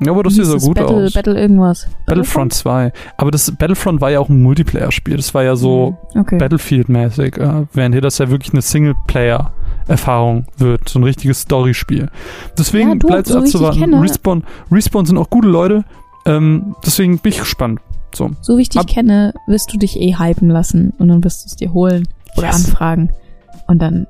ja, 0.00 0.12
aber 0.12 0.22
das 0.24 0.34
sieht 0.34 0.44
so 0.44 0.58
gut 0.58 0.74
Battle, 0.76 1.04
aus. 1.06 1.12
Battle 1.14 1.40
irgendwas. 1.40 1.86
Battlefront 2.06 2.52
2. 2.52 2.92
Aber 3.16 3.30
das 3.30 3.50
Battlefront 3.50 4.00
war 4.00 4.10
ja 4.10 4.20
auch 4.20 4.28
ein 4.28 4.42
Multiplayer-Spiel. 4.42 5.16
Das 5.16 5.32
war 5.34 5.42
ja 5.42 5.56
so 5.56 5.96
Mhm. 6.14 6.20
Okay. 6.20 6.38
Battlefield-mäßig, 6.38 7.38
äh, 7.38 7.64
während 7.72 7.94
hier 7.94 8.02
das 8.02 8.18
ja 8.18 8.28
wirklich 8.30 8.52
eine 8.52 8.60
Singleplayer-Erfahrung 8.62 10.46
wird, 10.58 10.88
so 10.88 10.98
ein 10.98 11.04
richtiges 11.04 11.40
Storyspiel. 11.40 12.10
Deswegen 12.58 12.88
Ja, 12.90 12.94
du, 12.96 13.06
bleibt 13.06 13.26
es 13.28 13.32
so 13.32 13.38
abzuwarten. 13.38 13.94
Respawn, 13.94 14.44
Respawn 14.70 15.06
sind 15.06 15.18
auch 15.18 15.30
gute 15.30 15.48
Leute, 15.48 15.84
ähm, 16.26 16.74
deswegen 16.84 17.18
bin 17.18 17.32
ich 17.32 17.38
gespannt. 17.38 17.80
So. 18.14 18.30
So 18.40 18.56
wie 18.56 18.62
ich 18.62 18.68
dich 18.70 18.80
Ab- 18.80 18.86
kenne, 18.88 19.34
wirst 19.46 19.72
du 19.72 19.78
dich 19.78 19.98
eh 20.00 20.14
hypen 20.18 20.48
lassen 20.48 20.92
und 20.98 21.08
dann 21.08 21.22
wirst 21.24 21.44
du 21.44 21.46
es 21.48 21.56
dir 21.56 21.72
holen 21.72 22.08
oder 22.36 22.46
Yes. 22.48 22.66
anfragen. 22.66 23.10
Und 23.66 23.80
dann. 23.80 24.06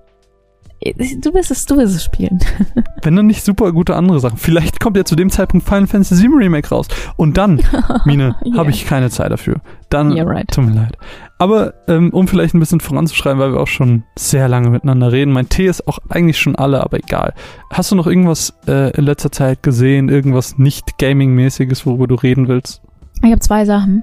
Du 1.23 1.33
wirst 1.33 1.51
es, 1.51 1.65
du 1.65 1.77
wirst 1.79 1.95
es 1.97 2.05
spielen. 2.05 2.39
Wenn 3.03 3.17
dann 3.17 3.27
nicht 3.27 3.43
super 3.43 3.73
gute 3.73 3.97
andere 3.97 4.21
Sachen. 4.21 4.37
Vielleicht 4.37 4.79
kommt 4.79 4.97
ja 4.99 5.05
zu 5.05 5.17
dem 5.17 5.31
Zeitpunkt 5.31 5.67
Final 5.67 5.87
Fantasy 5.87 6.23
VII 6.23 6.37
Remake 6.37 6.69
raus. 6.69 6.87
Und 7.17 7.39
dann, 7.39 7.61
Mine, 8.05 8.37
Ja. 8.45 8.59
habe 8.59 8.71
ich 8.71 8.87
keine 8.87 9.09
Zeit 9.09 9.33
dafür. 9.33 9.57
Dann, 9.89 10.13
Yeah, 10.13 10.25
right. 10.29 10.47
tut 10.51 10.67
mir 10.67 10.73
leid. 10.75 10.99
Aber 11.39 11.73
ähm, 11.89 12.11
um 12.11 12.29
vielleicht 12.29 12.55
ein 12.55 12.61
bisschen 12.61 12.81
voranzuschreiben, 12.81 13.39
weil 13.41 13.53
wir 13.53 13.61
auch 13.61 13.67
schon 13.69 14.05
sehr 14.19 14.49
lange 14.49 14.69
miteinander 14.69 15.11
reden. 15.13 15.33
Mein 15.33 15.49
Tee 15.49 15.67
ist 15.67 15.89
auch 15.89 15.99
eigentlich 16.11 16.39
schon 16.39 16.57
alle, 16.57 16.83
aber 16.85 16.99
egal. 16.99 17.33
Hast 17.73 17.91
du 17.91 17.97
noch 17.97 18.07
irgendwas 18.07 18.53
äh, 18.69 18.91
in 18.97 19.05
letzter 19.05 19.33
Zeit 19.33 19.63
gesehen? 19.63 20.09
Irgendwas 20.11 20.59
nicht 20.59 20.99
Gaming-mäßiges, 20.99 21.87
worüber 21.87 22.07
du 22.07 22.17
reden 22.17 22.49
willst? 22.49 22.83
Ich 23.23 23.31
habe 23.31 23.41
zwei 23.41 23.65
Sachen. 23.65 24.03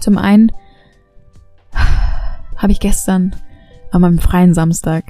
Zum 0.00 0.18
einen 0.18 0.50
habe 2.56 2.72
ich 2.72 2.80
gestern 2.80 3.34
an 3.96 4.02
meinem 4.02 4.18
freien 4.18 4.54
Samstag 4.54 5.04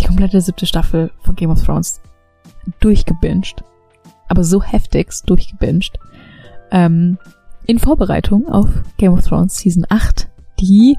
die 0.00 0.06
komplette 0.06 0.40
siebte 0.40 0.66
Staffel 0.66 1.10
von 1.22 1.34
Game 1.34 1.50
of 1.50 1.64
Thrones 1.64 2.00
durchgebinged. 2.80 3.64
Aber 4.28 4.44
so 4.44 4.62
heftigst 4.62 5.28
durchgebinged. 5.28 5.98
Ähm, 6.70 7.18
in 7.66 7.78
Vorbereitung 7.78 8.48
auf 8.48 8.68
Game 8.98 9.12
of 9.12 9.26
Thrones 9.26 9.56
Season 9.58 9.84
8, 9.88 10.28
die 10.60 10.96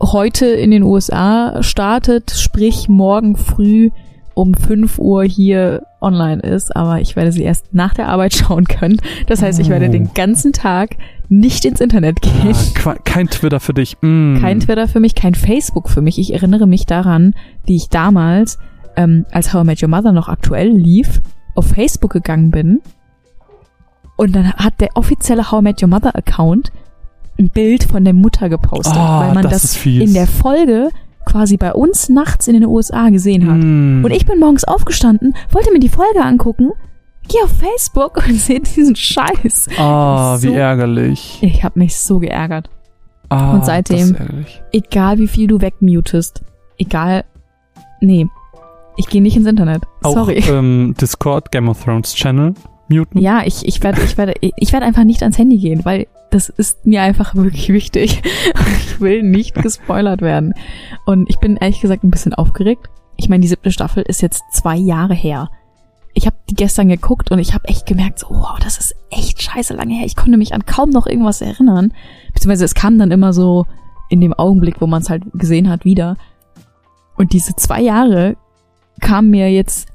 heute 0.00 0.46
in 0.46 0.70
den 0.70 0.82
USA 0.82 1.62
startet, 1.62 2.32
sprich 2.32 2.88
morgen 2.88 3.36
früh 3.36 3.90
um 4.34 4.54
5 4.54 4.98
Uhr 4.98 5.22
hier 5.24 5.86
online 6.00 6.42
ist, 6.42 6.74
aber 6.74 7.00
ich 7.00 7.14
werde 7.14 7.30
sie 7.30 7.44
erst 7.44 7.72
nach 7.72 7.94
der 7.94 8.08
Arbeit 8.08 8.34
schauen 8.34 8.64
können. 8.64 9.00
Das 9.28 9.42
heißt, 9.42 9.60
ich 9.60 9.68
werde 9.68 9.86
Oh. 9.88 9.92
den 9.92 10.12
ganzen 10.12 10.52
Tag 10.52 10.96
nicht 11.38 11.64
ins 11.64 11.80
Internet 11.80 12.22
gehen. 12.22 12.54
Ah, 12.84 12.94
kein 13.04 13.28
Twitter 13.28 13.60
für 13.60 13.74
dich. 13.74 13.96
Mm. 14.00 14.36
Kein 14.40 14.60
Twitter 14.60 14.88
für 14.88 15.00
mich, 15.00 15.14
kein 15.14 15.34
Facebook 15.34 15.88
für 15.88 16.00
mich. 16.00 16.18
Ich 16.18 16.32
erinnere 16.32 16.66
mich 16.66 16.86
daran, 16.86 17.34
wie 17.64 17.76
ich 17.76 17.88
damals, 17.88 18.58
ähm, 18.96 19.26
als 19.32 19.52
How 19.52 19.64
I 19.64 19.66
Met 19.66 19.82
Your 19.82 19.88
Mother 19.88 20.12
noch 20.12 20.28
aktuell 20.28 20.68
lief, 20.68 21.22
auf 21.54 21.66
Facebook 21.66 22.12
gegangen 22.12 22.50
bin. 22.50 22.80
Und 24.16 24.34
dann 24.36 24.52
hat 24.52 24.80
der 24.80 24.90
offizielle 24.94 25.50
How 25.50 25.60
I 25.60 25.64
Met 25.64 25.82
Your 25.82 25.88
Mother 25.88 26.14
Account 26.14 26.70
ein 27.38 27.48
Bild 27.48 27.84
von 27.84 28.04
der 28.04 28.14
Mutter 28.14 28.48
gepostet, 28.48 28.96
Ah, 28.96 29.26
weil 29.26 29.34
man 29.34 29.42
das 29.42 29.62
das, 29.62 29.86
in 29.86 30.14
der 30.14 30.28
Folge 30.28 30.90
quasi 31.24 31.56
bei 31.56 31.72
uns 31.72 32.08
nachts 32.08 32.46
in 32.46 32.54
den 32.54 32.66
USA 32.66 33.08
gesehen 33.08 33.50
hat. 33.50 33.56
Mm. 33.56 34.04
Und 34.04 34.12
ich 34.12 34.26
bin 34.26 34.38
morgens 34.38 34.64
aufgestanden, 34.64 35.34
wollte 35.50 35.72
mir 35.72 35.80
die 35.80 35.88
Folge 35.88 36.22
angucken, 36.22 36.72
gehe 37.28 37.42
auf 37.44 37.52
Facebook 37.52 38.16
und 38.26 38.34
sehe 38.36 38.60
diesen 38.60 38.96
Scheiß. 38.96 39.68
Ah, 39.78 40.36
so- 40.38 40.48
wie 40.48 40.54
ärgerlich. 40.54 41.38
Ich 41.42 41.64
habe 41.64 41.78
mich 41.78 41.96
so 41.96 42.18
geärgert. 42.18 42.70
Ah, 43.30 43.52
Und 43.54 43.64
seitdem-. 43.64 44.16
Egal 44.72 45.18
wie 45.18 45.28
viel 45.28 45.46
du 45.46 45.60
wegmutest, 45.60 46.42
egal, 46.78 47.24
nee, 48.00 48.26
ich 48.96 49.06
gehe 49.08 49.22
nicht 49.22 49.36
ins 49.36 49.46
Internet. 49.46 49.82
Auch 50.02 50.12
Sorry. 50.14 50.44
ähm, 50.48 50.94
Discord, 51.00 51.50
Game 51.50 51.68
of 51.68 51.82
Thrones 51.82 52.14
Channel 52.14 52.54
muten. 52.88 53.18
Ja, 53.18 53.42
ich, 53.44 53.66
ich 53.66 53.82
werde 53.82 54.02
ich 54.02 54.16
werde 54.18 54.34
ich 54.40 54.72
werde 54.72 54.86
einfach 54.86 55.04
nicht 55.04 55.22
ans 55.22 55.38
Handy 55.38 55.56
gehen, 55.56 55.84
weil 55.84 56.06
das 56.30 56.48
ist 56.50 56.84
mir 56.86 57.02
einfach 57.02 57.34
wirklich 57.34 57.68
wichtig. 57.70 58.22
Ich 58.94 59.00
will 59.00 59.24
nicht 59.24 59.56
gespoilert 59.56 60.22
werden. 60.22 60.54
Und 61.04 61.28
ich 61.28 61.38
bin 61.40 61.56
ehrlich 61.56 61.80
gesagt 61.80 62.04
ein 62.04 62.10
bisschen 62.12 62.32
aufgeregt. 62.32 62.88
Ich 63.16 63.28
meine, 63.28 63.40
die 63.40 63.48
siebte 63.48 63.72
Staffel 63.72 64.04
ist 64.06 64.22
jetzt 64.22 64.44
zwei 64.52 64.76
Jahre 64.76 65.14
her. 65.14 65.50
Ich 66.14 66.26
habe 66.26 66.36
die 66.48 66.54
gestern 66.54 66.88
geguckt 66.88 67.30
und 67.30 67.40
ich 67.40 67.54
habe 67.54 67.66
echt 67.66 67.86
gemerkt, 67.86 68.20
so, 68.20 68.30
wow, 68.30 68.58
das 68.62 68.78
ist 68.78 68.94
echt 69.10 69.42
scheiße 69.42 69.74
lange 69.74 69.94
her. 69.94 70.06
Ich 70.06 70.16
konnte 70.16 70.38
mich 70.38 70.54
an 70.54 70.64
kaum 70.64 70.90
noch 70.90 71.06
irgendwas 71.06 71.40
erinnern. 71.40 71.92
Beziehungsweise 72.32 72.64
es 72.64 72.74
kam 72.74 72.98
dann 72.98 73.10
immer 73.10 73.32
so 73.32 73.66
in 74.10 74.20
dem 74.20 74.32
Augenblick, 74.32 74.80
wo 74.80 74.86
man 74.86 75.02
es 75.02 75.10
halt 75.10 75.24
gesehen 75.32 75.68
hat, 75.68 75.84
wieder. 75.84 76.16
Und 77.16 77.32
diese 77.32 77.56
zwei 77.56 77.80
Jahre 77.80 78.36
kamen 79.00 79.30
mir 79.30 79.50
jetzt 79.50 79.88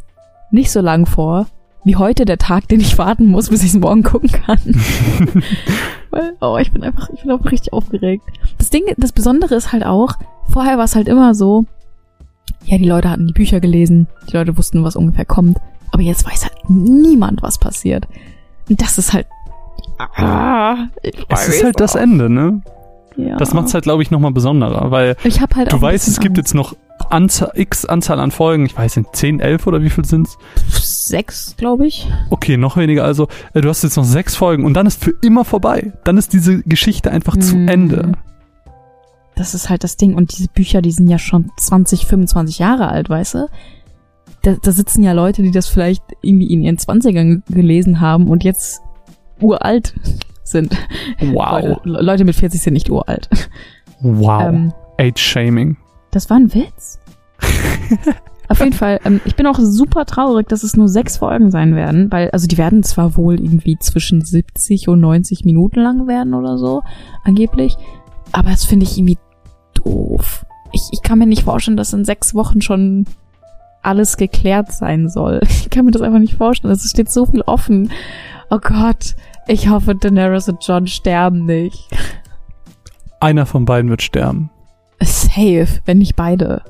nicht 0.51 0.71
so 0.71 0.82
lang 0.82 1.05
vor, 1.05 1.47
wie 1.84 1.95
heute 1.95 2.25
der 2.25 2.38
Tag, 2.38 2.67
den 2.67 2.82
ich 2.82 2.97
warten 2.97 3.27
muss, 3.27 3.49
bis 3.49 3.63
ich 3.63 3.69
es 3.69 3.79
morgen 3.79 4.03
gucken 4.03 4.32
kann. 4.32 4.60
Weil, 6.10 6.36
oh, 6.41 6.58
ich 6.58 6.71
bin 6.71 6.84
einfach, 6.84 7.10
ich 7.12 7.21
bin 7.21 7.32
auch 7.32 7.45
richtig 7.45 7.71
aufgeregt. 7.71 8.23
Das 8.58 8.69
Ding, 8.69 8.84
das 8.97 9.12
Besondere 9.12 9.55
ist 9.55 9.71
halt 9.71 9.86
auch, 9.86 10.13
vorher 10.49 10.77
war 10.77 10.86
es 10.86 10.95
halt 10.95 11.08
immer 11.08 11.34
so, 11.34 11.65
ja, 12.65 12.77
die 12.77 12.88
Leute 12.88 13.10
hatten 13.10 13.27
die 13.27 13.34
Bücher 13.34 13.60
gelesen, 13.60 14.08
die 14.27 14.36
Leute 14.36 14.58
wussten, 14.58 14.84
was 14.84 14.95
ungefähr 14.95 15.25
kommt, 15.25 15.58
aber 15.91 16.02
jetzt 16.04 16.25
weiß 16.25 16.43
halt 16.43 16.69
niemand, 16.69 17.41
was 17.41 17.58
passiert. 17.58 18.08
Und 18.69 18.82
das 18.82 18.97
ist 18.97 19.13
halt, 19.13 19.28
ah, 19.97 20.88
Es 21.30 21.47
ist 21.47 21.63
halt 21.63 21.80
das 21.80 21.95
auch. 21.95 21.99
Ende, 22.02 22.30
ne? 22.30 22.62
Ja. 23.17 23.36
Das 23.38 23.54
macht's 23.54 23.73
halt, 23.73 23.84
glaube 23.84 24.02
ich, 24.02 24.12
nochmal 24.12 24.32
besonderer, 24.32 24.91
weil 24.91 25.15
Ich 25.23 25.41
habe 25.41 25.56
halt 25.56 25.73
du 25.73 25.82
weißt, 25.82 26.08
es 26.08 26.19
gibt 26.19 26.38
Angst. 26.38 26.49
jetzt 26.52 26.54
noch 26.56 26.75
Anzahl, 27.10 27.52
x 27.56 27.86
Anzahl 27.86 28.19
an 28.19 28.32
Folgen, 28.32 28.65
ich 28.65 28.78
weiß 28.78 28.97
nicht, 28.97 29.15
10, 29.15 29.39
11 29.39 29.67
oder 29.67 29.82
wie 29.82 29.89
viel 29.89 30.06
sind's? 30.06 30.38
sechs, 30.67 31.56
glaube 31.58 31.88
ich. 31.88 32.08
Okay, 32.30 32.56
noch 32.56 32.78
weniger, 32.78 33.04
also 33.04 33.28
äh, 33.54 33.62
du 33.62 33.69
hast 33.69 33.84
jetzt 33.84 33.97
noch 33.97 34.04
sechs 34.04 34.36
Folgen 34.36 34.63
und 34.63 34.73
dann 34.75 34.86
ist 34.86 35.04
für 35.04 35.13
immer 35.21 35.43
vorbei. 35.43 35.91
Dann 36.04 36.17
ist 36.17 36.34
diese 36.34 36.62
Geschichte 36.63 37.10
einfach 37.12 37.36
zu 37.38 37.56
Mm. 37.56 37.67
Ende. 37.67 38.12
Das 39.36 39.54
ist 39.54 39.70
halt 39.70 39.84
das 39.84 39.95
Ding. 39.97 40.16
Und 40.16 40.38
diese 40.38 40.49
Bücher, 40.49 40.82
die 40.82 40.91
sind 40.91 41.07
ja 41.09 41.18
schon 41.18 41.49
20, 41.57 42.05
25 42.05 42.59
Jahre 42.59 42.89
alt, 42.89 43.09
weißt 43.09 43.36
du? 43.36 43.47
Da, 44.43 44.55
da 44.61 44.71
sitzen 44.71 45.03
ja 45.03 45.11
Leute, 45.11 45.41
die 45.43 45.51
das 45.51 45.67
vielleicht 45.67 46.03
irgendwie 46.21 46.51
in 46.51 46.61
ihren 46.61 46.77
20ern 46.77 47.41
gelesen 47.49 47.99
haben 47.99 48.27
und 48.27 48.43
jetzt 48.43 48.81
uralt 49.41 49.93
sind. 50.43 50.75
Wow. 51.19 51.79
Le 51.83 52.01
Leute 52.01 52.25
mit 52.25 52.35
40 52.35 52.61
sind 52.61 52.73
nicht 52.73 52.89
uralt. 52.89 53.29
Wow. 54.01 54.43
Ähm, 54.43 54.73
Age-Shaming. 54.97 55.77
das 56.11 56.29
war 56.29 56.37
ein 56.37 56.53
Witz. 56.53 56.99
Auf 58.49 58.59
jeden 58.59 58.73
Fall, 58.73 58.99
ähm, 59.05 59.21
ich 59.25 59.35
bin 59.35 59.45
auch 59.45 59.59
super 59.59 60.05
traurig, 60.05 60.47
dass 60.47 60.63
es 60.63 60.75
nur 60.75 60.89
sechs 60.89 61.17
Folgen 61.17 61.51
sein 61.51 61.75
werden, 61.75 62.11
weil, 62.11 62.31
also 62.31 62.47
die 62.47 62.57
werden 62.57 62.81
zwar 62.81 63.15
wohl 63.15 63.39
irgendwie 63.39 63.77
zwischen 63.77 64.21
70 64.25 64.87
und 64.87 64.99
90 65.01 65.45
Minuten 65.45 65.79
lang 65.81 66.07
werden 66.07 66.33
oder 66.33 66.57
so, 66.57 66.81
angeblich, 67.23 67.77
aber 68.31 68.49
das 68.49 68.65
finde 68.65 68.85
ich 68.85 68.97
irgendwie 68.97 69.19
doof. 69.75 70.47
Ich, 70.71 70.81
ich 70.91 71.03
kann 71.03 71.19
mir 71.19 71.27
nicht 71.27 71.43
vorstellen, 71.43 71.77
dass 71.77 71.93
in 71.93 72.05
sechs 72.05 72.33
Wochen 72.33 72.61
schon 72.61 73.05
alles 73.82 74.17
geklärt 74.17 74.71
sein 74.71 75.09
soll. 75.09 75.41
Ich 75.49 75.69
kann 75.69 75.86
mir 75.86 75.91
das 75.91 76.01
einfach 76.01 76.19
nicht 76.19 76.36
vorstellen. 76.36 76.73
Es 76.73 76.89
steht 76.89 77.11
so 77.11 77.27
viel 77.27 77.41
offen. 77.41 77.91
Oh 78.49 78.57
Gott, 78.57 79.15
ich 79.47 79.69
hoffe, 79.69 79.93
Daenerys 79.93 80.49
und 80.49 80.65
John 80.65 80.88
sterben 80.88 81.45
nicht. 81.45 81.88
Einer 83.19 83.45
von 83.45 83.65
beiden 83.65 83.91
wird 83.91 84.01
sterben. 84.01 84.49
Safe, 84.99 85.67
wenn 85.86 85.99
nicht 85.99 86.15
beide. 86.15 86.63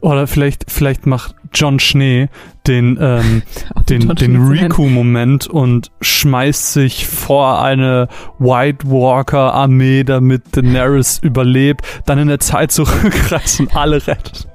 Oder 0.00 0.26
vielleicht, 0.26 0.70
vielleicht 0.70 1.06
macht 1.06 1.34
John 1.52 1.80
Schnee 1.80 2.28
den, 2.66 2.98
ähm, 3.00 3.42
den, 3.88 4.14
den. 4.14 4.48
Riku-Moment 4.48 5.46
und 5.46 5.90
schmeißt 6.00 6.72
sich 6.72 7.06
vor 7.06 7.62
eine 7.62 8.08
White 8.38 8.88
Walker-Armee, 8.88 10.04
damit 10.04 10.56
Daenerys 10.56 11.18
überlebt, 11.18 11.82
dann 12.06 12.18
in 12.18 12.28
der 12.28 12.40
Zeit 12.40 12.72
zurückreist 12.72 13.60
und 13.60 13.74
alle 13.74 14.06
rettet. 14.06 14.48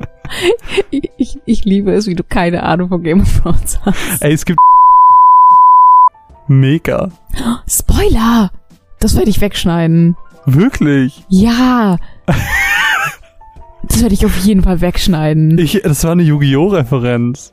Ich, 0.90 1.10
ich, 1.18 1.40
ich 1.46 1.66
liebe 1.66 1.92
es, 1.94 2.08
wie 2.08 2.16
du 2.16 2.24
keine 2.24 2.64
Ahnung 2.64 2.90
von 2.90 3.04
Game 3.04 3.22
of 3.22 3.42
Thrones 3.42 3.80
hast. 3.82 4.22
Ey, 4.22 4.34
es 4.34 4.46
gibt 4.46 4.60
mega. 6.48 7.10
Spoiler! 7.68 8.52
Das 9.00 9.16
werde 9.16 9.30
ich 9.30 9.42
wegschneiden. 9.42 10.16
Wirklich. 10.46 11.24
Ja! 11.30 11.98
Das 13.84 14.02
werde 14.02 14.14
ich 14.14 14.26
auf 14.26 14.38
jeden 14.40 14.64
Fall 14.64 14.82
wegschneiden. 14.82 15.58
Ich, 15.58 15.82
das 15.84 16.04
war 16.04 16.14
eine 16.14 16.24
Yu-Gi-Oh! 16.24 16.68
Referenz. 16.70 17.52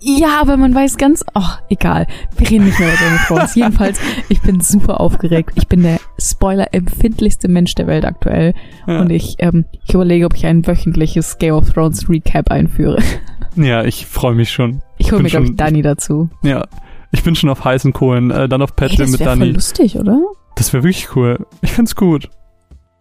Ja, 0.00 0.40
aber 0.40 0.56
man 0.56 0.74
weiß 0.74 0.96
ganz, 0.96 1.24
ach, 1.34 1.60
egal. 1.70 2.06
Wir 2.36 2.50
reden 2.50 2.66
nicht 2.66 2.78
mehr 2.78 2.88
über 2.88 2.98
Game 2.98 3.14
of 3.14 3.26
Thrones. 3.26 3.54
Jedenfalls, 3.56 4.00
ich 4.28 4.40
bin 4.42 4.60
super 4.60 5.00
aufgeregt. 5.00 5.50
Ich 5.56 5.66
bin 5.66 5.82
der 5.82 5.98
Spoiler-empfindlichste 6.20 7.48
Mensch 7.48 7.74
der 7.74 7.86
Welt 7.86 8.04
aktuell. 8.04 8.54
Ja. 8.86 9.00
Und 9.00 9.10
ich, 9.10 9.36
ähm, 9.38 9.64
ich 9.86 9.94
überlege, 9.94 10.26
ob 10.26 10.34
ich 10.36 10.46
ein 10.46 10.66
wöchentliches 10.66 11.38
Game 11.38 11.54
of 11.54 11.70
Thrones 11.72 12.08
Recap 12.08 12.50
einführe. 12.50 13.02
Ja, 13.56 13.82
ich 13.82 14.06
freue 14.06 14.34
mich 14.34 14.52
schon. 14.52 14.82
Ich 14.98 15.10
hole 15.10 15.20
mir, 15.20 15.30
glaube 15.30 15.46
ich, 15.46 15.56
Dani 15.56 15.82
dazu. 15.82 16.28
Ja. 16.42 16.64
Ich 17.10 17.24
bin 17.24 17.34
schon 17.34 17.50
auf 17.50 17.64
heißen 17.64 17.92
Kohlen, 17.92 18.30
äh, 18.30 18.48
dann 18.48 18.62
auf 18.62 18.70
das 18.72 18.92
mit 18.92 18.98
wäre 19.00 19.08
voll 19.18 19.26
Dani. 19.26 19.50
lustig, 19.50 19.98
oder? 19.98 20.20
Das 20.54 20.72
wäre 20.72 20.84
wirklich 20.84 21.16
cool. 21.16 21.44
Ich 21.62 21.72
find's 21.72 21.96
gut. 21.96 22.30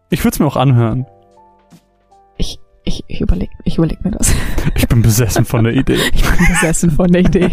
Ich 0.10 0.24
würde 0.24 0.34
es 0.34 0.40
mir 0.40 0.48
auch 0.48 0.56
anhören. 0.56 1.06
Ich, 2.88 3.04
ich, 3.08 3.20
überlege 3.20 3.52
ich 3.66 3.78
überleg 3.78 4.04
mir 4.06 4.12
das. 4.12 4.34
Ich 4.76 4.88
bin 4.88 5.02
besessen 5.02 5.44
von 5.44 5.66
der 5.66 5.74
Idee. 5.76 5.98
Ich 6.14 6.22
bin 6.22 6.48
besessen 6.48 6.90
von 6.90 7.12
der 7.12 7.22
Idee. 7.22 7.52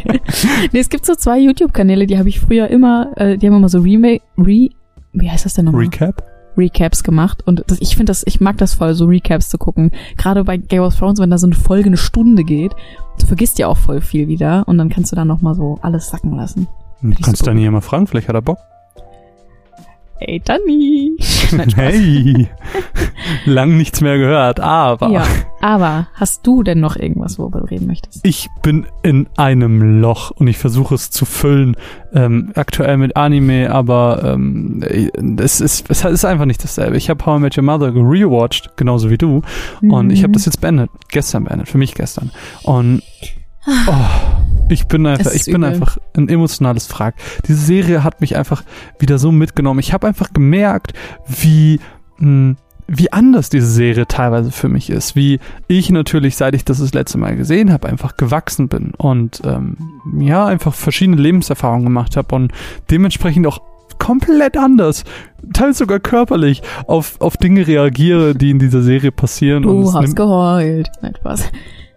nee, 0.72 0.78
es 0.78 0.88
gibt 0.88 1.04
so 1.04 1.16
zwei 1.16 1.40
YouTube-Kanäle, 1.40 2.06
die 2.06 2.18
habe 2.18 2.28
ich 2.28 2.38
früher 2.38 2.68
immer, 2.68 3.10
äh, 3.16 3.36
die 3.36 3.48
haben 3.48 3.56
immer 3.56 3.68
so 3.68 3.80
Remake, 3.80 4.22
Re, 4.38 4.70
wie 5.12 5.30
heißt 5.30 5.44
das 5.44 5.54
denn 5.54 5.64
nochmal? 5.64 5.82
Recap? 5.82 6.22
Recaps 6.56 7.02
gemacht 7.02 7.42
und 7.46 7.64
das, 7.66 7.80
ich 7.80 7.96
finde 7.96 8.10
das, 8.10 8.22
ich 8.24 8.40
mag 8.40 8.58
das 8.58 8.74
voll, 8.74 8.94
so 8.94 9.06
Recaps 9.06 9.48
zu 9.48 9.58
gucken. 9.58 9.90
Gerade 10.16 10.44
bei 10.44 10.56
Game 10.56 10.82
of 10.82 10.94
Thrones, 10.94 11.18
wenn 11.18 11.30
da 11.30 11.38
so 11.38 11.48
eine 11.48 11.56
Folge 11.56 11.86
eine 11.86 11.96
Stunde 11.96 12.44
geht, 12.44 12.76
du 13.18 13.26
vergisst 13.26 13.58
ja 13.58 13.66
auch 13.66 13.76
voll 13.76 14.00
viel 14.00 14.28
wieder 14.28 14.62
und 14.68 14.78
dann 14.78 14.88
kannst 14.88 15.10
du 15.10 15.16
da 15.16 15.24
nochmal 15.24 15.56
so 15.56 15.80
alles 15.82 16.10
sacken 16.10 16.36
lassen. 16.36 16.68
Du 17.02 17.10
ich 17.10 17.20
kannst 17.20 17.38
super. 17.38 17.50
Dani 17.50 17.64
ja 17.64 17.72
mal 17.72 17.80
fragen, 17.80 18.06
vielleicht 18.06 18.28
hat 18.28 18.36
er 18.36 18.42
Bock. 18.42 18.58
Hey, 20.26 21.16
Spaß. 21.20 21.76
Hey! 21.76 22.48
Lang 23.44 23.76
nichts 23.76 24.00
mehr 24.00 24.16
gehört, 24.18 24.58
aber 24.60 25.08
Ja, 25.10 25.24
aber 25.60 26.08
hast 26.14 26.46
du 26.46 26.62
denn 26.62 26.80
noch 26.80 26.96
irgendwas, 26.96 27.38
worüber 27.38 27.60
du 27.60 27.66
reden 27.66 27.86
möchtest? 27.86 28.20
ich 28.26 28.48
bin 28.62 28.86
in 29.02 29.26
einem 29.36 30.00
Loch 30.00 30.30
und 30.30 30.46
ich 30.46 30.56
versuche 30.58 30.94
es 30.94 31.10
zu 31.10 31.24
füllen. 31.24 31.76
Ähm, 32.14 32.52
aktuell 32.54 32.96
mit 32.96 33.16
Anime, 33.16 33.70
aber 33.70 34.22
ähm, 34.34 34.82
es, 35.38 35.60
ist, 35.60 35.90
es 35.90 36.04
ist 36.04 36.24
einfach 36.24 36.44
nicht 36.46 36.62
dasselbe. 36.64 36.96
Ich 36.96 37.10
habe 37.10 37.24
How 37.26 37.38
I 37.38 37.42
Met 37.42 37.56
Your 37.58 37.64
Mother 37.64 37.92
gerewatcht, 37.92 38.76
genauso 38.76 39.10
wie 39.10 39.18
du. 39.18 39.42
Und 39.82 40.10
ich 40.10 40.20
habe 40.22 40.28
Mhm. 40.30 40.34
das 40.34 40.46
jetzt 40.46 40.60
beendet. 40.60 40.90
Gestern 41.08 41.44
beendet, 41.44 41.68
für 41.68 41.78
mich 41.78 41.94
gestern. 41.94 42.30
Und 42.62 43.02
oh, 43.66 43.92
ich 44.68 44.86
bin 44.86 45.06
einfach, 45.06 45.32
ich 45.32 45.44
bin 45.44 45.56
übel. 45.56 45.64
einfach 45.64 45.98
ein 46.16 46.28
emotionales 46.28 46.86
Frag. 46.86 47.14
Diese 47.46 47.58
Serie 47.60 48.02
hat 48.04 48.20
mich 48.20 48.36
einfach 48.36 48.62
wieder 48.98 49.18
so 49.18 49.32
mitgenommen. 49.32 49.80
Ich 49.80 49.92
habe 49.92 50.06
einfach 50.06 50.32
gemerkt, 50.32 50.92
wie 51.26 51.80
mh, 52.18 52.56
wie 52.86 53.10
anders 53.12 53.48
diese 53.48 53.66
Serie 53.66 54.06
teilweise 54.06 54.50
für 54.52 54.68
mich 54.68 54.90
ist. 54.90 55.16
Wie 55.16 55.40
ich 55.68 55.88
natürlich, 55.88 56.36
seit 56.36 56.54
ich 56.54 56.66
das 56.66 56.80
das 56.80 56.92
letzte 56.92 57.16
Mal 57.16 57.34
gesehen 57.34 57.72
habe, 57.72 57.88
einfach 57.88 58.16
gewachsen 58.18 58.68
bin 58.68 58.92
und 58.98 59.40
ähm, 59.44 59.78
ja, 60.18 60.44
einfach 60.44 60.74
verschiedene 60.74 61.16
Lebenserfahrungen 61.16 61.84
gemacht 61.84 62.16
habe 62.18 62.34
und 62.34 62.52
dementsprechend 62.90 63.46
auch 63.46 63.62
komplett 63.98 64.58
anders, 64.58 65.04
teils 65.54 65.78
sogar 65.78 65.98
körperlich, 65.98 66.60
auf, 66.86 67.18
auf 67.22 67.38
Dinge 67.38 67.66
reagiere, 67.66 68.34
die 68.34 68.50
in 68.50 68.58
dieser 68.58 68.82
Serie 68.82 69.12
passieren. 69.12 69.64
und 69.64 69.76
Du 69.82 69.88
es 69.88 69.94
hast 69.94 70.02
nimmt- 70.02 70.16
geheult. 70.16 70.90
Nein, 71.00 71.14
Spaß. 71.16 71.50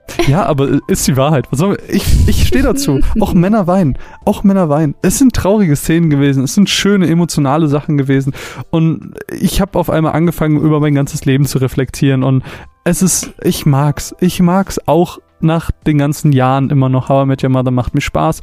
ja, 0.28 0.45
aber 0.45 0.80
ist 0.88 1.08
die 1.08 1.18
Wahrheit. 1.18 1.47
Ich 1.89 2.28
ich 2.28 2.47
stehe 2.47 2.64
dazu. 2.64 2.99
Auch 3.20 3.34
Männer 3.34 3.68
weinen. 3.68 3.97
Auch 4.26 4.43
Männer 4.43 4.70
weinen. 4.70 4.95
Es 5.01 5.18
sind 5.18 5.34
traurige 5.34 5.76
Szenen 5.76 6.10
gewesen. 6.10 6.43
Es 6.43 6.55
sind 6.55 6.70
schöne, 6.70 7.08
emotionale 7.08 7.68
Sachen 7.68 7.97
gewesen. 7.97 8.34
Und 8.70 9.16
ich 9.32 9.62
habe 9.62 9.78
auf 9.78 9.89
einmal 9.89 10.14
angefangen, 10.14 10.58
über 10.62 10.80
mein 10.80 10.95
ganzes 10.95 11.26
Leben 11.26 11.45
zu 11.45 11.58
reflektieren. 11.58 12.24
Und 12.24 12.43
es 12.84 13.01
ist, 13.01 13.34
ich 13.41 13.66
mag's. 13.66 14.16
Ich 14.20 14.39
mag's 14.39 14.80
auch 14.86 15.20
nach 15.39 15.72
den 15.86 15.97
ganzen 15.97 16.32
Jahren 16.32 16.70
immer 16.70 16.89
noch. 16.89 17.10
How 17.10 17.24
I 17.24 17.28
Met 17.28 17.43
Your 17.43 17.49
Mother 17.49 17.72
macht 17.72 17.93
mir 17.93 18.01
Spaß. 18.01 18.41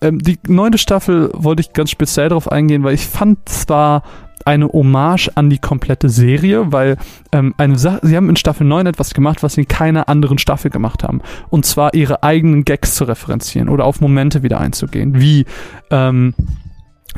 Ähm, 0.00 0.18
die 0.18 0.38
neunte 0.48 0.78
Staffel 0.78 1.30
wollte 1.34 1.60
ich 1.60 1.72
ganz 1.72 1.90
speziell 1.90 2.28
darauf 2.28 2.50
eingehen, 2.50 2.82
weil 2.82 2.94
ich 2.94 3.06
fand 3.06 3.48
zwar 3.48 4.02
eine 4.46 4.68
Hommage 4.68 5.30
an 5.34 5.50
die 5.50 5.58
komplette 5.58 6.08
Serie, 6.08 6.72
weil 6.72 6.96
ähm, 7.32 7.54
eine 7.58 7.78
Sache, 7.78 8.00
sie 8.02 8.16
haben 8.16 8.28
in 8.28 8.36
Staffel 8.36 8.66
9 8.66 8.86
etwas 8.86 9.14
gemacht, 9.14 9.42
was 9.42 9.54
sie 9.54 9.62
in 9.62 9.68
keiner 9.68 10.08
anderen 10.08 10.38
Staffel 10.38 10.70
gemacht 10.70 11.02
haben. 11.04 11.20
Und 11.50 11.66
zwar 11.66 11.94
ihre 11.94 12.22
eigenen 12.22 12.64
Gags 12.64 12.94
zu 12.94 13.04
referenzieren 13.04 13.68
oder 13.68 13.84
auf 13.84 14.00
Momente 14.00 14.42
wieder 14.42 14.60
einzugehen, 14.60 15.20
wie 15.20 15.44
ähm, 15.90 16.34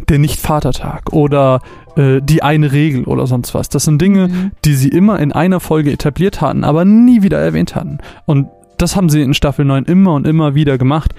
der 0.08 0.18
Nicht-Vatertag 0.18 1.12
oder 1.12 1.60
äh, 1.96 2.20
die 2.20 2.42
eine 2.42 2.72
Regel 2.72 3.04
oder 3.04 3.26
sonst 3.26 3.54
was. 3.54 3.68
Das 3.68 3.84
sind 3.84 4.00
Dinge, 4.02 4.28
Mhm. 4.28 4.50
die 4.64 4.74
sie 4.74 4.88
immer 4.88 5.20
in 5.20 5.32
einer 5.32 5.60
Folge 5.60 5.92
etabliert 5.92 6.40
hatten, 6.40 6.64
aber 6.64 6.84
nie 6.84 7.22
wieder 7.22 7.38
erwähnt 7.38 7.74
hatten. 7.76 7.98
Und 8.26 8.48
das 8.78 8.96
haben 8.96 9.08
sie 9.08 9.22
in 9.22 9.34
Staffel 9.34 9.64
9 9.64 9.84
immer 9.84 10.14
und 10.14 10.26
immer 10.26 10.56
wieder 10.56 10.78
gemacht. 10.78 11.14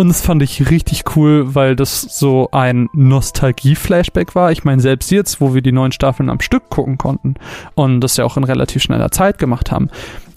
Und 0.00 0.08
das 0.08 0.22
fand 0.22 0.42
ich 0.42 0.70
richtig 0.70 1.14
cool, 1.14 1.54
weil 1.54 1.76
das 1.76 2.00
so 2.00 2.48
ein 2.52 2.88
Nostalgie-Flashback 2.94 4.34
war. 4.34 4.50
Ich 4.50 4.64
meine, 4.64 4.80
selbst 4.80 5.10
jetzt, 5.10 5.42
wo 5.42 5.52
wir 5.52 5.60
die 5.60 5.72
neuen 5.72 5.92
Staffeln 5.92 6.30
am 6.30 6.40
Stück 6.40 6.70
gucken 6.70 6.96
konnten 6.96 7.34
und 7.74 8.00
das 8.00 8.16
ja 8.16 8.24
auch 8.24 8.38
in 8.38 8.44
relativ 8.44 8.82
schneller 8.82 9.10
Zeit 9.10 9.36
gemacht 9.36 9.70
haben, 9.70 9.90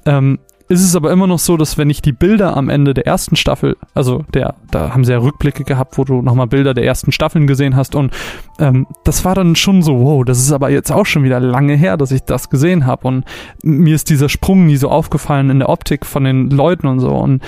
ähm, 0.06 0.40
ist 0.70 0.84
es 0.84 0.96
aber 0.96 1.12
immer 1.12 1.28
noch 1.28 1.40
so, 1.40 1.58
dass 1.58 1.78
wenn 1.78 1.90
ich 1.90 2.02
die 2.02 2.12
Bilder 2.12 2.56
am 2.56 2.70
Ende 2.70 2.94
der 2.94 3.06
ersten 3.06 3.36
Staffel, 3.36 3.76
also 3.94 4.24
der, 4.34 4.56
da 4.72 4.94
haben 4.94 5.04
sie 5.04 5.12
ja 5.12 5.18
Rückblicke 5.20 5.64
gehabt, 5.64 5.98
wo 5.98 6.04
du 6.04 6.22
nochmal 6.22 6.48
Bilder 6.48 6.74
der 6.74 6.86
ersten 6.86 7.12
Staffeln 7.12 7.48
gesehen 7.48 7.76
hast 7.76 7.96
und 7.96 8.14
ähm, 8.60 8.88
das 9.04 9.26
war 9.26 9.36
dann 9.36 9.56
schon 9.56 9.82
so, 9.82 10.00
wow, 10.00 10.24
das 10.26 10.40
ist 10.40 10.52
aber 10.52 10.70
jetzt 10.70 10.92
auch 10.92 11.06
schon 11.06 11.24
wieder 11.24 11.40
lange 11.40 11.76
her, 11.76 11.98
dass 11.98 12.12
ich 12.12 12.24
das 12.24 12.50
gesehen 12.50 12.86
habe 12.86 13.08
und 13.08 13.26
mir 13.62 13.96
ist 13.96 14.10
dieser 14.10 14.30
Sprung 14.30 14.66
nie 14.66 14.78
so 14.78 14.90
aufgefallen 14.90 15.50
in 15.50 15.60
der 15.60 15.70
Optik 15.70 16.06
von 16.06 16.24
den 16.24 16.50
Leuten 16.50 16.88
und 16.88 17.00
so 17.00 17.10
und 17.10 17.44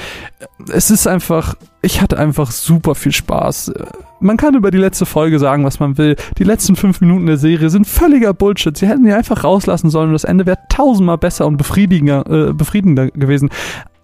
es 0.72 0.92
ist 0.92 1.08
einfach, 1.08 1.56
ich 1.82 2.02
hatte 2.02 2.18
einfach 2.18 2.52
super 2.52 2.96
viel 2.96 3.12
Spaß. 3.12 3.74
Man 4.20 4.38
kann 4.38 4.56
über 4.56 4.72
die 4.72 4.78
letzte 4.78 5.06
Folge 5.06 5.40
sagen, 5.40 5.64
was 5.66 5.80
man 5.80 5.98
will. 5.98 6.16
Die 6.38 6.44
letzten 6.44 6.76
fünf 6.76 7.02
Minuten 7.02 7.26
der 7.26 7.38
Serie 7.38 7.70
sind 7.70 7.86
völliger 7.86 8.34
Bullshit. 8.34 8.76
Sie 8.76 8.88
hätten 8.88 9.04
die 9.04 9.12
einfach 9.12 9.44
rauslassen 9.44 9.90
sollen 9.90 10.08
und 10.08 10.14
das 10.14 10.24
Ende 10.24 10.46
wäre 10.46 10.58
tausendmal 10.70 11.18
besser 11.18 11.46
und 11.48 11.58
befriedigender, 11.58 12.50
äh, 12.50 12.54
befriedigender 12.54 13.08
gewesen. 13.12 13.50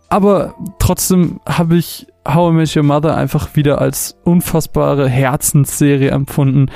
Aber 0.10 0.56
trotzdem 0.80 1.40
habe 1.48 1.78
ich 1.78 2.08
How 2.28 2.52
I 2.52 2.56
Met 2.56 2.76
Your 2.76 2.84
Mother 2.84 3.16
einfach 3.16 3.56
wieder 3.56 3.80
als 3.80 4.18
unfassbare 4.26 5.08
Herzensserie 5.08 6.12
empfunden, 6.12 6.70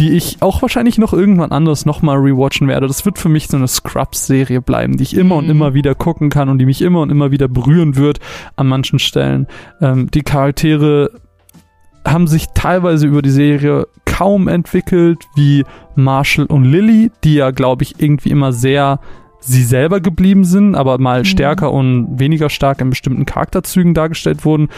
die 0.00 0.10
ich 0.10 0.38
auch 0.40 0.60
wahrscheinlich 0.62 0.98
noch 0.98 1.12
irgendwann 1.12 1.52
anders 1.52 1.86
nochmal 1.86 2.18
rewatchen 2.18 2.66
werde. 2.66 2.88
Das 2.88 3.04
wird 3.04 3.18
für 3.18 3.28
mich 3.28 3.46
so 3.46 3.56
eine 3.56 3.68
Scrubs-Serie 3.68 4.60
bleiben, 4.60 4.96
die 4.96 5.04
ich 5.04 5.16
immer 5.16 5.36
und 5.36 5.44
Mhm. 5.44 5.50
immer 5.52 5.74
wieder 5.74 5.94
gucken 5.94 6.28
kann 6.28 6.48
und 6.48 6.58
die 6.58 6.66
mich 6.66 6.82
immer 6.82 7.00
und 7.02 7.10
immer 7.10 7.30
wieder 7.30 7.46
berühren 7.46 7.94
wird 7.96 8.18
an 8.56 8.66
manchen 8.66 8.98
Stellen. 8.98 9.46
Ähm, 9.80 10.10
die 10.10 10.22
Charaktere 10.22 11.12
haben 12.06 12.26
sich 12.26 12.46
teilweise 12.54 13.06
über 13.06 13.22
die 13.22 13.30
Serie 13.30 13.86
kaum 14.04 14.48
entwickelt, 14.48 15.18
wie 15.34 15.64
Marshall 15.94 16.46
und 16.46 16.64
Lily, 16.64 17.10
die 17.24 17.34
ja, 17.34 17.50
glaube 17.50 17.82
ich, 17.84 18.00
irgendwie 18.00 18.30
immer 18.30 18.52
sehr 18.52 19.00
sie 19.44 19.64
selber 19.64 20.00
geblieben 20.00 20.44
sind, 20.44 20.76
aber 20.76 20.98
mal 20.98 21.20
Mhm. 21.20 21.24
stärker 21.24 21.72
und 21.72 22.18
weniger 22.18 22.48
stark 22.48 22.80
in 22.80 22.90
bestimmten 22.90 23.26
Charakterzügen 23.26 23.92
dargestellt 23.92 24.44
wurden. 24.44 24.68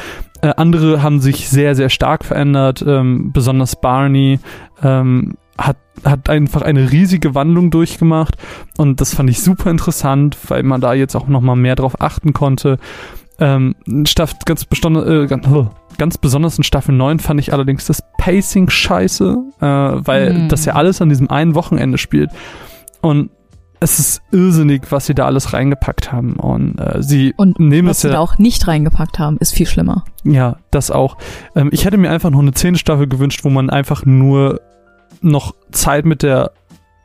Äh, 0.41 0.55
andere 0.57 1.03
haben 1.03 1.21
sich 1.21 1.49
sehr, 1.49 1.75
sehr 1.75 1.91
stark 1.91 2.25
verändert, 2.25 2.83
ähm, 2.87 3.31
besonders 3.33 3.77
Barney 3.79 4.39
ähm, 4.83 5.35
hat, 5.59 5.77
hat 6.05 6.31
einfach 6.31 6.63
eine 6.63 6.91
riesige 6.91 7.35
Wandlung 7.35 7.71
durchgemacht 7.71 8.37
und 8.79 9.01
das 9.01 9.15
fand 9.15 9.29
ich 9.31 9.43
super 9.43 9.71
interessant, 9.71 10.37
weil 10.49 10.63
man 10.63 10.81
da 10.81 10.95
jetzt 10.95 11.15
auch 11.15 11.29
nochmal 11.29 11.57
mehr 11.57 11.77
drauf 11.77 12.01
achten 12.01 12.33
konnte. 12.33 12.79
Ähm, 13.39 13.75
Staff, 14.07 14.37
ganz, 14.45 14.65
besonders, 14.65 15.07
äh, 15.09 15.27
ganz, 15.27 15.47
ganz 15.99 16.19
besonders 16.19 16.57
in 16.59 16.65
Staffel 16.65 16.95
9 16.95 17.19
fand 17.19 17.41
ich 17.41 17.53
allerdings 17.53 17.87
das 17.87 18.03
Pacing 18.19 18.71
scheiße, 18.71 19.37
äh, 19.61 19.67
weil 19.67 20.35
Mhm. 20.35 20.49
das 20.49 20.65
ja 20.65 20.75
alles 20.75 21.03
an 21.03 21.09
diesem 21.09 21.31
einen 21.31 21.55
Wochenende 21.55 21.99
spielt. 21.99 22.31
Und 23.01 23.31
es 23.81 23.99
ist 23.99 24.23
irrsinnig, 24.33 24.91
was 24.91 25.07
sie 25.07 25.15
da 25.15 25.27
alles 25.27 25.53
reingepackt 25.53 26.11
haben. 26.13 26.35
Und 26.37 26.79
äh, 26.79 27.03
sie 27.03 27.35
Und 27.37 27.59
nehmen 27.61 27.89
was 27.89 28.01
sie 28.01 28.07
ja. 28.09 28.15
da 28.15 28.21
auch 28.21 28.39
nicht 28.39 28.67
reingepackt 28.67 29.19
haben, 29.19 29.37
ist 29.39 29.53
viel 29.53 29.67
schlimmer. 29.67 30.05
Ja, 30.23 30.57
das 30.71 30.91
auch. 30.91 31.19
Ähm, 31.55 31.69
ich 31.73 31.85
hätte 31.85 31.99
mir 31.99 32.11
einfach 32.11 32.31
noch 32.31 32.39
eine 32.39 32.53
zehnte 32.53 32.79
Staffel 32.79 33.09
gewünscht, 33.09 33.45
wo 33.45 33.51
man 33.51 33.69
einfach 33.69 34.07
nur 34.07 34.61
noch 35.21 35.55
Zeit 35.71 36.07
mit 36.07 36.23
der 36.23 36.53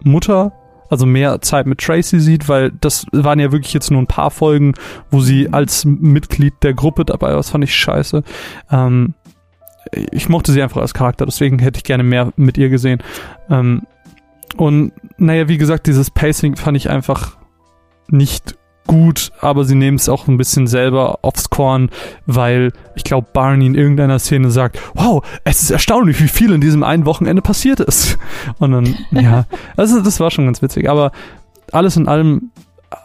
Mutter 0.03 0.53
also 0.89 1.05
mehr 1.05 1.41
Zeit 1.41 1.67
mit 1.67 1.79
Tracy 1.79 2.19
sieht, 2.19 2.49
weil 2.49 2.71
das 2.71 3.05
waren 3.11 3.39
ja 3.39 3.51
wirklich 3.51 3.73
jetzt 3.73 3.91
nur 3.91 4.01
ein 4.01 4.07
paar 4.07 4.31
Folgen, 4.31 4.73
wo 5.11 5.21
sie 5.21 5.51
als 5.51 5.85
Mitglied 5.85 6.53
der 6.63 6.73
Gruppe 6.73 7.05
dabei 7.05 7.29
war. 7.29 7.37
Das 7.37 7.51
fand 7.51 7.63
ich 7.63 7.75
scheiße. 7.75 8.23
Ähm, 8.71 9.13
ich 10.11 10.29
mochte 10.29 10.51
sie 10.51 10.61
einfach 10.61 10.81
als 10.81 10.93
Charakter, 10.93 11.25
deswegen 11.25 11.59
hätte 11.59 11.77
ich 11.77 11.83
gerne 11.83 12.03
mehr 12.03 12.33
mit 12.35 12.57
ihr 12.57 12.69
gesehen. 12.69 13.01
Ähm, 13.49 13.83
und 14.57 14.91
naja, 15.17 15.47
wie 15.47 15.57
gesagt, 15.57 15.87
dieses 15.87 16.11
Pacing 16.11 16.55
fand 16.55 16.75
ich 16.75 16.89
einfach 16.89 17.37
nicht 18.09 18.58
gut, 18.89 19.31
aber 19.39 19.65
sie 19.65 19.75
nehmen 19.75 19.97
es 19.97 20.09
auch 20.09 20.27
ein 20.27 20.37
bisschen 20.37 20.65
selber 20.65 21.19
aufs 21.21 21.51
Korn, 21.51 21.91
weil 22.25 22.73
ich 22.95 23.03
glaube, 23.03 23.27
Barney 23.31 23.67
in 23.67 23.75
irgendeiner 23.75 24.17
Szene 24.17 24.49
sagt, 24.49 24.79
wow, 24.95 25.23
es 25.43 25.61
ist 25.61 25.69
erstaunlich, 25.69 26.19
wie 26.19 26.27
viel 26.27 26.51
in 26.51 26.59
diesem 26.59 26.81
einen 26.81 27.05
Wochenende 27.05 27.43
passiert 27.43 27.79
ist. 27.81 28.17
Und 28.57 28.71
dann, 28.71 28.95
ja, 29.11 29.45
also 29.77 30.01
das 30.01 30.19
war 30.19 30.31
schon 30.31 30.45
ganz 30.45 30.63
witzig, 30.63 30.89
aber 30.89 31.11
alles 31.71 31.97
in 31.97 32.07
allem 32.07 32.49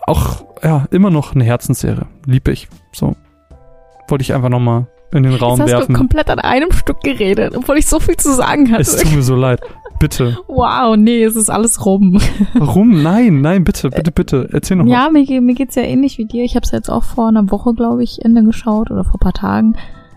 auch, 0.06 0.46
ja, 0.62 0.86
immer 0.90 1.10
noch 1.10 1.34
eine 1.34 1.44
Herzensserie. 1.44 2.06
Lieb 2.24 2.48
ich. 2.48 2.68
So. 2.92 3.14
Wollte 4.08 4.22
ich 4.22 4.32
einfach 4.32 4.48
nochmal 4.48 4.86
in 5.12 5.22
den 5.22 5.34
Raum 5.34 5.58
Jetzt 5.58 5.64
hast 5.64 5.80
werfen. 5.80 5.92
du 5.92 5.98
komplett 5.98 6.30
an 6.30 6.38
einem 6.38 6.72
Stück 6.72 7.02
geredet, 7.02 7.54
obwohl 7.54 7.76
ich 7.76 7.86
so 7.86 8.00
viel 8.00 8.16
zu 8.16 8.34
sagen 8.34 8.72
hatte. 8.72 8.80
Es 8.80 8.96
tut 8.96 9.14
mir 9.14 9.22
so 9.22 9.36
leid. 9.36 9.60
Bitte. 10.04 10.36
Wow, 10.48 10.96
nee, 10.98 11.24
es 11.24 11.34
ist 11.34 11.48
alles 11.48 11.86
rum. 11.86 12.20
Warum? 12.52 13.02
Nein, 13.02 13.40
nein, 13.40 13.64
bitte, 13.64 13.88
bitte, 13.88 14.10
bitte. 14.12 14.48
Erzähl 14.52 14.76
noch 14.76 14.84
Ja, 14.86 15.08
mir, 15.10 15.24
ge- 15.24 15.40
mir 15.40 15.54
geht's 15.54 15.76
ja 15.76 15.82
ähnlich 15.82 16.18
wie 16.18 16.26
dir. 16.26 16.44
Ich 16.44 16.56
habe 16.56 16.64
es 16.64 16.72
jetzt 16.72 16.90
auch 16.90 17.04
vor 17.04 17.28
einer 17.28 17.50
Woche, 17.50 17.72
glaube 17.72 18.02
ich, 18.04 18.22
Ende 18.22 18.42
geschaut 18.44 18.90
oder 18.90 19.04
vor 19.04 19.14
ein 19.14 19.20
paar 19.20 19.32
Tagen. 19.32 19.76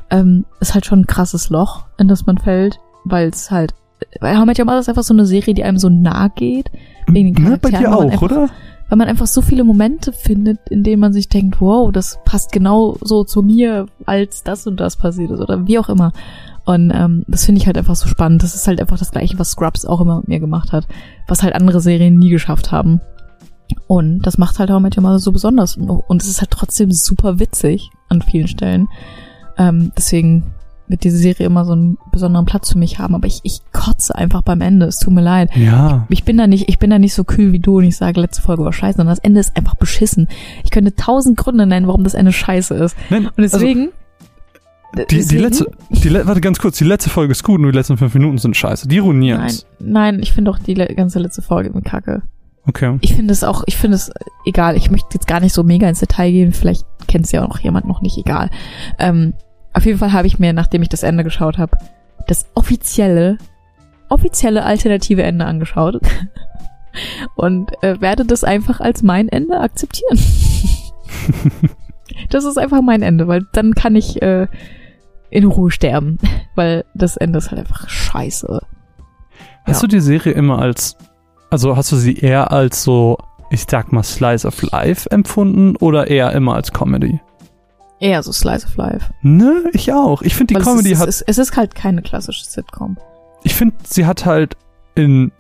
Ähm, 0.09 0.43
ist 0.59 0.73
halt 0.73 0.85
schon 0.85 0.99
ein 1.01 1.07
krasses 1.07 1.49
Loch, 1.49 1.85
in 1.97 2.09
das 2.09 2.25
man 2.25 2.37
fällt, 2.37 2.79
weil 3.05 3.29
es 3.29 3.49
halt, 3.49 3.73
weil 4.19 4.37
How 4.37 4.45
Met 4.45 4.59
Your 4.59 4.65
Mother 4.65 4.79
ist 4.79 4.89
einfach 4.89 5.03
so 5.03 5.13
eine 5.13 5.25
Serie, 5.25 5.53
die 5.53 5.63
einem 5.63 5.77
so 5.77 5.87
nah 5.89 6.27
geht, 6.27 6.69
wegen 7.07 7.33
den 7.33 7.43
Ne, 7.45 7.57
bei 7.61 7.69
Charakteren, 7.71 7.81
dir 7.81 7.85
weil 7.85 7.91
man 7.91 8.07
auch, 8.07 8.11
einfach- 8.11 8.21
oder? 8.23 8.49
weil 8.89 8.97
man 8.97 9.07
einfach 9.09 9.27
so 9.27 9.41
viele 9.41 9.63
Momente 9.65 10.11
findet, 10.13 10.59
in 10.69 10.83
denen 10.83 11.01
man 11.01 11.11
sich 11.13 11.27
denkt, 11.29 11.59
wow, 11.61 11.91
das 11.91 12.19
passt 12.25 12.51
genau 12.53 12.95
so 13.01 13.23
zu 13.25 13.41
mir, 13.41 13.85
als 14.05 14.43
das 14.43 14.65
und 14.67 14.79
das 14.79 14.95
passiert 14.97 15.31
ist 15.31 15.39
oder 15.41 15.67
wie 15.67 15.77
auch 15.79 15.89
immer. 15.89 16.13
Und 16.67 16.91
ähm, 16.93 17.23
das 17.29 17.45
finde 17.45 17.61
ich 17.61 17.65
halt 17.65 17.77
einfach 17.77 17.95
so 17.95 18.09
spannend. 18.09 18.43
Das 18.43 18.53
ist 18.53 18.67
halt 18.67 18.81
einfach 18.81 18.99
das 18.99 19.11
Gleiche, 19.11 19.39
was 19.39 19.51
Scrubs 19.51 19.85
auch 19.85 20.01
immer 20.01 20.17
mit 20.17 20.27
mir 20.27 20.39
gemacht 20.41 20.73
hat, 20.73 20.85
was 21.25 21.41
halt 21.41 21.55
andere 21.55 21.79
Serien 21.79 22.17
nie 22.19 22.29
geschafft 22.29 22.73
haben. 22.73 22.99
Und 23.87 24.19
das 24.23 24.37
macht 24.37 24.59
halt 24.59 24.69
auch 24.69 24.81
mit 24.81 24.97
Mother 24.99 25.19
so 25.19 25.31
besonders. 25.31 25.77
Und 25.77 26.21
es 26.21 26.27
ist 26.27 26.41
halt 26.41 26.51
trotzdem 26.51 26.91
super 26.91 27.39
witzig 27.39 27.89
an 28.09 28.21
vielen 28.21 28.49
Stellen. 28.49 28.89
Ähm, 29.57 29.93
deswegen 29.95 30.43
wird 30.89 31.05
diese 31.05 31.17
Serie 31.17 31.45
immer 31.45 31.63
so 31.63 31.71
einen 31.71 31.97
besonderen 32.11 32.45
Platz 32.45 32.73
für 32.73 32.77
mich 32.77 32.99
haben. 32.99 33.15
Aber 33.15 33.27
ich, 33.27 33.39
ich 33.43 33.61
kotze 33.71 34.13
einfach 34.13 34.41
beim 34.41 34.59
Ende. 34.59 34.87
Es 34.87 34.99
tut 34.99 35.13
mir 35.13 35.21
leid. 35.21 35.55
Ja. 35.55 36.05
Ich 36.09 36.25
bin 36.25 36.35
da 36.35 36.47
nicht, 36.47 36.67
ich 36.67 36.79
bin 36.79 36.89
da 36.89 36.99
nicht 36.99 37.13
so 37.13 37.23
kühl 37.23 37.53
wie 37.53 37.59
du 37.59 37.77
und 37.77 37.85
ich 37.85 37.95
sage, 37.95 38.19
letzte 38.19 38.41
Folge 38.41 38.65
war 38.65 38.73
scheiße, 38.73 38.97
sondern 38.97 39.15
das 39.15 39.23
Ende 39.23 39.39
ist 39.39 39.55
einfach 39.55 39.75
beschissen. 39.75 40.27
Ich 40.65 40.71
könnte 40.71 40.95
tausend 40.95 41.37
Gründe 41.37 41.65
nennen, 41.65 41.87
warum 41.87 42.03
das 42.03 42.13
Ende 42.13 42.33
scheiße 42.33 42.75
ist. 42.75 42.97
Nein, 43.09 43.27
Und 43.27 43.37
deswegen. 43.37 43.79
also, 43.79 43.91
die, 44.95 45.05
die 45.07 45.15
deswegen- 45.17 45.43
letzte, 45.43 45.71
die, 45.89 46.13
warte 46.13 46.41
ganz 46.41 46.59
kurz, 46.59 46.77
die 46.77 46.83
letzte 46.85 47.09
Folge 47.09 47.31
ist 47.31 47.43
gut, 47.43 47.59
nur 47.59 47.71
die 47.71 47.77
letzten 47.77 47.97
fünf 47.97 48.13
Minuten 48.13 48.37
sind 48.37 48.55
scheiße. 48.55 48.87
Die 48.87 48.99
ruinieren 48.99 49.39
Nein, 49.41 49.49
es. 49.49 49.65
nein, 49.79 50.19
ich 50.21 50.33
finde 50.33 50.51
auch 50.51 50.59
die 50.59 50.73
le 50.73 50.87
ganze 50.95 51.19
letzte 51.19 51.41
Folge 51.41 51.71
mit 51.73 51.85
Kacke. 51.85 52.23
Okay. 52.65 52.97
Ich 53.01 53.15
finde 53.15 53.31
es 53.31 53.43
auch, 53.45 53.63
ich 53.65 53.77
finde 53.77 53.95
es 53.95 54.11
egal. 54.45 54.75
Ich 54.75 54.91
möchte 54.91 55.07
jetzt 55.13 55.27
gar 55.27 55.39
nicht 55.39 55.53
so 55.53 55.63
mega 55.63 55.87
ins 55.87 55.99
Detail 55.99 56.31
gehen. 56.31 56.51
Vielleicht 56.51 56.85
kennt 57.07 57.25
es 57.25 57.31
ja 57.31 57.43
auch 57.43 57.47
noch 57.47 57.59
jemand 57.59 57.87
noch 57.87 58.01
nicht, 58.01 58.17
egal. 58.17 58.49
Ähm, 58.99 59.33
auf 59.73 59.85
jeden 59.85 59.99
Fall 59.99 60.11
habe 60.11 60.27
ich 60.27 60.37
mir, 60.39 60.51
nachdem 60.51 60.81
ich 60.81 60.89
das 60.89 61.03
Ende 61.03 61.23
geschaut 61.23 61.57
habe, 61.57 61.77
das 62.27 62.47
offizielle, 62.55 63.37
offizielle 64.09 64.65
alternative 64.65 65.23
Ende 65.23 65.45
angeschaut 65.45 66.01
und 67.35 67.71
äh, 67.83 68.01
werde 68.01 68.25
das 68.25 68.43
einfach 68.43 68.81
als 68.81 69.01
mein 69.01 69.29
Ende 69.29 69.59
akzeptieren. 69.59 70.19
das 72.29 72.43
ist 72.43 72.57
einfach 72.57 72.81
mein 72.81 73.01
Ende, 73.01 73.27
weil 73.27 73.45
dann 73.53 73.73
kann 73.75 73.95
ich 73.95 74.21
äh, 74.21 74.47
in 75.29 75.45
Ruhe 75.45 75.71
sterben, 75.71 76.17
weil 76.55 76.85
das 76.93 77.17
Ende 77.17 77.37
ist 77.39 77.51
halt 77.51 77.59
einfach 77.61 77.89
scheiße. 77.89 78.61
Hast 79.65 79.81
Ja. 79.81 79.81
du 79.81 79.87
die 79.87 79.99
Serie 80.01 80.33
immer 80.33 80.59
als, 80.59 80.95
also 81.49 81.75
hast 81.75 81.91
du 81.91 81.95
sie 81.97 82.15
eher 82.17 82.51
als 82.51 82.83
so, 82.83 83.17
ich 83.49 83.65
sag 83.69 83.91
mal, 83.91 84.03
Slice 84.03 84.47
of 84.47 84.61
Life 84.61 85.09
empfunden 85.11 85.75
oder 85.77 86.07
eher 86.07 86.31
immer 86.33 86.55
als 86.55 86.71
Comedy? 86.71 87.19
Eher 87.99 88.21
so 88.23 88.31
Slice 88.31 88.65
of 88.67 88.75
Life. 88.77 89.11
Ne, 89.23 89.63
ich 89.73 89.91
auch. 89.91 90.21
Ich 90.21 90.35
finde, 90.35 90.53
die 90.53 90.55
Weil 90.55 90.63
Comedy 90.63 90.91
es 90.91 90.97
ist, 90.97 91.01
hat, 91.01 91.09
es, 91.09 91.21
ist, 91.21 91.27
es 91.29 91.37
ist 91.39 91.57
halt 91.57 91.73
keine 91.75 92.01
klassische 92.01 92.45
Sitcom. 92.45 92.97
ich 93.43 93.55
finde, 93.55 93.75
sie 93.85 94.05
hat 94.05 94.25
halt 94.25 94.55
in 94.95 95.31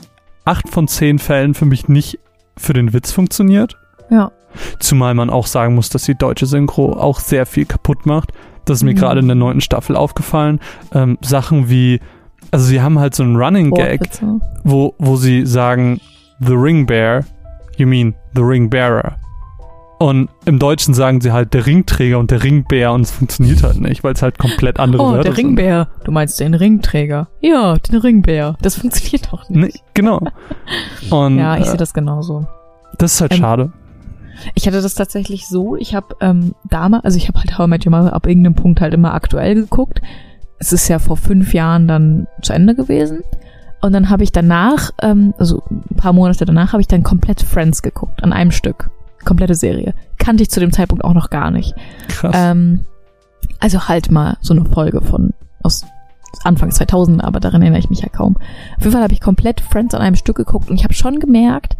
acht 0.43 0.67
von 0.69 0.87
zehn 0.87 1.19
Fällen 1.19 1.53
für 1.53 1.65
mich 1.65 1.87
nicht 1.87 2.19
für 2.57 2.73
den 2.73 2.93
Witz 2.93 3.11
funktioniert. 3.11 3.77
Ja. 4.09 4.31
Zumal 4.79 5.13
man 5.13 5.29
auch 5.29 5.45
sagen 5.45 5.75
muss, 5.75 5.89
dass 5.89 6.03
die 6.03 6.15
deutsche 6.15 6.45
Synchro 6.47 6.93
auch 6.93 7.19
sehr 7.19 7.45
viel 7.45 7.65
kaputt 7.65 8.05
macht. 8.07 8.31
Das 8.67 8.77
ist 8.77 8.83
mir 8.83 8.91
Mhm. 8.93 8.97
gerade 8.97 9.19
in 9.21 9.27
der 9.27 9.35
neunten 9.35 9.61
Staffel 9.61 9.95
aufgefallen. 9.95 10.59
Ähm, 10.93 11.17
Sachen 11.21 11.69
wie, 11.69 11.99
also 12.51 12.65
sie 12.65 12.81
haben 12.81 12.99
halt 12.99 13.15
so 13.15 13.23
einen 13.23 13.35
Running 13.35 13.71
Gag, 13.71 14.01
wo, 14.63 14.93
wo 14.99 15.15
sie 15.15 15.45
sagen, 15.45 15.99
The 16.39 16.53
Ring 16.53 16.85
Bear, 16.85 17.23
you 17.77 17.87
mean 17.87 18.13
the 18.35 18.41
Ring 18.41 18.69
Bearer. 18.69 19.15
Und 19.99 20.29
im 20.45 20.59
Deutschen 20.59 20.93
sagen 20.93 21.21
sie 21.21 21.31
halt 21.31 21.55
der 21.55 21.65
Ringträger 21.65 22.19
und 22.19 22.29
der 22.29 22.43
Ringbär 22.43 22.91
und 22.91 23.01
es 23.01 23.09
funktioniert 23.09 23.63
halt 23.63 23.81
nicht, 23.81 24.03
weil 24.03 24.13
es 24.13 24.21
halt 24.21 24.37
komplett 24.37 24.79
andere 24.79 25.01
Oh, 25.01 25.07
Wörter 25.07 25.23
der 25.23 25.33
sind. 25.35 25.45
Ringbär. 25.47 25.87
Du 26.03 26.11
meinst 26.11 26.39
den 26.39 26.53
Ringträger. 26.53 27.29
Ja, 27.41 27.75
den 27.77 27.95
Ringbär. 27.99 28.57
Das 28.61 28.75
funktioniert 28.75 29.29
doch 29.33 29.49
nicht. 29.49 29.73
Nee, 29.75 29.81
genau. 29.95 30.21
Und 31.09 31.39
ja, 31.39 31.57
ich 31.57 31.65
sehe 31.65 31.73
äh, 31.73 31.77
das 31.77 31.95
genauso. 31.95 32.45
das 32.99 33.15
ist 33.15 33.21
halt 33.21 33.31
Ähm, 33.33 33.39
schade. 33.39 33.71
Ich 34.55 34.67
hatte 34.67 34.81
das 34.81 34.95
tatsächlich 34.95 35.47
so, 35.47 35.75
ich 35.75 35.95
habe 35.95 36.15
ähm, 36.21 36.55
damals, 36.69 37.05
also 37.05 37.17
ich 37.17 37.27
habe 37.27 37.39
halt 37.39 37.57
How 37.57 37.67
I 37.67 37.69
Met 37.69 37.85
Your 37.85 37.91
Mother 37.91 38.13
ab 38.13 38.27
irgendeinem 38.27 38.55
Punkt 38.55 38.81
halt 38.81 38.93
immer 38.93 39.13
aktuell 39.13 39.55
geguckt. 39.55 40.01
Es 40.59 40.73
ist 40.73 40.87
ja 40.87 40.99
vor 40.99 41.17
fünf 41.17 41.53
Jahren 41.53 41.87
dann 41.87 42.27
zu 42.41 42.53
Ende 42.53 42.75
gewesen. 42.75 43.23
Und 43.81 43.93
dann 43.93 44.09
habe 44.09 44.23
ich 44.23 44.31
danach, 44.31 44.91
ähm, 45.01 45.33
also 45.37 45.63
ein 45.69 45.95
paar 45.95 46.13
Monate 46.13 46.45
danach, 46.45 46.73
habe 46.73 46.81
ich 46.81 46.87
dann 46.87 47.03
komplett 47.03 47.41
Friends 47.41 47.81
geguckt, 47.81 48.23
an 48.23 48.33
einem 48.33 48.51
Stück. 48.51 48.89
Komplette 49.23 49.55
Serie. 49.55 49.93
Kannte 50.17 50.43
ich 50.43 50.49
zu 50.49 50.59
dem 50.59 50.71
Zeitpunkt 50.71 51.03
auch 51.03 51.13
noch 51.13 51.29
gar 51.29 51.51
nicht. 51.51 51.75
Krass. 52.07 52.35
Ähm, 52.35 52.85
also 53.59 53.87
halt 53.87 54.11
mal 54.11 54.37
so 54.41 54.53
eine 54.53 54.65
Folge 54.65 55.01
von 55.01 55.33
aus 55.63 55.85
Anfang 56.43 56.71
2000, 56.71 57.23
aber 57.23 57.39
daran 57.39 57.61
erinnere 57.61 57.79
ich 57.79 57.89
mich 57.89 58.01
ja 58.01 58.09
kaum. 58.09 58.37
Auf 58.77 58.83
jeden 58.83 58.91
Fall 58.91 59.03
habe 59.03 59.13
ich 59.13 59.21
komplett 59.21 59.61
Friends 59.61 59.93
an 59.95 60.01
einem 60.01 60.15
Stück 60.15 60.37
geguckt 60.37 60.69
und 60.69 60.75
ich 60.75 60.83
habe 60.83 60.93
schon 60.93 61.19
gemerkt, 61.19 61.77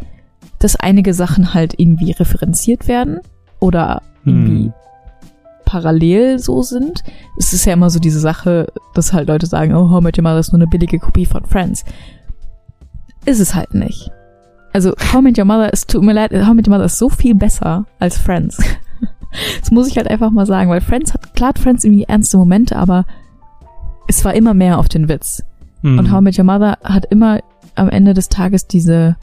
dass 0.59 0.75
einige 0.75 1.13
Sachen 1.13 1.53
halt 1.53 1.75
irgendwie 1.77 2.11
referenziert 2.11 2.87
werden 2.87 3.19
oder 3.59 4.01
irgendwie 4.25 4.65
Hm. 4.65 4.73
parallel 5.65 6.39
so 6.39 6.61
sind. 6.61 7.03
Es 7.37 7.53
ist 7.53 7.65
ja 7.65 7.73
immer 7.73 7.89
so 7.89 7.99
diese 7.99 8.19
Sache, 8.19 8.67
dass 8.93 9.13
halt 9.13 9.27
Leute 9.27 9.45
sagen, 9.45 9.73
oh, 9.75 9.89
How 9.89 10.01
I 10.01 10.03
Met 10.03 10.17
Your 10.17 10.23
Mother 10.23 10.39
ist 10.39 10.51
nur 10.51 10.61
eine 10.61 10.67
billige 10.67 10.99
Kopie 10.99 11.25
von 11.25 11.45
Friends. 11.45 11.83
Ist 13.25 13.39
es 13.39 13.53
halt 13.53 13.73
nicht. 13.73 14.11
Also 14.73 14.91
How 15.11 15.19
I 15.19 15.23
Met 15.23 15.37
Your 15.37 15.45
Mother 15.45 15.71
ist, 15.73 15.89
tut 15.89 16.03
mir 16.03 16.13
leid, 16.13 16.31
How 16.31 16.51
I 16.51 16.53
Met 16.53 16.67
Your 16.67 16.73
Mother 16.73 16.85
ist 16.85 16.97
so 16.97 17.09
viel 17.09 17.35
besser 17.35 17.85
als 17.99 18.17
Friends. 18.17 18.57
Das 19.59 19.71
muss 19.71 19.87
ich 19.87 19.97
halt 19.97 20.09
einfach 20.09 20.31
mal 20.31 20.45
sagen, 20.45 20.69
weil 20.69 20.79
Friends 20.79 21.13
hat, 21.13 21.33
klar 21.35 21.49
hat 21.49 21.59
Friends 21.59 21.83
irgendwie 21.83 22.05
ernste 22.05 22.37
Momente, 22.37 22.77
aber 22.77 23.05
es 24.07 24.23
war 24.23 24.33
immer 24.33 24.53
mehr 24.53 24.79
auf 24.79 24.87
den 24.87 25.09
Witz. 25.09 25.43
Hm. 25.81 25.99
Und 25.99 26.11
How 26.11 26.21
I 26.21 26.23
Met 26.23 26.39
Your 26.39 26.45
Mother 26.45 26.77
hat 26.81 27.05
immer 27.11 27.41
am 27.75 27.89
Ende 27.89 28.13
des 28.13 28.29
Tages 28.29 28.67
diese, 28.67 29.17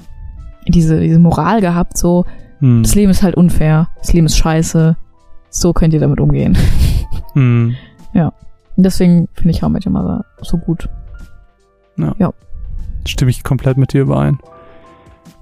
diese, 0.67 1.01
diese 1.01 1.19
Moral 1.19 1.61
gehabt, 1.61 1.97
so, 1.97 2.25
Hm. 2.61 2.83
das 2.83 2.95
Leben 2.95 3.11
ist 3.11 3.23
halt 3.23 3.37
unfair, 3.37 3.89
das 3.99 4.13
Leben 4.13 4.27
ist 4.27 4.37
scheiße, 4.37 4.97
so 5.51 5.73
könnt 5.73 5.95
ihr 5.95 6.01
damit 6.01 6.21
umgehen. 6.21 6.57
Hm. 7.35 7.75
Und 8.77 8.85
deswegen 8.85 9.29
finde 9.35 9.51
ich 9.51 9.63
How 9.63 9.71
Met 9.71 9.87
Your 9.87 9.93
Mother 9.93 10.25
so 10.41 10.57
gut. 10.59 10.89
Stimme 13.07 13.31
ich 13.31 13.45
komplett 13.45 13.77
mit 13.77 13.93
dir 13.93 14.03
überein. 14.03 14.39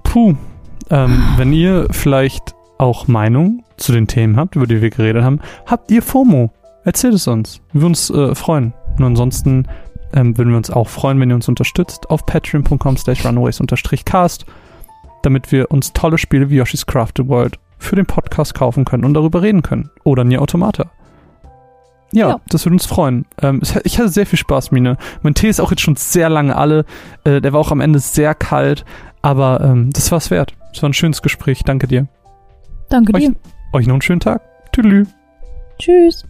Puh. 0.03 0.35
Ähm, 0.89 1.23
wenn 1.37 1.53
ihr 1.53 1.87
vielleicht 1.91 2.53
auch 2.77 3.07
Meinung 3.07 3.63
zu 3.77 3.91
den 3.91 4.07
Themen 4.07 4.37
habt, 4.37 4.55
über 4.55 4.67
die 4.67 4.81
wir 4.81 4.89
geredet 4.89 5.23
haben, 5.23 5.39
habt 5.65 5.89
ihr 5.91 6.01
FOMO? 6.01 6.51
Erzählt 6.83 7.13
es 7.13 7.27
uns. 7.27 7.61
Wir 7.71 7.81
würden 7.81 7.91
uns 7.91 8.09
äh, 8.09 8.35
freuen. 8.35 8.73
Und 8.97 9.05
ansonsten 9.05 9.67
ähm, 10.13 10.37
würden 10.37 10.49
wir 10.49 10.57
uns 10.57 10.69
auch 10.69 10.89
freuen, 10.89 11.19
wenn 11.19 11.29
ihr 11.29 11.35
uns 11.35 11.47
unterstützt 11.47 12.09
auf 12.09 12.25
patreon.com 12.25 12.97
slash 12.97 13.25
runaways 13.25 13.61
cast, 14.05 14.45
damit 15.23 15.51
wir 15.51 15.71
uns 15.71 15.91
tolle 15.93 16.17
Spiele 16.19 16.49
wie 16.51 16.57
Yoshi's 16.57 16.85
Crafted 16.85 17.27
World 17.27 17.57
für 17.79 17.95
den 17.95 18.05
Podcast 18.05 18.53
kaufen 18.53 18.85
können 18.85 19.03
und 19.03 19.13
darüber 19.15 19.41
reden 19.41 19.61
können. 19.63 19.89
Oder 20.03 20.23
Nier 20.23 20.41
Automata. 20.41 20.91
Ja, 22.11 22.29
Ja. 22.29 22.41
das 22.47 22.65
würde 22.65 22.75
uns 22.75 22.85
freuen. 22.85 23.25
Ähm, 23.41 23.61
ich 23.83 23.97
hatte 23.97 24.09
sehr 24.09 24.25
viel 24.27 24.37
Spaß, 24.39 24.71
Mine. 24.71 24.97
Mein 25.23 25.33
Tee 25.33 25.49
ist 25.49 25.59
auch 25.59 25.71
jetzt 25.71 25.81
schon 25.81 25.95
sehr 25.95 26.29
lange 26.29 26.55
alle. 26.55 26.85
Äh, 27.23 27.41
der 27.41 27.51
war 27.53 27.59
auch 27.59 27.71
am 27.71 27.81
Ende 27.81 27.99
sehr 27.99 28.35
kalt, 28.35 28.85
aber 29.23 29.61
ähm, 29.61 29.89
das 29.91 30.11
war's 30.11 30.29
wert. 30.29 30.53
Es 30.73 30.81
war 30.83 30.89
ein 30.89 30.93
schönes 30.93 31.21
Gespräch. 31.21 31.63
Danke 31.63 31.87
dir. 31.87 32.07
Danke 32.89 33.13
Euch, 33.15 33.25
dir. 33.25 33.35
euch 33.73 33.87
noch 33.87 33.95
einen 33.95 34.01
schönen 34.01 34.19
Tag. 34.19 34.41
Tüdelü. 34.71 35.05
Tschüss. 35.79 36.25